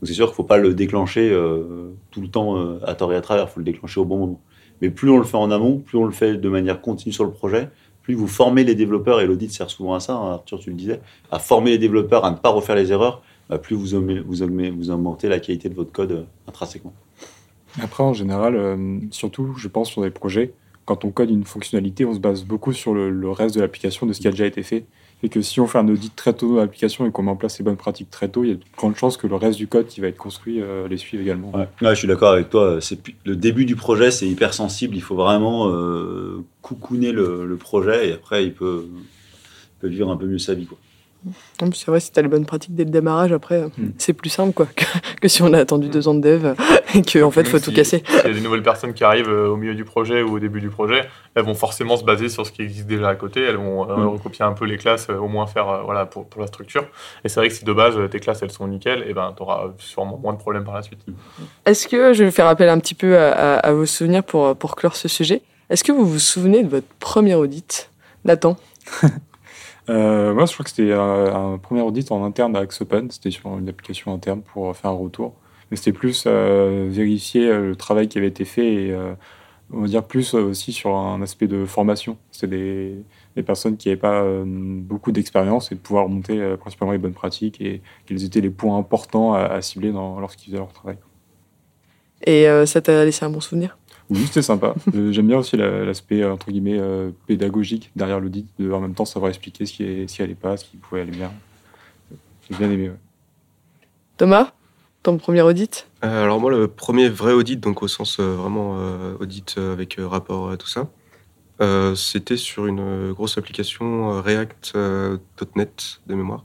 Donc 0.00 0.08
c'est 0.08 0.14
sûr 0.14 0.26
qu'il 0.26 0.32
ne 0.32 0.36
faut 0.36 0.44
pas 0.44 0.56
le 0.56 0.72
déclencher 0.72 1.30
euh, 1.30 1.90
tout 2.10 2.22
le 2.22 2.28
temps 2.28 2.56
euh, 2.56 2.80
à 2.86 2.94
tort 2.94 3.12
et 3.12 3.16
à 3.16 3.20
travers, 3.20 3.44
il 3.44 3.48
faut 3.48 3.60
le 3.60 3.64
déclencher 3.64 4.00
au 4.00 4.06
bon 4.06 4.18
moment. 4.18 4.40
Mais 4.80 4.88
plus 4.88 5.10
on 5.10 5.18
le 5.18 5.24
fait 5.24 5.36
en 5.36 5.50
amont, 5.50 5.78
plus 5.78 5.98
on 5.98 6.04
le 6.04 6.10
fait 6.10 6.36
de 6.36 6.48
manière 6.48 6.80
continue 6.80 7.12
sur 7.12 7.24
le 7.24 7.32
projet, 7.32 7.68
plus 8.02 8.14
vous 8.14 8.26
formez 8.26 8.64
les 8.64 8.74
développeurs, 8.74 9.20
et 9.20 9.26
l'audit 9.26 9.52
sert 9.52 9.68
souvent 9.68 9.94
à 9.94 10.00
ça, 10.00 10.14
hein, 10.14 10.32
Arthur, 10.32 10.58
tu 10.58 10.70
le 10.70 10.76
disais, 10.76 11.00
à 11.30 11.38
former 11.38 11.72
les 11.72 11.78
développeurs 11.78 12.24
à 12.24 12.30
ne 12.30 12.36
pas 12.36 12.48
refaire 12.48 12.76
les 12.76 12.92
erreurs, 12.92 13.22
bah, 13.50 13.58
plus 13.58 13.76
vous, 13.76 14.00
vous, 14.00 14.22
vous 14.24 14.90
augmentez 14.90 15.28
la 15.28 15.38
qualité 15.38 15.68
de 15.68 15.74
votre 15.74 15.92
code 15.92 16.12
euh, 16.12 16.22
intrinsèquement. 16.48 16.94
Après, 17.80 18.02
en 18.02 18.14
général, 18.14 18.56
euh, 18.56 18.98
surtout, 19.10 19.54
je 19.56 19.68
pense 19.68 19.90
sur 19.90 20.02
des 20.02 20.10
projets, 20.10 20.54
quand 20.86 21.04
on 21.04 21.10
code 21.10 21.30
une 21.30 21.44
fonctionnalité, 21.44 22.06
on 22.06 22.14
se 22.14 22.18
base 22.18 22.44
beaucoup 22.44 22.72
sur 22.72 22.94
le 22.94 23.30
reste 23.30 23.54
de 23.54 23.60
l'application, 23.60 24.06
de 24.06 24.12
ce 24.12 24.20
qui 24.20 24.26
a 24.26 24.30
déjà 24.32 24.46
été 24.46 24.62
fait. 24.62 24.86
Et 25.22 25.28
que 25.28 25.42
si 25.42 25.60
on 25.60 25.66
fait 25.66 25.78
un 25.78 25.88
audit 25.88 26.14
très 26.16 26.32
tôt 26.32 26.54
de 26.54 26.60
l'application 26.60 27.06
et 27.06 27.10
qu'on 27.10 27.22
met 27.22 27.30
en 27.30 27.36
place 27.36 27.58
les 27.58 27.64
bonnes 27.64 27.76
pratiques 27.76 28.10
très 28.10 28.28
tôt, 28.28 28.42
il 28.42 28.48
y 28.48 28.52
a 28.52 28.54
de 28.54 28.60
grandes 28.76 28.96
chances 28.96 29.16
que 29.16 29.26
le 29.26 29.34
reste 29.34 29.58
du 29.58 29.66
code 29.66 29.86
qui 29.86 30.00
va 30.00 30.08
être 30.08 30.16
construit 30.16 30.62
euh, 30.62 30.88
les 30.88 30.96
suive 30.96 31.20
également. 31.20 31.52
Ouais. 31.54 31.68
Je 31.80 31.94
suis 31.94 32.08
d'accord 32.08 32.32
avec 32.32 32.48
toi. 32.48 32.78
C'est 32.80 32.98
le 33.24 33.36
début 33.36 33.66
du 33.66 33.76
projet, 33.76 34.10
c'est 34.10 34.26
hyper 34.26 34.54
sensible. 34.54 34.96
Il 34.96 35.02
faut 35.02 35.16
vraiment 35.16 35.68
euh, 35.68 36.42
coucouner 36.62 37.12
le, 37.12 37.56
projet 37.56 38.08
et 38.08 38.12
après, 38.12 38.44
il 38.44 38.54
peut, 38.54 38.86
peut 39.80 39.88
vivre 39.88 40.10
un 40.10 40.16
peu 40.16 40.26
mieux 40.26 40.38
sa 40.38 40.54
vie. 40.54 40.66
Quoi. 40.66 40.78
En 41.60 41.70
c'est 41.72 41.86
vrai, 41.88 42.00
si 42.00 42.10
t'as 42.10 42.22
les 42.22 42.28
bonnes 42.28 42.46
pratiques 42.46 42.74
dès 42.74 42.84
le 42.84 42.90
démarrage, 42.90 43.30
après, 43.32 43.56
euh, 43.62 43.68
Mm. 43.76 43.88
c'est 43.98 44.14
plus 44.14 44.30
simple 44.30 44.52
quoi, 44.54 44.66
que, 44.76 44.84
que 45.20 45.28
si 45.28 45.42
on 45.42 45.52
a 45.52 45.58
attendu 45.58 45.88
deux 45.90 46.08
ans 46.08 46.14
de 46.14 46.20
dev 46.20 46.54
et 46.94 47.02
qu'en 47.02 47.30
fait, 47.30 47.42
Même 47.42 47.52
faut 47.52 47.58
tout 47.60 47.72
casser. 47.72 48.02
S'il 48.08 48.16
y 48.16 48.30
a 48.30 48.32
des 48.32 48.40
nouvelles 48.40 48.62
personnes 48.62 48.94
qui 48.94 49.04
arrivent 49.04 49.28
euh, 49.28 49.48
au 49.48 49.56
milieu 49.56 49.74
du 49.74 49.84
projet 49.84 50.22
ou 50.22 50.36
au 50.36 50.38
début 50.38 50.60
du 50.60 50.70
projet, 50.70 51.02
elles 51.34 51.44
vont 51.44 51.54
forcément 51.54 51.96
se 51.98 52.04
baser 52.04 52.28
sur 52.30 52.46
ce 52.46 52.52
qui 52.52 52.62
existe 52.62 52.86
déjà 52.86 53.08
à 53.10 53.14
côté. 53.16 53.42
Elles 53.42 53.56
vont 53.56 53.90
euh, 53.90 53.96
Mm. 53.96 54.08
recopier 54.08 54.44
un 54.46 54.52
peu 54.52 54.64
les 54.64 54.78
classes, 54.78 55.08
euh, 55.10 55.18
au 55.18 55.28
moins 55.28 55.46
faire 55.46 55.68
euh, 55.68 55.82
voilà, 55.82 56.06
pour, 56.06 56.26
pour 56.26 56.40
la 56.40 56.46
structure. 56.46 56.84
Et 57.24 57.28
c'est 57.28 57.38
vrai 57.38 57.48
que 57.48 57.54
si 57.54 57.64
de 57.66 57.72
base 57.72 57.96
euh, 57.98 58.08
tes 58.08 58.18
classes 58.20 58.40
elles 58.42 58.50
sont 58.50 58.66
nickel, 58.66 59.04
et 59.06 59.12
ben 59.12 59.34
tu 59.36 59.42
auras 59.42 59.66
sûrement 59.78 60.16
moins 60.16 60.32
de 60.32 60.38
problèmes 60.38 60.64
par 60.64 60.74
la 60.74 60.82
suite. 60.82 61.00
Est-ce 61.66 61.86
que 61.86 62.14
je 62.14 62.24
vais 62.24 62.30
faire 62.30 62.46
appel 62.46 62.68
un 62.70 62.78
petit 62.78 62.94
peu 62.94 63.18
à, 63.18 63.30
à- 63.30 63.58
à 63.58 63.72
vos 63.72 63.84
souvenirs 63.86 64.24
pour, 64.24 64.56
pour 64.56 64.74
clore 64.74 64.96
ce 64.96 65.06
sujet 65.08 65.42
Est-ce 65.68 65.84
que 65.84 65.92
vous 65.92 66.06
vous 66.06 66.18
souvenez 66.18 66.62
de 66.62 66.68
votre 66.68 66.86
premier 66.98 67.34
audit 67.34 67.90
Nathan? 68.24 68.56
Euh, 69.90 70.32
moi, 70.32 70.46
je 70.46 70.52
crois 70.52 70.64
que 70.64 70.70
c'était 70.70 70.92
un, 70.92 71.54
un 71.54 71.58
premier 71.58 71.82
audit 71.82 72.10
en 72.12 72.24
interne 72.24 72.56
à 72.56 72.60
Axopen. 72.60 73.10
C'était 73.10 73.30
sur 73.30 73.58
une 73.58 73.68
application 73.68 74.14
interne 74.14 74.42
pour 74.42 74.74
faire 74.76 74.92
un 74.92 74.94
retour. 74.94 75.34
Mais 75.70 75.76
c'était 75.76 75.92
plus 75.92 76.24
euh, 76.26 76.88
vérifier 76.90 77.48
euh, 77.48 77.68
le 77.68 77.76
travail 77.76 78.08
qui 78.08 78.18
avait 78.18 78.28
été 78.28 78.44
fait 78.44 78.74
et 78.86 78.92
euh, 78.92 79.14
on 79.72 79.82
va 79.82 79.86
dire 79.86 80.04
plus 80.04 80.34
euh, 80.34 80.42
aussi 80.42 80.72
sur 80.72 80.94
un 80.96 81.22
aspect 81.22 81.46
de 81.46 81.64
formation. 81.64 82.16
C'était 82.30 82.94
des, 83.36 83.42
personnes 83.42 83.76
qui 83.76 83.88
n'avaient 83.88 84.00
pas 84.00 84.22
euh, 84.22 84.44
beaucoup 84.46 85.12
d'expérience 85.12 85.72
et 85.72 85.74
de 85.74 85.80
pouvoir 85.80 86.08
monter 86.08 86.40
euh, 86.40 86.56
principalement 86.56 86.92
les 86.92 86.98
bonnes 86.98 87.14
pratiques 87.14 87.60
et 87.60 87.80
quels 88.06 88.24
étaient 88.24 88.40
les 88.40 88.50
points 88.50 88.76
importants 88.76 89.32
à, 89.32 89.60
cibler 89.62 89.92
lorsqu'ils 89.92 90.46
faisaient 90.46 90.58
leur 90.58 90.72
travail. 90.72 90.96
Et 92.26 92.48
euh, 92.48 92.66
ça 92.66 92.82
t'a 92.82 93.04
laissé 93.04 93.24
un 93.24 93.30
bon 93.30 93.40
souvenir? 93.40 93.78
Oui, 94.10 94.26
c'était 94.26 94.42
sympa. 94.42 94.74
Euh, 94.94 95.12
J'aime 95.12 95.28
bien 95.28 95.38
aussi 95.38 95.56
la- 95.56 95.84
l'aspect 95.84 96.22
euh, 96.22 96.32
entre 96.32 96.50
guillemets 96.50 96.78
euh, 96.78 97.10
pédagogique 97.26 97.90
derrière 97.96 98.20
l'audit, 98.20 98.46
de 98.58 98.70
en 98.72 98.80
même 98.80 98.94
temps 98.94 99.04
savoir 99.04 99.28
expliquer 99.30 99.66
ce 99.66 99.72
qui, 99.72 99.84
est, 99.84 100.08
ce 100.08 100.16
qui 100.16 100.22
allait 100.22 100.34
pas, 100.34 100.56
ce 100.56 100.64
qui 100.64 100.76
pouvait 100.76 101.02
aller 101.02 101.12
bien. 101.12 101.32
J'ai 102.50 102.56
bien 102.56 102.70
aimé. 102.70 102.88
ouais. 102.90 102.96
Thomas 104.16 104.52
Ton 105.02 105.16
premier 105.16 105.42
audit? 105.42 105.86
Euh, 106.04 106.24
alors 106.24 106.40
moi, 106.40 106.50
le 106.50 106.66
premier 106.68 107.08
vrai 107.08 107.32
audit, 107.32 107.58
donc 107.60 107.82
au 107.82 107.88
sens 107.88 108.18
euh, 108.20 108.34
vraiment 108.34 108.76
euh, 108.78 109.14
audit 109.20 109.56
avec 109.58 109.98
euh, 109.98 110.06
rapport, 110.08 110.48
euh, 110.48 110.56
tout 110.56 110.66
ça, 110.66 110.88
euh, 111.60 111.94
c'était 111.94 112.36
sur 112.36 112.66
une 112.66 113.12
grosse 113.12 113.38
application 113.38 114.12
euh, 114.14 114.20
React 114.20 114.72
euh, 114.74 115.18
.NET 115.56 116.00
de 116.06 116.14
mémoire. 116.14 116.44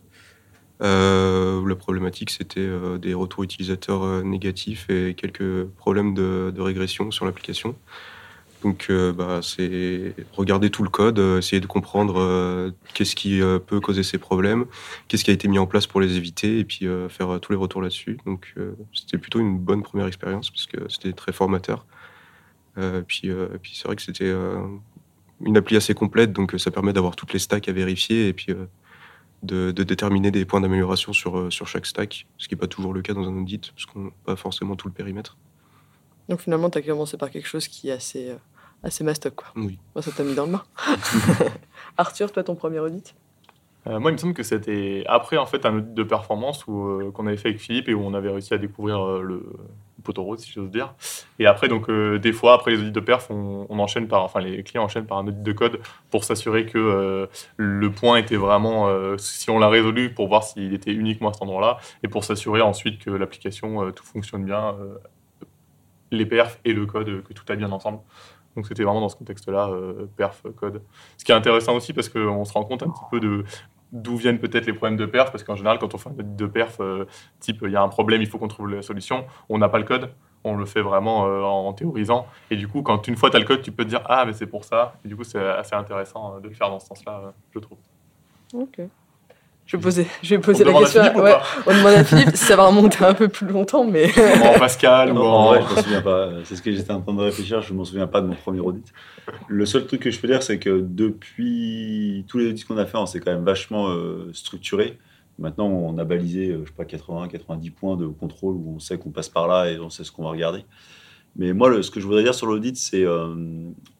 Euh, 0.81 1.67
la 1.67 1.75
problématique, 1.75 2.31
c'était 2.31 2.59
euh, 2.59 2.97
des 2.97 3.13
retours 3.13 3.43
utilisateurs 3.43 4.03
euh, 4.03 4.23
négatifs 4.23 4.89
et 4.89 5.13
quelques 5.13 5.65
problèmes 5.77 6.13
de, 6.13 6.53
régression 6.57 7.11
sur 7.11 7.25
l'application. 7.25 7.75
Donc, 8.63 8.89
bah, 8.89 9.41
c'est 9.43 10.15
regarder 10.33 10.71
tout 10.71 10.81
le 10.81 10.89
code, 10.89 11.19
essayer 11.19 11.59
de 11.59 11.67
comprendre 11.67 12.73
qu'est-ce 12.95 13.15
qui 13.15 13.39
peut 13.67 13.79
causer 13.79 14.01
ces 14.01 14.17
problèmes, 14.17 14.65
qu'est-ce 15.07 15.23
qui 15.23 15.29
a 15.29 15.35
été 15.35 15.47
mis 15.47 15.59
en 15.59 15.67
place 15.67 15.85
pour 15.85 16.01
les 16.01 16.17
éviter, 16.17 16.57
et 16.57 16.63
puis 16.63 16.87
faire 17.09 17.39
tous 17.39 17.51
les 17.51 17.59
retours 17.59 17.83
là-dessus. 17.83 18.17
Donc, 18.25 18.55
c'était 18.91 19.19
plutôt 19.19 19.39
une 19.39 19.59
bonne 19.59 19.83
première 19.83 20.07
expérience 20.07 20.49
parce 20.49 20.65
que 20.65 20.77
c'était 20.89 21.13
très 21.13 21.31
formateur. 21.31 21.85
Puis, 23.05 23.29
c'est 23.71 23.83
vrai 23.85 23.95
que 23.95 24.01
c'était 24.01 24.33
une 25.45 25.57
appli 25.57 25.75
assez 25.75 25.93
complète, 25.93 26.33
donc 26.33 26.55
ça 26.57 26.71
permet 26.71 26.93
d'avoir 26.93 27.15
toutes 27.15 27.33
les 27.33 27.39
stacks 27.39 27.69
à 27.69 27.71
vérifier 27.71 28.29
et 28.29 28.33
puis 28.33 28.51
de, 29.45 29.71
de 29.71 29.83
déterminer 29.83 30.31
des 30.31 30.45
points 30.45 30.61
d'amélioration 30.61 31.13
sur, 31.13 31.37
euh, 31.37 31.49
sur 31.49 31.67
chaque 31.67 31.85
stack, 31.85 32.27
ce 32.37 32.47
qui 32.47 32.55
n'est 32.55 32.59
pas 32.59 32.67
toujours 32.67 32.93
le 32.93 33.01
cas 33.01 33.13
dans 33.13 33.27
un 33.27 33.37
audit, 33.37 33.71
parce 33.71 33.85
qu'on 33.85 34.05
n'a 34.05 34.11
pas 34.25 34.35
forcément 34.35 34.75
tout 34.75 34.87
le 34.87 34.93
périmètre. 34.93 35.37
Donc 36.27 36.41
finalement, 36.41 36.69
t'as 36.69 36.81
commencé 36.81 37.17
par 37.17 37.29
quelque 37.29 37.47
chose 37.47 37.67
qui 37.67 37.89
est 37.89 37.93
assez, 37.93 38.29
euh, 38.29 38.35
assez 38.83 39.03
mastoc, 39.03 39.35
quoi. 39.35 39.47
Oui. 39.55 39.77
Moi, 39.93 40.01
ça 40.01 40.11
t'a 40.11 40.23
mis 40.23 40.35
dans 40.35 40.45
le 40.45 40.53
bain. 40.53 40.63
Arthur, 41.97 42.31
toi, 42.31 42.43
ton 42.43 42.55
premier 42.55 42.79
audit? 42.79 43.15
Euh, 43.87 43.99
moi, 43.99 44.11
il 44.11 44.13
me 44.13 44.17
semble 44.17 44.33
que 44.33 44.43
c'était 44.43 45.03
après 45.07 45.37
en 45.37 45.45
fait 45.45 45.65
un 45.65 45.77
audit 45.77 45.93
de 45.93 46.03
performance 46.03 46.65
où, 46.67 46.87
euh, 46.87 47.11
qu'on 47.11 47.27
avait 47.27 47.37
fait 47.37 47.49
avec 47.49 47.61
Philippe 47.61 47.87
et 47.87 47.93
où 47.93 48.01
on 48.01 48.13
avait 48.13 48.29
réussi 48.29 48.53
à 48.53 48.57
découvrir 48.57 48.99
euh, 48.99 49.21
le 49.21 49.45
poteau 50.05 50.23
rose, 50.23 50.39
si 50.39 50.51
j'ose 50.51 50.69
dire. 50.69 50.93
Et 51.39 51.45
après, 51.45 51.67
donc 51.67 51.89
euh, 51.89 52.17
des 52.19 52.31
fois, 52.31 52.53
après 52.53 52.71
les 52.71 52.79
audits 52.79 52.91
de 52.91 52.99
perf, 52.99 53.29
on, 53.29 53.79
enchaîne 53.79 54.07
par, 54.07 54.23
enfin 54.23 54.39
les 54.39 54.63
clients 54.63 54.83
enchaînent 54.83 55.05
par 55.05 55.17
un 55.17 55.27
audit 55.27 55.43
de 55.43 55.51
code 55.51 55.81
pour 56.09 56.23
s'assurer 56.23 56.65
que 56.65 56.77
euh, 56.77 57.27
le 57.57 57.91
point 57.91 58.17
était 58.17 58.37
vraiment, 58.37 58.87
euh, 58.87 59.17
si 59.17 59.49
on 59.49 59.59
l'a 59.59 59.67
résolu, 59.67 60.13
pour 60.13 60.27
voir 60.27 60.43
s'il 60.43 60.73
était 60.73 60.93
uniquement 60.93 61.29
à 61.29 61.33
cet 61.33 61.41
endroit-là 61.41 61.77
et 62.03 62.07
pour 62.07 62.23
s'assurer 62.23 62.61
ensuite 62.61 63.03
que 63.03 63.09
l'application 63.09 63.91
tout 63.91 64.05
fonctionne 64.05 64.45
bien, 64.45 64.75
les 66.11 66.25
perfs 66.25 66.59
et 66.63 66.73
le 66.73 66.85
code, 66.85 67.23
que 67.23 67.33
tout 67.33 67.43
aille 67.49 67.57
bien 67.57 67.71
ensemble. 67.71 67.99
Donc 68.55 68.67
c'était 68.67 68.83
vraiment 68.83 69.01
dans 69.01 69.09
ce 69.09 69.17
contexte-là, 69.17 69.69
perf, 70.15 70.43
code. 70.55 70.81
Ce 71.17 71.25
qui 71.25 71.33
est 71.33 71.35
intéressant 71.35 71.75
aussi 71.75 71.91
parce 71.91 72.07
qu'on 72.07 72.45
se 72.45 72.53
rend 72.53 72.63
compte 72.63 72.83
un 72.83 72.89
petit 72.89 73.03
peu 73.11 73.19
de 73.19 73.43
d'où 73.95 74.15
viennent 74.17 74.39
peut-être 74.39 74.67
les 74.67 74.73
problèmes 74.73 74.97
de 74.97 75.05
perf, 75.05 75.31
parce 75.31 75.43
qu'en 75.43 75.55
général, 75.55 75.79
quand 75.79 75.95
on 75.95 75.97
fait 75.97 76.09
un 76.09 76.13
audit 76.13 76.35
de 76.35 76.45
perf, 76.45 76.77
euh, 76.79 77.05
type 77.39 77.63
il 77.63 77.71
y 77.71 77.75
a 77.75 77.81
un 77.81 77.89
problème, 77.89 78.21
il 78.21 78.27
faut 78.27 78.37
qu'on 78.37 78.47
trouve 78.47 78.69
la 78.69 78.81
solution, 78.83 79.25
on 79.49 79.57
n'a 79.57 79.69
pas 79.69 79.79
le 79.79 79.85
code, 79.85 80.11
on 80.45 80.55
le 80.55 80.65
fait 80.65 80.81
vraiment 80.81 81.25
euh, 81.25 81.41
en 81.41 81.73
théorisant. 81.73 82.27
Et 82.51 82.55
du 82.55 82.67
coup, 82.67 82.83
quand 82.83 83.07
une 83.07 83.17
fois 83.17 83.29
tu 83.29 83.35
as 83.35 83.39
le 83.39 83.45
code, 83.45 83.61
tu 83.61 83.71
peux 83.71 83.83
te 83.83 83.89
dire 83.89 84.01
Ah, 84.05 84.25
mais 84.25 84.33
c'est 84.33 84.47
pour 84.47 84.63
ça. 84.63 84.95
Et 85.03 85.07
du 85.07 85.15
coup, 85.15 85.23
c'est 85.23 85.43
assez 85.43 85.75
intéressant 85.75 86.35
euh, 86.35 86.39
de 86.39 86.47
le 86.47 86.53
faire 86.53 86.69
dans 86.69 86.79
ce 86.79 86.87
sens-là, 86.87 87.21
euh, 87.25 87.31
je 87.53 87.59
trouve. 87.59 87.79
Ok. 88.53 88.81
Je 89.65 89.77
vais 89.77 89.81
poser, 89.81 90.05
je 90.21 90.35
vais 90.35 90.41
On 90.47 90.51
la 90.51 90.57
demande 90.59 90.75
à 90.75 90.79
question. 90.85 91.01
Philippe 91.01 91.17
ouais, 91.23 91.33
on 91.65 91.71
demande 91.75 91.93
à 91.93 92.03
Philippe 92.03 92.29
si 92.35 92.45
ça 92.45 92.55
va 92.55 92.67
remonter 92.67 93.03
un 93.03 93.15
peu 93.15 93.27
plus 93.29 93.47
longtemps, 93.47 93.83
mais. 93.83 94.11
En 94.55 94.59
Pascal 94.59 95.11
ou 95.11 95.17
en. 95.17 95.25
en 95.25 95.45
vrai, 95.47 95.61
je 95.67 95.75
m'en 95.75 95.81
souviens 95.81 96.01
pas. 96.01 96.29
C'est 96.43 96.55
ce 96.55 96.61
que 96.61 96.71
j'étais 96.71 96.91
en 96.91 97.01
train 97.01 97.13
de 97.15 97.21
réfléchir. 97.21 97.61
Je 97.63 97.73
m'en 97.73 97.83
souviens 97.83 98.05
pas 98.05 98.21
de 98.21 98.27
mon 98.27 98.35
premier 98.35 98.59
audit. 98.59 98.93
Le 99.47 99.65
seul 99.65 99.87
truc 99.87 100.01
que 100.01 100.11
je 100.11 100.19
peux 100.19 100.27
dire, 100.27 100.43
c'est 100.43 100.59
que 100.59 100.85
depuis 100.87 102.25
tous 102.27 102.37
les 102.37 102.49
audits 102.49 102.63
qu'on 102.63 102.77
a 102.77 102.85
fait, 102.85 102.97
on 102.97 103.07
s'est 103.07 103.19
quand 103.19 103.31
même 103.31 103.43
vachement 103.43 103.89
euh, 103.89 104.29
structuré. 104.33 104.99
Maintenant, 105.39 105.65
on 105.67 105.97
a 105.97 106.03
balisé, 106.05 106.49
euh, 106.49 106.61
je 106.63 106.69
sais 106.69 106.75
pas, 106.77 106.85
80, 106.85 107.27
90 107.27 107.69
points 107.71 107.97
de 107.97 108.05
contrôle 108.07 108.53
où 108.55 108.73
on 108.75 108.79
sait 108.79 108.97
qu'on 108.97 109.09
passe 109.09 109.29
par 109.29 109.47
là 109.47 109.69
et 109.71 109.79
on 109.79 109.89
sait 109.89 110.03
ce 110.03 110.11
qu'on 110.11 110.23
va 110.23 110.29
regarder. 110.29 110.63
Mais 111.35 111.53
moi, 111.53 111.69
le- 111.69 111.81
ce 111.81 111.91
que 111.91 111.99
je 111.99 112.05
voudrais 112.05 112.23
dire 112.23 112.33
sur 112.35 112.45
l'audit, 112.47 112.77
c'est 112.77 113.03
euh, 113.03 113.33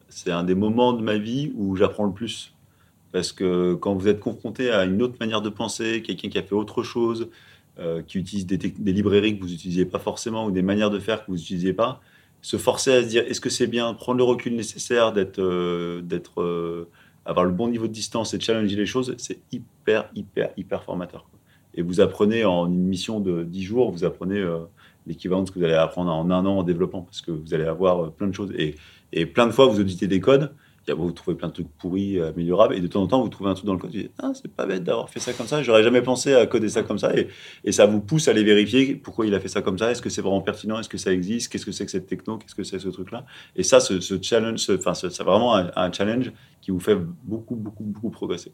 c'est 0.08 0.30
un 0.30 0.44
des 0.44 0.54
moments 0.54 0.92
de 0.94 1.02
ma 1.02 1.18
vie 1.18 1.52
où 1.56 1.76
j'apprends 1.76 2.04
le 2.04 2.12
plus. 2.12 2.54
Parce 3.16 3.32
que 3.32 3.72
quand 3.72 3.94
vous 3.94 4.08
êtes 4.08 4.20
confronté 4.20 4.70
à 4.70 4.84
une 4.84 5.00
autre 5.00 5.14
manière 5.18 5.40
de 5.40 5.48
penser, 5.48 6.02
quelqu'un 6.02 6.28
qui 6.28 6.36
a 6.36 6.42
fait 6.42 6.54
autre 6.54 6.82
chose, 6.82 7.30
euh, 7.78 8.02
qui 8.02 8.18
utilise 8.18 8.44
des, 8.44 8.58
librairies 8.92 9.38
que 9.38 9.42
vous 9.42 9.48
n'utilisiez 9.48 9.86
pas 9.86 9.98
forcément 9.98 10.44
ou 10.44 10.50
des 10.50 10.60
manières 10.60 10.90
de 10.90 10.98
faire 10.98 11.24
que 11.24 11.30
vous 11.30 11.38
n'utilisiez 11.38 11.72
pas, 11.72 12.02
se 12.42 12.58
forcer 12.58 12.92
à 12.92 13.02
se 13.02 13.08
dire 13.08 13.24
est-ce 13.26 13.40
que 13.40 13.48
c'est 13.48 13.68
bien, 13.68 13.94
prendre 13.94 14.18
le 14.18 14.24
recul 14.24 14.54
nécessaire, 14.54 15.14
d'être, 15.14 15.40
euh, 15.40 16.02
d'être, 16.02 16.42
euh, 16.42 16.90
avoir 17.24 17.46
le 17.46 17.52
bon 17.52 17.68
niveau 17.68 17.86
de 17.86 17.92
distance 17.92 18.34
et 18.34 18.36
de 18.36 18.42
challenger 18.42 18.76
les 18.76 18.84
choses, 18.84 19.14
c'est 19.16 19.38
hyper, 19.50 20.10
hyper, 20.14 20.50
hyper 20.58 20.82
formateur. 20.82 21.26
Et 21.72 21.80
vous 21.80 22.02
apprenez 22.02 22.44
en 22.44 22.66
une 22.66 22.84
mission 22.84 23.20
de 23.20 23.44
10 23.44 23.62
jours, 23.62 23.92
vous 23.92 24.04
apprenez 24.04 24.44
l'équivalent 25.06 25.40
de 25.40 25.48
ce 25.48 25.52
que 25.52 25.58
vous 25.58 25.64
allez 25.64 25.72
apprendre 25.72 26.12
en 26.12 26.30
un 26.30 26.44
an 26.44 26.58
en 26.58 26.62
développement, 26.64 27.00
parce 27.00 27.22
que 27.22 27.30
vous 27.30 27.54
allez 27.54 27.64
avoir 27.64 28.12
plein 28.12 28.26
de 28.26 28.34
choses. 28.34 28.52
Et, 28.58 29.24
plein 29.24 29.46
de 29.46 29.52
fois, 29.52 29.68
vous 29.68 29.80
auditez 29.80 30.06
des 30.06 30.20
codes, 30.20 30.52
vous 30.94 31.10
trouvez 31.12 31.36
plein 31.36 31.48
de 31.48 31.52
trucs 31.54 31.68
pourris, 31.78 32.18
euh, 32.18 32.30
améliorables, 32.30 32.74
et 32.74 32.80
de 32.80 32.86
temps 32.86 33.02
en 33.02 33.06
temps, 33.06 33.22
vous 33.22 33.28
trouvez 33.28 33.50
un 33.50 33.54
truc 33.54 33.66
dans 33.66 33.72
le 33.72 33.78
code, 33.78 33.90
vous 33.90 33.98
dites, 33.98 34.12
ah, 34.22 34.32
c'est 34.34 34.52
pas 34.54 34.66
bête 34.66 34.84
d'avoir 34.84 35.08
fait 35.10 35.20
ça 35.20 35.32
comme 35.32 35.46
ça, 35.46 35.62
j'aurais 35.62 35.82
jamais 35.82 36.02
pensé 36.02 36.34
à 36.34 36.46
coder 36.46 36.68
ça 36.68 36.82
comme 36.82 36.98
ça, 36.98 37.16
et, 37.16 37.28
et 37.64 37.72
ça 37.72 37.86
vous 37.86 38.00
pousse 38.00 38.28
à 38.28 38.30
aller 38.32 38.44
vérifier 38.44 38.94
pourquoi 38.94 39.26
il 39.26 39.34
a 39.34 39.40
fait 39.40 39.48
ça 39.48 39.62
comme 39.62 39.78
ça, 39.78 39.90
est-ce 39.90 40.02
que 40.02 40.10
c'est 40.10 40.22
vraiment 40.22 40.40
pertinent, 40.42 40.78
est-ce 40.78 40.88
que 40.88 40.98
ça 40.98 41.12
existe, 41.12 41.50
qu'est-ce 41.52 41.66
que 41.66 41.72
c'est 41.72 41.84
que 41.84 41.90
cette 41.90 42.06
techno, 42.06 42.38
qu'est-ce 42.38 42.54
que 42.54 42.62
c'est 42.64 42.78
ce 42.78 42.88
truc-là. 42.88 43.24
Et 43.56 43.62
ça, 43.62 43.80
ce, 43.80 44.00
ce 44.00 44.20
challenge, 44.22 44.68
enfin, 44.70 44.94
ce- 44.94 45.08
c'est 45.10 45.24
vraiment 45.24 45.54
un, 45.56 45.70
un 45.76 45.90
challenge 45.92 46.32
qui 46.60 46.70
vous 46.70 46.80
fait 46.80 46.96
beaucoup, 46.96 47.54
beaucoup, 47.56 47.84
beaucoup 47.84 48.10
progresser. 48.10 48.52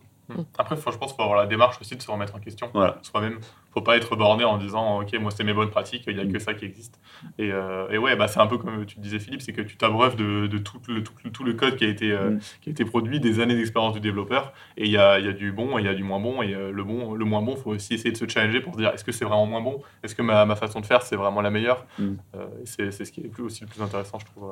Après, 0.59 0.77
faut- 0.77 0.91
je 0.93 0.99
pense 0.99 1.09
qu'il 1.13 1.17
faut 1.17 1.23
avoir 1.23 1.39
la 1.39 1.47
démarche 1.47 1.79
aussi 1.81 1.97
de 1.97 2.03
se 2.03 2.11
remettre 2.11 2.35
en 2.35 2.39
question 2.39 2.69
Voilà. 2.73 2.99
soi-même. 3.03 3.39
Faut 3.73 3.81
pas 3.83 3.97
être 3.97 4.15
borné 4.17 4.45
en 4.45 4.59
disant 4.59 5.01
Ok, 5.01 5.13
moi, 5.21 5.31
c'est 5.31 5.45
mes 5.45 5.53
bonnes 5.55 5.71
pratiques, 5.71 6.05
il 6.07 6.15
n'y 6.17 6.21
a 6.23 6.27
que 6.27 6.39
ça 6.39 6.55
qui 6.55 6.65
existe. 6.65 7.01
Et, 7.39 7.51
euh, 7.53 7.89
et 7.91 7.99
ouais, 7.99 8.15
bah, 8.17 8.29
c'est 8.29 8.41
un 8.41 8.47
peu 8.47 8.59
comme 8.59 8.85
tu 8.87 8.99
disais, 9.01 9.19
Philippe 9.19 9.43
c'est 9.43 9.53
que 9.53 9.63
tu 9.63 9.77
t'abreuves 9.77 10.17
de, 10.17 10.47
de 10.47 10.59
tout, 10.59 10.79
le, 10.89 11.03
tout, 11.03 11.13
le- 11.25 11.31
tout 11.31 11.45
le 11.45 11.55
code 11.55 11.77
qui 11.77 11.85
a, 11.85 11.89
été, 11.89 12.11
euh, 12.13 12.31
Mm. 12.31 12.39
qui 12.61 12.69
a 12.69 12.73
été 12.73 12.85
produit, 12.85 13.21
des 13.21 13.41
années 13.41 13.55
d'expérience 13.57 13.95
du 13.95 14.01
développeur. 14.01 14.53
Et 14.77 14.85
il 14.85 14.91
y 14.91 14.99
a, 14.99 15.19
y 15.19 15.29
a 15.29 15.33
du 15.33 15.53
bon 15.53 15.79
et 15.79 15.83
il 15.83 15.87
y 15.87 15.89
a 15.89 15.95
du 15.95 16.03
moins 16.05 16.21
bon. 16.21 16.43
Et 16.43 16.55
euh, 16.55 16.71
le, 16.71 16.85
bon, 16.85 17.15
le 17.15 17.25
moins 17.25 17.43
bon, 17.43 17.55
il 17.57 17.63
faut 17.63 17.71
aussi 17.71 17.95
essayer 17.95 18.13
de 18.13 18.17
se 18.17 18.29
challenger 18.29 18.61
pour 18.61 18.75
se 18.75 18.79
dire 18.79 18.91
Est-ce 18.91 19.05
que 19.05 19.13
c'est 19.13 19.25
vraiment 19.25 19.47
moins 19.47 19.61
bon? 19.63 19.81
Est-ce 20.03 20.15
que 20.15 20.23
ma, 20.23 20.45
ma 20.45 20.57
façon 20.57 20.81
de 20.81 20.87
faire, 20.87 21.03
c'est 21.03 21.17
vraiment 21.17 21.41
la 21.41 21.51
meilleure? 21.51 21.87
Mm. 21.99 22.13
Euh, 22.37 22.47
c'est 22.65 22.91
c'est 22.91 23.05
ce 23.05 23.13
qui 23.13 23.21
est 23.23 23.29
plus, 23.29 23.43
aussi 23.45 23.63
le 23.63 23.69
plus 23.69 23.81
intéressant, 23.83 24.19
je 24.19 24.27
trouve. 24.27 24.51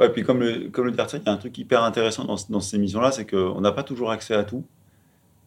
Ouais, 0.00 0.08
puis 0.08 0.22
comme 0.22 0.40
le, 0.40 0.70
comme 0.70 0.86
le 0.86 0.90
dit 0.92 1.00
Arthur, 1.00 1.20
il 1.22 1.26
y 1.26 1.28
a 1.28 1.32
un 1.32 1.36
truc 1.36 1.56
hyper 1.58 1.82
intéressant 1.84 2.24
dans, 2.24 2.36
dans 2.48 2.60
ces 2.60 2.78
missions-là, 2.78 3.12
c'est 3.12 3.26
qu'on 3.30 3.60
n'a 3.60 3.72
pas 3.72 3.82
toujours 3.82 4.10
accès 4.10 4.34
à 4.34 4.42
tout. 4.42 4.64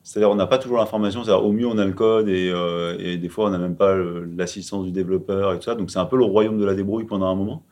C'est-à-dire, 0.05 0.29
on 0.29 0.35
n'a 0.35 0.45
pas 0.45 0.59
toujours 0.59 0.77
l'information. 0.77 1.23
Au 1.23 1.51
mieux, 1.51 1.65
on 1.65 1.79
a 1.79 1.85
le 1.85 1.91
code 1.91 2.29
et, 2.29 2.51
euh, 2.53 2.95
et 2.99 3.17
des 3.17 3.27
fois, 3.27 3.47
on 3.47 3.49
n'a 3.49 3.57
même 3.57 3.75
pas 3.75 3.95
l'assistance 4.37 4.85
du 4.85 4.91
développeur 4.91 5.51
et 5.51 5.57
tout 5.57 5.63
ça. 5.63 5.73
Donc, 5.73 5.89
c'est 5.89 5.97
un 5.97 6.05
peu 6.05 6.15
le 6.15 6.25
royaume 6.25 6.59
de 6.59 6.63
la 6.63 6.75
débrouille 6.75 7.05
pendant 7.05 7.25
un 7.25 7.33
moment. 7.33 7.63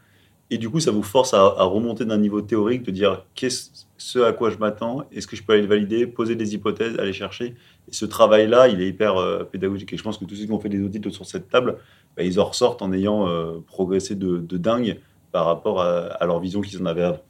Et 0.49 0.57
du 0.57 0.67
coup, 0.67 0.79
ça 0.79 0.89
vous 0.89 1.03
force 1.03 1.35
à, 1.35 1.41
à 1.41 1.63
remonter 1.63 2.05
d'un 2.05 2.17
niveau 2.17 2.41
théorique, 2.41 2.81
de 2.81 2.89
dire 2.89 3.23
qu'est-ce 3.35 3.85
ce 3.97 4.19
à 4.19 4.33
quoi 4.33 4.49
je 4.49 4.57
m'attends, 4.57 5.03
est-ce 5.13 5.27
que 5.27 5.35
je 5.35 5.43
peux 5.43 5.53
aller 5.53 5.61
le 5.61 5.67
valider, 5.67 6.07
poser 6.07 6.35
des 6.35 6.55
hypothèses, 6.55 6.97
aller 6.99 7.13
chercher. 7.13 7.55
Et 7.87 7.93
ce 7.93 8.05
travail-là, 8.05 8.67
il 8.67 8.81
est 8.81 8.87
hyper 8.87 9.15
euh, 9.17 9.43
pédagogique. 9.43 9.93
Et 9.93 9.97
je 9.97 10.03
pense 10.03 10.17
que 10.17 10.25
tous 10.25 10.35
ceux 10.35 10.45
qui 10.45 10.51
ont 10.51 10.59
fait 10.59 10.69
des 10.69 10.83
audits 10.83 11.01
sur 11.11 11.25
cette 11.25 11.49
table, 11.49 11.77
bah, 12.17 12.23
ils 12.23 12.39
en 12.39 12.45
ressortent 12.45 12.81
en 12.81 12.91
ayant 12.91 13.27
euh, 13.27 13.59
progressé 13.65 14.15
de, 14.15 14.39
de 14.39 14.57
dingue 14.57 14.99
par 15.31 15.45
rapport 15.45 15.81
à, 15.81 16.07
à 16.07 16.25
leur 16.25 16.39
vision 16.39 16.61
qu'ils 16.61 16.81
en 16.81 16.85
avaient 16.87 17.03
avant. 17.03 17.21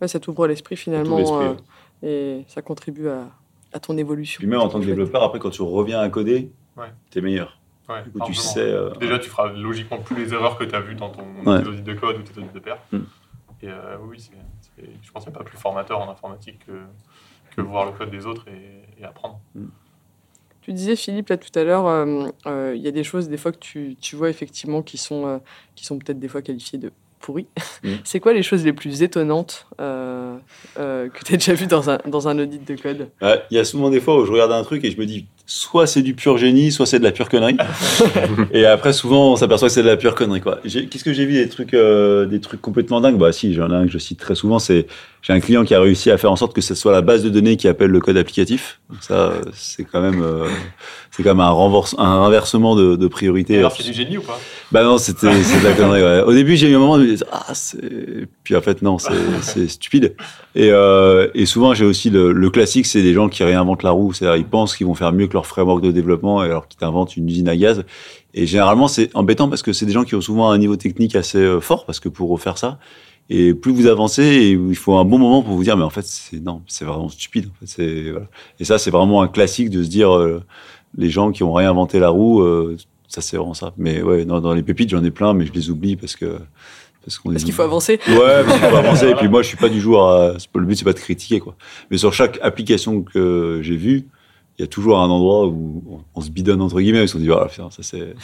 Ouais, 0.00 0.08
ça 0.08 0.20
t'ouvre 0.20 0.46
l'esprit 0.46 0.76
finalement 0.76 1.56
et 2.02 2.44
ça 2.46 2.62
contribue 2.62 3.08
à, 3.08 3.26
à 3.72 3.80
ton 3.80 3.96
évolution. 3.98 4.38
Puis 4.38 4.46
même 4.46 4.60
en 4.60 4.68
tant 4.68 4.80
que 4.80 4.84
développeur, 4.86 5.22
après, 5.22 5.38
quand 5.38 5.50
tu 5.50 5.62
reviens 5.62 6.00
à 6.00 6.08
coder, 6.08 6.50
Ouais. 6.76 6.86
t'es 7.10 7.20
meilleur. 7.20 7.58
Ouais, 7.88 8.02
Du 8.04 8.10
coup, 8.10 8.18
tu 8.20 8.32
largement. 8.32 8.42
sais. 8.42 8.60
euh, 8.60 8.90
Déjà, 9.00 9.18
tu 9.18 9.28
feras 9.30 9.50
logiquement 9.52 9.98
plus 9.98 10.16
les 10.16 10.32
erreurs 10.34 10.58
que 10.58 10.64
tu 10.64 10.74
as 10.74 10.80
vues 10.80 10.94
dans 10.94 11.10
ton 11.10 11.22
Ouais. 11.46 11.62
tes 11.62 11.68
audits 11.68 11.82
de 11.82 11.94
code 11.94 12.18
ou 12.18 12.22
tes 12.22 12.38
audits 12.38 12.52
de 12.52 12.58
pair. 12.60 12.78
Mm. 12.92 12.98
Et 13.62 13.68
euh, 13.68 13.96
oui, 14.02 14.20
c'est- 14.20 14.30
c'est- 14.76 14.88
je 15.02 15.10
pense 15.10 15.24
qu'il 15.24 15.32
n'y 15.32 15.36
a 15.36 15.38
pas 15.40 15.44
plus 15.44 15.56
formateur 15.58 15.98
en 16.00 16.10
informatique 16.10 16.60
que, 16.66 16.72
que 17.56 17.60
voir 17.62 17.86
le 17.86 17.92
code 17.92 18.10
des 18.10 18.26
autres 18.26 18.44
et, 18.48 19.00
et 19.00 19.04
apprendre. 19.04 19.40
Tu 20.60 20.72
disais, 20.72 20.96
Philippe, 20.96 21.28
là 21.30 21.38
tout 21.38 21.56
à 21.58 21.64
l'heure, 21.64 21.86
euh, 21.86 22.28
euh, 22.46 22.74
il 22.76 22.82
y 22.82 22.88
a 22.88 22.90
des 22.90 23.04
choses, 23.04 23.28
des 23.28 23.38
fois, 23.38 23.52
que 23.52 23.58
tu, 23.58 23.96
tu 24.00 24.16
vois 24.16 24.28
effectivement 24.28 24.82
qui 24.82 24.98
sont, 24.98 25.26
euh, 25.26 25.38
qui 25.74 25.86
sont 25.86 25.98
peut-être 25.98 26.18
des 26.18 26.28
fois 26.28 26.42
qualifiées 26.42 26.78
de 26.78 26.92
pourries. 27.20 27.46
Mm. 27.82 27.88
C'est 28.04 28.20
quoi 28.20 28.32
les 28.34 28.42
choses 28.42 28.64
les 28.64 28.72
plus 28.74 29.02
étonnantes 29.02 29.66
euh, 29.80 30.34
euh, 30.78 31.08
que 31.08 31.24
tu 31.24 31.34
as 31.34 31.36
déjà 31.36 31.54
vues 31.54 31.66
dans 31.66 31.88
un, 31.90 31.98
dans 32.06 32.26
un 32.28 32.38
audit 32.38 32.66
de 32.66 32.74
code 32.80 33.08
Ouais, 33.22 33.42
Il 33.50 33.56
y 33.56 33.60
a 33.60 33.64
souvent 33.64 33.90
des 33.90 34.00
fois 34.00 34.20
où 34.20 34.24
je 34.26 34.32
regarde 34.32 34.52
un 34.52 34.62
truc 34.64 34.84
et 34.84 34.90
je 34.90 34.98
me 34.98 35.06
dis 35.06 35.26
soit 35.46 35.86
c'est 35.86 36.02
du 36.02 36.14
pur 36.14 36.36
génie, 36.36 36.70
soit 36.72 36.84
c'est 36.84 36.98
de 36.98 37.04
la 37.04 37.12
pure 37.12 37.28
connerie. 37.28 37.56
et 38.52 38.66
après, 38.66 38.92
souvent, 38.92 39.32
on 39.32 39.36
s'aperçoit 39.36 39.68
que 39.68 39.74
c'est 39.74 39.82
de 39.82 39.88
la 39.88 39.96
pure 39.96 40.14
connerie. 40.14 40.40
quoi. 40.40 40.58
Qu'est-ce 40.64 41.04
que 41.04 41.12
j'ai 41.12 41.24
vu 41.26 41.34
des 41.34 41.48
trucs, 41.48 41.74
euh, 41.74 42.26
des 42.26 42.40
trucs 42.40 42.60
complètement 42.60 43.00
dingues? 43.00 43.16
Bah 43.18 43.32
si, 43.32 43.54
j'en 43.54 43.70
ai 43.70 43.74
un 43.74 43.86
que 43.86 43.92
je 43.92 43.98
cite 43.98 44.18
très 44.18 44.34
souvent. 44.34 44.58
C'est 44.58 44.86
j'ai 45.22 45.32
un 45.32 45.40
client 45.40 45.64
qui 45.64 45.74
a 45.74 45.80
réussi 45.80 46.10
à 46.10 46.18
faire 46.18 46.30
en 46.30 46.36
sorte 46.36 46.54
que 46.54 46.60
ce 46.60 46.74
soit 46.74 46.92
la 46.92 47.00
base 47.02 47.22
de 47.24 47.28
données 47.28 47.56
qui 47.56 47.66
appelle 47.66 47.90
le 47.90 48.00
code 48.00 48.16
applicatif. 48.16 48.80
Donc 48.90 49.02
ça, 49.02 49.32
c'est 49.54 49.84
quand 49.84 50.00
même, 50.00 50.22
euh, 50.22 50.46
c'est 51.10 51.22
quand 51.22 51.30
même 51.30 51.40
un, 51.40 51.50
renverse- 51.50 51.94
un 51.98 52.22
inversement 52.22 52.76
de, 52.76 52.94
de 52.96 53.06
priorité. 53.08 53.58
Alors, 53.58 53.72
c'est 53.72 53.82
du 53.84 53.92
génie 53.92 54.18
ou 54.18 54.22
pas? 54.22 54.38
Bah 54.70 54.84
non, 54.84 54.98
c'était 54.98 55.42
c'est 55.42 55.60
de 55.60 55.64
la 55.64 55.72
connerie. 55.72 56.02
Ouais. 56.02 56.22
Au 56.22 56.32
début, 56.32 56.56
j'ai 56.56 56.68
eu 56.68 56.76
un 56.76 56.78
moment 56.78 56.94
où 56.94 56.98
je 56.98 57.04
me 57.04 57.10
disais, 57.10 57.24
ah, 57.32 57.52
c'est. 57.54 57.78
Puis 58.44 58.54
en 58.54 58.60
fait, 58.60 58.82
non, 58.82 58.98
c'est 58.98 59.12
c'est 59.42 59.67
stupide. 59.68 60.14
Et, 60.54 60.70
euh, 60.70 61.28
et 61.34 61.46
souvent, 61.46 61.74
j'ai 61.74 61.84
aussi 61.84 62.10
le, 62.10 62.50
classique, 62.50 62.86
c'est 62.86 63.02
des 63.02 63.12
gens 63.14 63.28
qui 63.28 63.44
réinventent 63.44 63.82
la 63.82 63.90
roue. 63.90 64.12
C'est-à-dire, 64.12 64.36
ils 64.36 64.46
pensent 64.46 64.76
qu'ils 64.76 64.86
vont 64.86 64.94
faire 64.94 65.12
mieux 65.12 65.26
que 65.26 65.34
leur 65.34 65.46
framework 65.46 65.82
de 65.82 65.90
développement, 65.90 66.40
alors 66.40 66.68
qu'ils 66.68 66.78
t'inventent 66.78 67.16
une 67.16 67.28
usine 67.28 67.48
à 67.48 67.56
gaz. 67.56 67.84
Et 68.34 68.46
généralement, 68.46 68.88
c'est 68.88 69.14
embêtant 69.14 69.48
parce 69.48 69.62
que 69.62 69.72
c'est 69.72 69.86
des 69.86 69.92
gens 69.92 70.04
qui 70.04 70.14
ont 70.14 70.20
souvent 70.20 70.50
un 70.50 70.58
niveau 70.58 70.76
technique 70.76 71.16
assez 71.16 71.38
euh, 71.38 71.60
fort, 71.60 71.86
parce 71.86 72.00
que 72.00 72.08
pour 72.08 72.30
refaire 72.30 72.58
ça. 72.58 72.78
Et 73.30 73.52
plus 73.52 73.72
vous 73.72 73.86
avancez, 73.86 74.56
il 74.58 74.76
faut 74.76 74.96
un 74.96 75.04
bon 75.04 75.18
moment 75.18 75.42
pour 75.42 75.54
vous 75.54 75.62
dire, 75.62 75.76
mais 75.76 75.84
en 75.84 75.90
fait, 75.90 76.04
c'est 76.04 76.42
non, 76.42 76.62
c'est 76.66 76.86
vraiment 76.86 77.10
stupide. 77.10 77.50
Et 77.78 78.64
ça, 78.64 78.78
c'est 78.78 78.90
vraiment 78.90 79.20
un 79.20 79.28
classique 79.28 79.68
de 79.68 79.82
se 79.82 79.88
dire, 79.88 80.16
euh, 80.16 80.42
les 80.96 81.10
gens 81.10 81.30
qui 81.30 81.42
ont 81.42 81.52
réinventé 81.52 81.98
la 81.98 82.08
roue, 82.08 82.42
ça 83.08 83.20
c'est 83.20 83.36
vraiment 83.36 83.54
ça. 83.54 83.74
Mais 83.76 84.02
ouais, 84.02 84.24
dans 84.24 84.54
les 84.54 84.62
pépites, 84.62 84.90
j'en 84.90 85.04
ai 85.04 85.10
plein, 85.10 85.34
mais 85.34 85.46
je 85.46 85.52
les 85.52 85.70
oublie 85.70 85.96
parce 85.96 86.14
que 86.16 86.38
parce 87.02 87.44
qu'il 87.44 87.52
faut 87.52 87.62
avancer. 87.62 87.98
Ouais, 88.08 88.44
parce 88.44 88.58
qu'il 88.60 88.68
faut 88.68 88.76
avancer. 88.76 89.08
Et 89.10 89.14
puis 89.14 89.28
moi, 89.28 89.42
je 89.42 89.48
suis 89.48 89.56
pas 89.56 89.68
du 89.68 89.80
genre. 89.80 90.10
à- 90.10 90.32
Le 90.54 90.64
but, 90.66 90.76
c'est 90.76 90.84
pas 90.84 90.92
de 90.92 90.98
critiquer, 90.98 91.40
quoi. 91.40 91.56
Mais 91.90 91.96
sur 91.98 92.12
chaque 92.12 92.38
application 92.42 93.02
que 93.02 93.60
j'ai 93.62 93.76
vue, 93.76 94.08
il 94.58 94.62
y 94.62 94.64
a 94.64 94.66
toujours 94.66 94.98
un 94.98 95.08
endroit 95.08 95.46
où 95.46 96.02
on, 96.14 96.20
se 96.20 96.30
bidonne 96.30 96.60
entre 96.60 96.80
guillemets, 96.80 97.00
parce 97.00 97.12
qu'on 97.12 97.18
se 97.18 97.24
dit, 97.24 97.30
ah, 97.32 97.46
putain, 97.48 97.70
ça 97.70 97.82
c'est, 97.82 98.14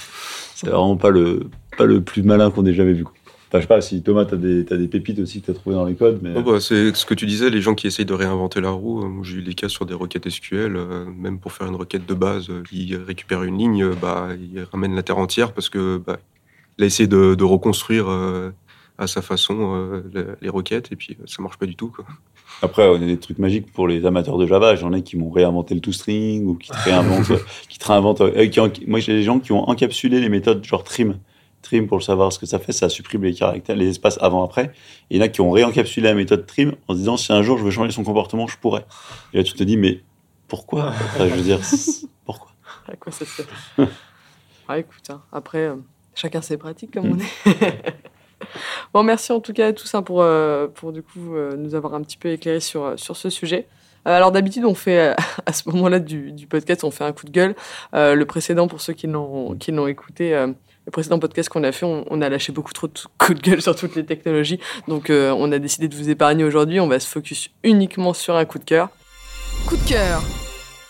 c'est 0.56 0.66
vraiment 0.68 0.96
pas 0.96 1.10
le, 1.10 1.48
pas 1.78 1.84
le 1.84 2.00
plus 2.02 2.22
malin 2.24 2.50
qu'on 2.50 2.66
ait 2.66 2.74
jamais 2.74 2.92
vu. 2.92 3.04
Quoi. 3.04 3.12
Enfin, 3.48 3.58
je 3.58 3.62
sais 3.62 3.68
pas 3.68 3.80
si 3.80 4.02
Thomas, 4.02 4.24
t'as 4.24 4.34
des, 4.36 4.64
t'as 4.64 4.76
des 4.76 4.88
pépites 4.88 5.20
aussi 5.20 5.40
que 5.40 5.46
t'as 5.46 5.52
trouvé 5.54 5.76
dans 5.76 5.84
les 5.84 5.94
codes, 5.94 6.18
mais. 6.22 6.32
Oh, 6.34 6.42
bah, 6.42 6.58
c'est 6.58 6.92
ce 6.96 7.06
que 7.06 7.14
tu 7.14 7.24
disais, 7.26 7.50
les 7.50 7.60
gens 7.60 7.76
qui 7.76 7.86
essayent 7.86 8.04
de 8.04 8.12
réinventer 8.14 8.60
la 8.60 8.70
roue. 8.70 9.04
euh, 9.04 9.08
moi, 9.08 9.22
J'ai 9.24 9.36
eu 9.36 9.42
des 9.42 9.54
cas 9.54 9.68
sur 9.68 9.86
des 9.86 9.94
requêtes 9.94 10.28
SQL, 10.28 10.74
euh, 10.76 11.04
même 11.16 11.38
pour 11.38 11.52
faire 11.52 11.68
une 11.68 11.76
requête 11.76 12.04
de 12.04 12.14
base, 12.14 12.50
euh, 12.50 12.64
ils 12.72 12.96
récupèrent 12.96 13.44
une 13.44 13.56
ligne, 13.56 13.90
bah, 14.02 14.30
ils 14.36 14.64
ramènent 14.72 14.96
la 14.96 15.04
terre 15.04 15.18
entière 15.18 15.52
parce 15.52 15.68
que 15.68 15.98
bah, 16.04 16.18
il 16.78 16.82
a 16.82 16.86
essayé 16.88 17.06
de, 17.06 17.36
de 17.36 17.44
reconstruire 17.44 18.06
euh, 18.08 18.50
à 18.98 19.06
sa 19.06 19.22
façon 19.22 19.74
euh, 20.14 20.36
les, 20.40 20.48
requêtes 20.48 20.92
et 20.92 20.96
puis 20.96 21.16
euh, 21.20 21.24
ça 21.26 21.42
marche 21.42 21.56
pas 21.58 21.66
du 21.66 21.74
tout. 21.76 21.88
Quoi. 21.88 22.04
Après, 22.62 22.86
on 22.88 22.94
a 22.94 22.98
des 22.98 23.18
trucs 23.18 23.38
magiques 23.38 23.72
pour 23.72 23.88
les 23.88 24.06
amateurs 24.06 24.38
de 24.38 24.46
Java. 24.46 24.76
J'en 24.76 24.92
ai 24.92 25.02
qui 25.02 25.16
m'ont 25.16 25.30
réinventé 25.30 25.74
le 25.74 25.80
toString 25.80 26.46
ou 26.46 26.54
qui 26.54 26.70
te 26.70 26.76
réinventent, 26.84 27.32
qui 27.68 27.78
te 27.78 27.86
réinventent. 27.86 28.20
euh, 28.20 28.46
qui 28.46 28.60
en- 28.60 28.70
moi, 28.86 29.00
j'ai 29.00 29.12
des 29.14 29.22
gens 29.24 29.40
qui 29.40 29.52
ont 29.52 29.68
encapsulé 29.68 30.20
les 30.20 30.28
méthodes 30.28 30.64
genre 30.64 30.84
trim. 30.84 31.18
Trim, 31.62 31.86
pour 31.86 32.02
savoir 32.02 32.30
ce 32.32 32.38
que 32.38 32.44
ça 32.46 32.58
fait, 32.58 32.72
ça 32.72 32.88
supprime 32.90 33.24
les 33.24 33.32
caractères, 33.34 33.74
les 33.74 33.88
espaces 33.88 34.18
avant-après. 34.20 34.66
Et 35.10 35.16
il 35.16 35.16
y 35.16 35.20
en 35.20 35.24
a 35.24 35.28
qui 35.28 35.40
ont 35.40 35.50
réencapsulé 35.50 36.06
la 36.08 36.14
méthode 36.14 36.46
trim 36.46 36.74
en 36.88 36.92
se 36.92 36.98
disant 36.98 37.16
si 37.16 37.32
un 37.32 37.42
jour 37.42 37.56
je 37.58 37.64
veux 37.64 37.70
changer 37.70 37.90
son 37.90 38.04
comportement, 38.04 38.46
je 38.46 38.58
pourrais. 38.58 38.84
Et 39.32 39.38
là, 39.38 39.42
tu 39.44 39.54
te 39.54 39.64
dis, 39.64 39.76
mais 39.78 40.02
pourquoi? 40.46 40.88
Enfin, 41.14 41.26
Je 41.28 41.34
veux 41.34 41.42
dire, 41.42 41.60
pourquoi? 42.24 42.50
À 42.86 42.96
quoi 42.96 43.10
ça 43.12 43.24
sert? 43.24 43.46
Ah, 44.68 44.78
écoute, 44.78 45.08
hein, 45.10 45.22
après, 45.32 45.66
euh, 45.68 45.76
chacun 46.14 46.42
ses 46.42 46.58
pratiques, 46.58 46.92
comme 46.92 47.08
Mm. 47.08 47.12
on 47.12 47.16
dit. 47.16 47.24
bon, 48.94 49.02
merci 49.02 49.32
en 49.32 49.40
tout 49.40 49.52
cas 49.52 49.68
à 49.68 49.72
tous 49.72 49.94
hein, 49.94 50.02
pour, 50.02 50.22
euh, 50.22 50.66
pour 50.68 50.92
du 50.92 51.02
coup 51.02 51.34
euh, 51.34 51.56
nous 51.56 51.74
avoir 51.74 51.94
un 51.94 52.02
petit 52.02 52.16
peu 52.16 52.30
éclairé 52.30 52.60
sur, 52.60 52.84
euh, 52.84 52.96
sur 52.96 53.16
ce 53.16 53.30
sujet. 53.30 53.66
Euh, 54.06 54.16
alors 54.16 54.32
d'habitude, 54.32 54.64
on 54.64 54.74
fait 54.74 54.98
euh, 54.98 55.14
à 55.46 55.52
ce 55.52 55.68
moment-là 55.70 55.98
du, 55.98 56.32
du 56.32 56.46
podcast, 56.46 56.84
on 56.84 56.90
fait 56.90 57.04
un 57.04 57.12
coup 57.12 57.26
de 57.26 57.30
gueule. 57.30 57.54
Euh, 57.94 58.14
le 58.14 58.24
précédent, 58.26 58.68
pour 58.68 58.80
ceux 58.80 58.92
qui 58.92 59.06
l'ont 59.06 59.54
qui 59.56 59.72
l'ont 59.72 59.86
écouté, 59.86 60.34
euh, 60.34 60.48
le 60.86 60.90
précédent 60.90 61.18
podcast 61.18 61.48
qu'on 61.48 61.64
a 61.64 61.72
fait, 61.72 61.86
on, 61.86 62.04
on 62.10 62.20
a 62.20 62.28
lâché 62.28 62.52
beaucoup 62.52 62.72
trop 62.72 62.86
de 62.86 62.92
coups 63.18 63.40
de 63.40 63.50
gueule 63.50 63.62
sur 63.62 63.74
toutes 63.74 63.96
les 63.96 64.04
technologies. 64.04 64.60
Donc 64.88 65.10
euh, 65.10 65.34
on 65.36 65.50
a 65.52 65.58
décidé 65.58 65.88
de 65.88 65.94
vous 65.94 66.10
épargner 66.10 66.44
aujourd'hui. 66.44 66.80
On 66.80 66.88
va 66.88 67.00
se 67.00 67.08
focus 67.08 67.50
uniquement 67.62 68.12
sur 68.12 68.36
un 68.36 68.44
coup 68.44 68.58
de 68.58 68.64
cœur. 68.64 68.90
Coup 69.66 69.76
de 69.76 69.88
cœur 69.88 70.22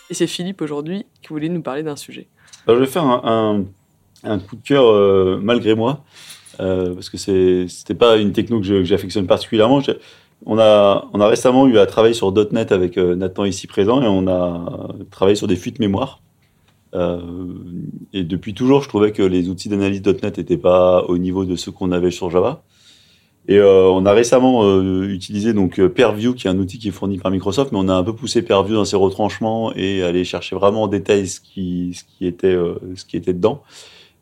Et 0.09 0.13
c'est 0.13 0.27
Philippe 0.27 0.61
aujourd'hui 0.61 1.05
qui 1.21 1.29
voulait 1.29 1.49
nous 1.49 1.61
parler 1.61 1.83
d'un 1.83 1.95
sujet. 1.95 2.27
Alors, 2.67 2.79
je 2.79 2.85
vais 2.85 2.91
faire 2.91 3.03
un, 3.03 3.65
un, 4.23 4.31
un 4.31 4.39
coup 4.39 4.55
de 4.55 4.63
cœur 4.63 4.85
euh, 4.85 5.39
malgré 5.41 5.75
moi, 5.75 6.03
euh, 6.59 6.93
parce 6.93 7.09
que 7.09 7.17
c'était 7.17 7.95
pas 7.95 8.17
une 8.17 8.31
techno 8.31 8.59
que 8.59 8.83
j'affectionne 8.83 9.27
particulièrement. 9.27 9.81
On 10.45 10.59
a, 10.59 11.27
récemment 11.27 11.67
eu 11.67 11.77
à 11.77 11.85
travailler 11.85 12.13
sur 12.13 12.31
.NET 12.51 12.71
avec 12.71 12.97
euh, 12.97 13.15
Nathan 13.15 13.45
ici 13.45 13.67
présent 13.67 14.01
et 14.01 14.07
on 14.07 14.27
a 14.27 14.89
travaillé 15.11 15.35
sur 15.35 15.47
des 15.47 15.55
fuites 15.55 15.79
mémoire. 15.79 16.21
Euh, 16.93 17.19
et 18.13 18.23
depuis 18.23 18.53
toujours, 18.53 18.81
je 18.81 18.89
trouvais 18.89 19.11
que 19.11 19.23
les 19.23 19.49
outils 19.49 19.69
d'analyse 19.69 20.03
.NET 20.05 20.37
n'étaient 20.37 20.57
pas 20.57 21.03
au 21.07 21.17
niveau 21.17 21.45
de 21.45 21.55
ceux 21.55 21.71
qu'on 21.71 21.91
avait 21.91 22.11
sur 22.11 22.29
Java. 22.29 22.63
Et 23.47 23.61
on 23.61 24.03
a 24.07 24.11
récemment 24.11 24.81
utilisé 25.03 25.53
donc 25.53 25.79
Purview, 25.89 26.33
qui 26.33 26.47
est 26.47 26.49
un 26.49 26.57
outil 26.57 26.79
qui 26.79 26.87
est 26.87 26.91
fourni 26.91 27.19
par 27.19 27.29
Microsoft, 27.29 27.71
mais 27.71 27.77
on 27.77 27.87
a 27.89 27.93
un 27.93 28.03
peu 28.03 28.13
poussé 28.13 28.41
Purview 28.41 28.73
dans 28.73 28.85
ses 28.85 28.95
retranchements 28.95 29.71
et 29.75 30.01
aller 30.01 30.23
chercher 30.23 30.55
vraiment 30.55 30.83
en 30.83 30.87
détail 30.87 31.27
ce 31.27 31.39
qui, 31.39 31.95
était, 32.21 32.57
ce 32.95 33.05
qui 33.05 33.17
était 33.17 33.33
dedans. 33.33 33.61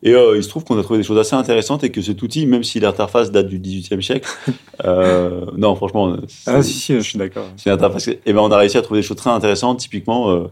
Et 0.06 0.14
euh, 0.14 0.36
il 0.36 0.42
se 0.44 0.50
trouve 0.50 0.64
qu'on 0.64 0.78
a 0.78 0.82
trouvé 0.82 0.98
des 0.98 1.02
choses 1.02 1.18
assez 1.18 1.34
intéressantes 1.34 1.82
et 1.82 1.90
que 1.90 2.02
cet 2.02 2.22
outil, 2.22 2.44
même 2.46 2.62
si 2.62 2.78
l'interface 2.78 3.32
date 3.32 3.48
du 3.48 3.58
XVIIIe 3.58 4.02
siècle, 4.02 4.28
euh, 4.84 5.46
non, 5.56 5.74
franchement, 5.76 6.16
c'est- 6.28 6.50
Ah 6.50 6.62
si, 6.62 6.72
si, 6.74 6.94
je 6.94 7.00
suis 7.00 7.18
d'accord. 7.18 7.46
c'est 7.56 7.70
une 7.70 7.74
interface. 7.74 8.08
Et 8.08 8.32
ben, 8.32 8.38
on 8.40 8.50
a 8.50 8.58
réussi 8.58 8.76
à 8.76 8.82
trouver 8.82 9.00
des 9.00 9.06
choses 9.06 9.16
très 9.16 9.30
intéressantes, 9.30 9.78
typiquement 9.80 10.30
euh, 10.30 10.44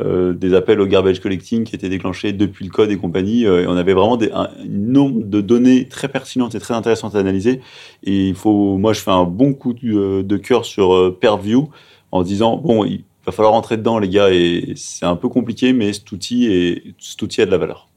euh, 0.00 0.32
des 0.32 0.54
appels 0.54 0.80
au 0.80 0.86
garbage 0.86 1.20
collecting 1.20 1.62
qui 1.64 1.76
étaient 1.76 1.88
déclenchés 1.88 2.32
depuis 2.32 2.64
le 2.64 2.70
code 2.72 2.90
et 2.90 2.96
compagnie. 2.96 3.46
euh, 3.46 3.62
et 3.62 3.66
on 3.68 3.76
avait 3.76 3.94
vraiment 3.94 4.16
des, 4.16 4.32
un 4.32 4.48
nombre 4.68 5.22
de 5.22 5.40
données 5.40 5.86
très 5.86 6.08
pertinentes 6.08 6.56
et 6.56 6.58
très 6.58 6.74
intéressantes 6.74 7.14
à 7.14 7.18
analyser. 7.20 7.60
Et 8.02 8.28
il 8.28 8.34
faut, 8.34 8.76
moi, 8.76 8.92
je 8.92 9.00
fais 9.00 9.12
un 9.12 9.24
bon 9.24 9.54
coup 9.54 9.72
de, 9.72 10.22
de 10.22 10.36
cœur 10.36 10.64
sur 10.64 10.92
euh, 10.94 11.16
Purview 11.18 11.68
en 12.10 12.22
disant 12.24 12.56
bon, 12.56 12.84
il 12.84 13.04
va 13.24 13.30
falloir 13.30 13.52
rentrer 13.54 13.76
dedans, 13.76 13.98
les 14.00 14.08
gars, 14.08 14.30
et 14.32 14.72
c'est 14.76 15.06
un 15.06 15.16
peu 15.16 15.28
compliqué, 15.28 15.72
mais 15.72 15.92
cet 15.92 16.10
outil, 16.12 16.46
est, 16.46 16.82
cet 16.98 17.22
outil 17.22 17.42
a 17.42 17.46
de 17.46 17.50
la 17.52 17.58
valeur. 17.58 17.88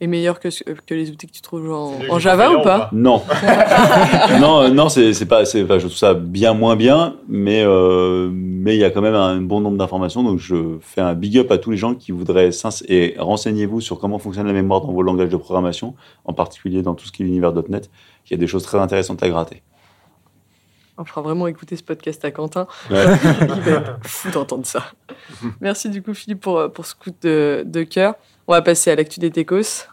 Est 0.00 0.06
meilleur 0.06 0.40
que, 0.40 0.50
ce- 0.50 0.62
que 0.64 0.94
les 0.94 1.10
outils 1.10 1.26
que 1.26 1.32
tu 1.32 1.40
trouves 1.40 1.72
en, 1.72 2.18
Java 2.18 2.50
ou 2.50 2.62
pas 2.62 2.90
Non, 2.92 3.22
non, 4.40 4.60
euh, 4.60 4.68
non, 4.68 4.88
c'est 4.88 5.26
pas, 5.26 5.44
je 5.44 5.64
trouve 5.64 5.92
ça 5.92 6.14
bien 6.14 6.52
moins 6.52 6.76
bien, 6.76 7.16
mais 7.28 7.62
euh, 7.64 8.28
mais 8.32 8.74
il 8.76 8.80
y 8.80 8.84
a 8.84 8.90
quand 8.90 9.00
même 9.00 9.14
un 9.14 9.40
bon 9.40 9.60
nombre 9.60 9.78
d'informations, 9.78 10.22
donc 10.22 10.38
je 10.38 10.76
fais 10.80 11.00
un 11.00 11.14
big 11.14 11.38
up 11.38 11.50
à 11.50 11.58
tous 11.58 11.70
les 11.70 11.76
gens 11.76 11.94
qui 11.94 12.12
voudraient 12.12 12.50
et 12.88 13.14
renseignez-vous 13.18 13.80
sur 13.80 13.98
comment 13.98 14.18
fonctionne 14.18 14.46
la 14.46 14.52
mémoire 14.52 14.80
dans 14.82 14.92
vos 14.92 15.02
langages 15.02 15.28
de 15.30 15.36
programmation, 15.36 15.94
en 16.24 16.32
particulier 16.32 16.82
dans 16.82 16.94
tout 16.94 17.06
ce 17.06 17.12
qui 17.12 17.22
est 17.22 17.26
l'univers 17.26 17.52
.NET. 17.68 17.90
Il 18.26 18.32
y 18.32 18.34
a 18.34 18.38
des 18.38 18.46
choses 18.46 18.64
très 18.64 18.78
intéressantes 18.78 19.22
à 19.22 19.28
gratter. 19.28 19.62
On 20.98 21.04
fera 21.04 21.20
vraiment 21.20 21.46
écouter 21.46 21.76
ce 21.76 21.82
podcast 21.82 22.24
à 22.24 22.30
Quentin. 22.30 22.66
Ouais. 22.90 23.04
Il 23.40 23.46
va 23.62 23.70
être 23.70 23.98
fou 24.02 24.30
d'entendre 24.30 24.64
ça. 24.66 24.82
Merci 25.60 25.90
du 25.90 26.02
coup 26.02 26.14
Philippe 26.14 26.40
pour, 26.40 26.58
euh, 26.58 26.68
pour 26.68 26.86
ce 26.86 26.94
coup 26.94 27.10
de, 27.22 27.62
de 27.66 27.82
cœur. 27.82 28.14
On 28.48 28.52
va 28.52 28.62
passer 28.62 28.92
à 28.92 28.94
l'actu 28.94 29.18
des 29.18 29.32
techos. 29.32 29.88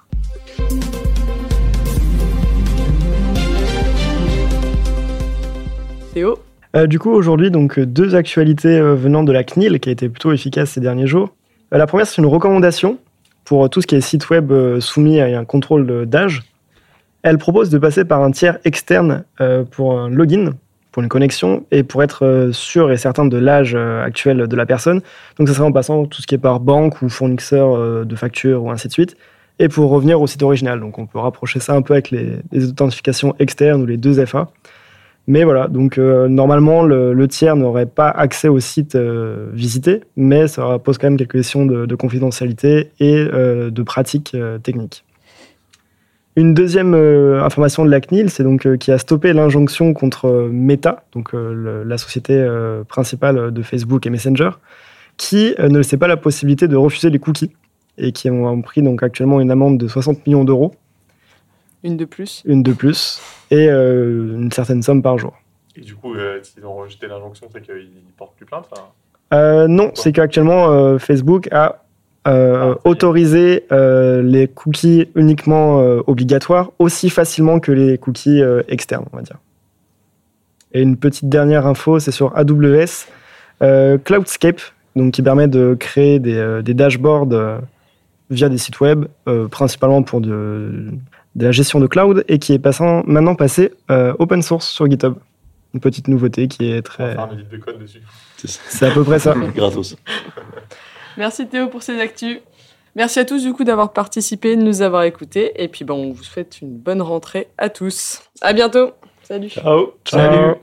Théo 6.13 6.37
Euh, 6.75 6.85
du 6.85 6.99
coup, 6.99 7.09
aujourd'hui, 7.09 7.49
donc 7.49 7.79
deux 7.79 8.13
actualités 8.13 8.77
euh, 8.77 8.93
venant 8.93 9.23
de 9.23 9.31
la 9.31 9.43
CNIL 9.43 9.79
qui 9.79 9.89
a 9.89 9.91
été 9.91 10.07
plutôt 10.07 10.31
efficace 10.31 10.69
ces 10.69 10.81
derniers 10.81 11.07
jours. 11.07 11.33
Euh, 11.73 11.79
la 11.79 11.87
première, 11.87 12.05
c'est 12.05 12.21
une 12.21 12.27
recommandation 12.27 12.99
pour 13.43 13.67
tout 13.71 13.81
ce 13.81 13.87
qui 13.87 13.95
est 13.95 14.01
site 14.01 14.29
web 14.29 14.53
soumis 14.79 15.19
à 15.19 15.39
un 15.39 15.45
contrôle 15.45 16.05
d'âge. 16.05 16.43
Elle 17.23 17.39
propose 17.39 17.71
de 17.71 17.79
passer 17.79 18.05
par 18.05 18.21
un 18.21 18.29
tiers 18.29 18.59
externe 18.65 19.25
pour 19.71 19.99
un 19.99 20.09
login, 20.09 20.53
pour 20.93 21.01
une 21.01 21.09
connexion 21.09 21.65
et 21.71 21.83
pour 21.83 22.03
être 22.03 22.23
euh, 22.23 22.51
sûr 22.53 22.91
et 22.91 22.97
certain 22.97 23.25
de 23.25 23.37
l'âge 23.37 23.73
euh, 23.75 24.05
actuel 24.05 24.47
de 24.47 24.55
la 24.55 24.65
personne. 24.65 25.01
Donc, 25.37 25.47
ça 25.49 25.55
serait 25.55 25.65
en 25.65 25.71
passant 25.71 26.05
tout 26.05 26.21
ce 26.21 26.27
qui 26.27 26.35
est 26.35 26.37
par 26.37 26.59
banque 26.59 27.01
ou 27.01 27.09
fournisseur 27.09 27.75
euh, 27.75 28.05
de 28.05 28.15
factures 28.15 28.63
ou 28.63 28.69
ainsi 28.69 28.87
de 28.87 28.93
suite. 28.93 29.17
Et 29.57 29.69
pour 29.69 29.89
revenir 29.89 30.21
au 30.21 30.27
site 30.27 30.43
original. 30.43 30.79
Donc, 30.79 30.99
on 30.99 31.07
peut 31.07 31.17
rapprocher 31.17 31.59
ça 31.59 31.73
un 31.73 31.81
peu 31.81 31.93
avec 31.93 32.11
les, 32.11 32.37
les 32.51 32.69
authentifications 32.69 33.35
externes 33.39 33.81
ou 33.81 33.85
les 33.87 33.97
deux 33.97 34.23
FA. 34.25 34.49
Mais 35.25 35.45
voilà, 35.45 35.69
donc 35.69 35.97
normalement, 35.97 36.83
le, 36.83 37.27
tiers 37.29 37.55
n'aurait 37.55 37.85
pas 37.85 38.09
accès 38.09 38.49
au 38.49 38.59
site 38.59 38.97
visité, 39.53 40.01
mais 40.17 40.49
ça 40.49 40.79
pose 40.79 40.97
quand 40.97 41.07
même 41.07 41.17
quelques 41.17 41.37
questions 41.37 41.65
de, 41.65 41.85
de 41.85 41.95
confidentialité 41.95 42.91
et 42.99 43.23
de 43.23 43.83
pratique 43.83 44.33
euh, 44.35 44.57
technique. 44.57 45.05
Une 46.35 46.53
deuxième 46.55 46.95
euh, 46.95 47.43
information 47.43 47.85
de 47.85 47.91
la 47.91 48.01
CNIL, 48.01 48.29
c'est 48.31 48.43
donc 48.43 48.65
euh, 48.65 48.75
qui 48.75 48.91
a 48.91 48.97
stoppé 48.97 49.33
l'injonction 49.33 49.93
contre 49.93 50.25
euh, 50.25 50.49
Meta, 50.51 51.03
donc 51.11 51.35
euh, 51.35 51.53
le- 51.53 51.83
la 51.83 51.97
société 51.99 52.33
euh, 52.33 52.83
principale 52.83 53.51
de 53.51 53.61
Facebook 53.61 54.07
et 54.07 54.09
Messenger, 54.09 54.49
qui 55.17 55.53
euh, 55.59 55.69
ne 55.69 55.77
laissait 55.77 55.97
pas 55.97 56.07
la 56.07 56.17
possibilité 56.17 56.67
de 56.67 56.75
refuser 56.75 57.11
les 57.11 57.19
cookies 57.19 57.51
et 57.99 58.11
qui 58.11 58.31
ont 58.31 58.61
pris 58.63 58.81
donc 58.81 59.03
actuellement 59.03 59.39
une 59.41 59.51
amende 59.51 59.77
de 59.77 59.87
60 59.87 60.25
millions 60.25 60.43
d'euros, 60.43 60.73
Une 61.83 61.97
de 61.97 62.05
plus? 62.05 62.41
une 62.45 62.63
de 62.63 62.73
plus, 62.73 63.21
et 63.51 63.69
euh, 63.69 64.33
une 64.35 64.51
certaine 64.51 64.81
somme 64.81 65.03
par 65.03 65.19
jour. 65.19 65.33
Et 65.75 65.81
du 65.81 65.93
coup, 65.93 66.15
euh, 66.15 66.39
s'ils 66.41 66.65
ont 66.65 66.75
rejeté 66.75 67.05
l'injonction, 67.07 67.47
c'est 67.53 67.61
qu'ils 67.61 67.89
portent 68.17 68.35
plus 68.35 68.47
plainte. 68.47 68.67
Euh, 69.35 69.67
non, 69.67 69.91
c'est 69.93 70.11
qu'actuellement, 70.11 70.71
euh, 70.71 70.97
Facebook 70.97 71.47
a 71.51 71.82
euh, 72.27 72.75
autorisé 72.85 73.65
euh, 73.71 74.21
les 74.21 74.47
cookies 74.47 75.07
uniquement 75.15 75.81
euh, 75.81 76.01
obligatoires 76.07 76.71
aussi 76.79 77.09
facilement 77.09 77.59
que 77.59 77.71
les 77.71 77.97
cookies 77.97 78.41
euh, 78.41 78.61
externes, 78.67 79.05
on 79.11 79.17
va 79.17 79.23
dire. 79.23 79.37
Et 80.73 80.81
une 80.81 80.97
petite 80.97 81.29
dernière 81.29 81.67
info, 81.67 81.99
c'est 81.99 82.11
sur 82.11 82.35
AWS 82.37 83.07
euh, 83.61 83.97
Cloudscape, 83.97 84.61
donc 84.95 85.13
qui 85.13 85.21
permet 85.21 85.47
de 85.47 85.75
créer 85.79 86.19
des, 86.19 86.35
euh, 86.35 86.61
des 86.61 86.73
dashboards 86.73 87.33
euh, 87.33 87.59
via 88.29 88.49
des 88.49 88.57
sites 88.57 88.79
web, 88.79 89.05
euh, 89.27 89.47
principalement 89.47 90.01
pour 90.01 90.21
de, 90.21 90.89
de 91.35 91.45
la 91.45 91.51
gestion 91.51 91.79
de 91.79 91.87
cloud, 91.87 92.23
et 92.27 92.39
qui 92.39 92.53
est 92.53 92.59
passant, 92.59 93.03
maintenant 93.05 93.35
passé 93.35 93.71
euh, 93.91 94.13
open 94.19 94.41
source 94.41 94.67
sur 94.67 94.89
GitHub. 94.89 95.15
Une 95.73 95.79
petite 95.79 96.07
nouveauté 96.07 96.47
qui 96.47 96.71
est 96.71 96.73
on 96.73 96.75
va 96.75 96.81
très... 96.81 97.11
faire 97.13 97.21
un 97.23 97.35
de 97.35 97.57
code 97.57 97.79
dessus. 97.79 98.01
C'est 98.37 98.87
à 98.87 98.91
peu 98.91 99.03
près 99.03 99.19
ça. 99.19 99.33
Gratos. 99.55 99.95
Merci 101.17 101.47
Théo 101.47 101.67
pour 101.67 101.83
ces 101.83 101.99
actus. 101.99 102.39
Merci 102.95 103.19
à 103.19 103.25
tous 103.25 103.43
du 103.43 103.53
coup 103.53 103.63
d'avoir 103.63 103.91
participé, 103.91 104.55
de 104.55 104.61
nous 104.61 104.81
avoir 104.81 105.03
écoutés. 105.03 105.51
Et 105.61 105.67
puis 105.67 105.83
bon, 105.83 105.95
on 105.95 106.13
vous 106.13 106.23
souhaite 106.23 106.61
une 106.61 106.77
bonne 106.77 107.01
rentrée 107.01 107.47
à 107.57 107.69
tous. 107.69 108.21
À 108.41 108.53
bientôt. 108.53 108.91
Salut. 109.23 109.49
Ciao. 109.49 109.93
Salut. 110.05 110.55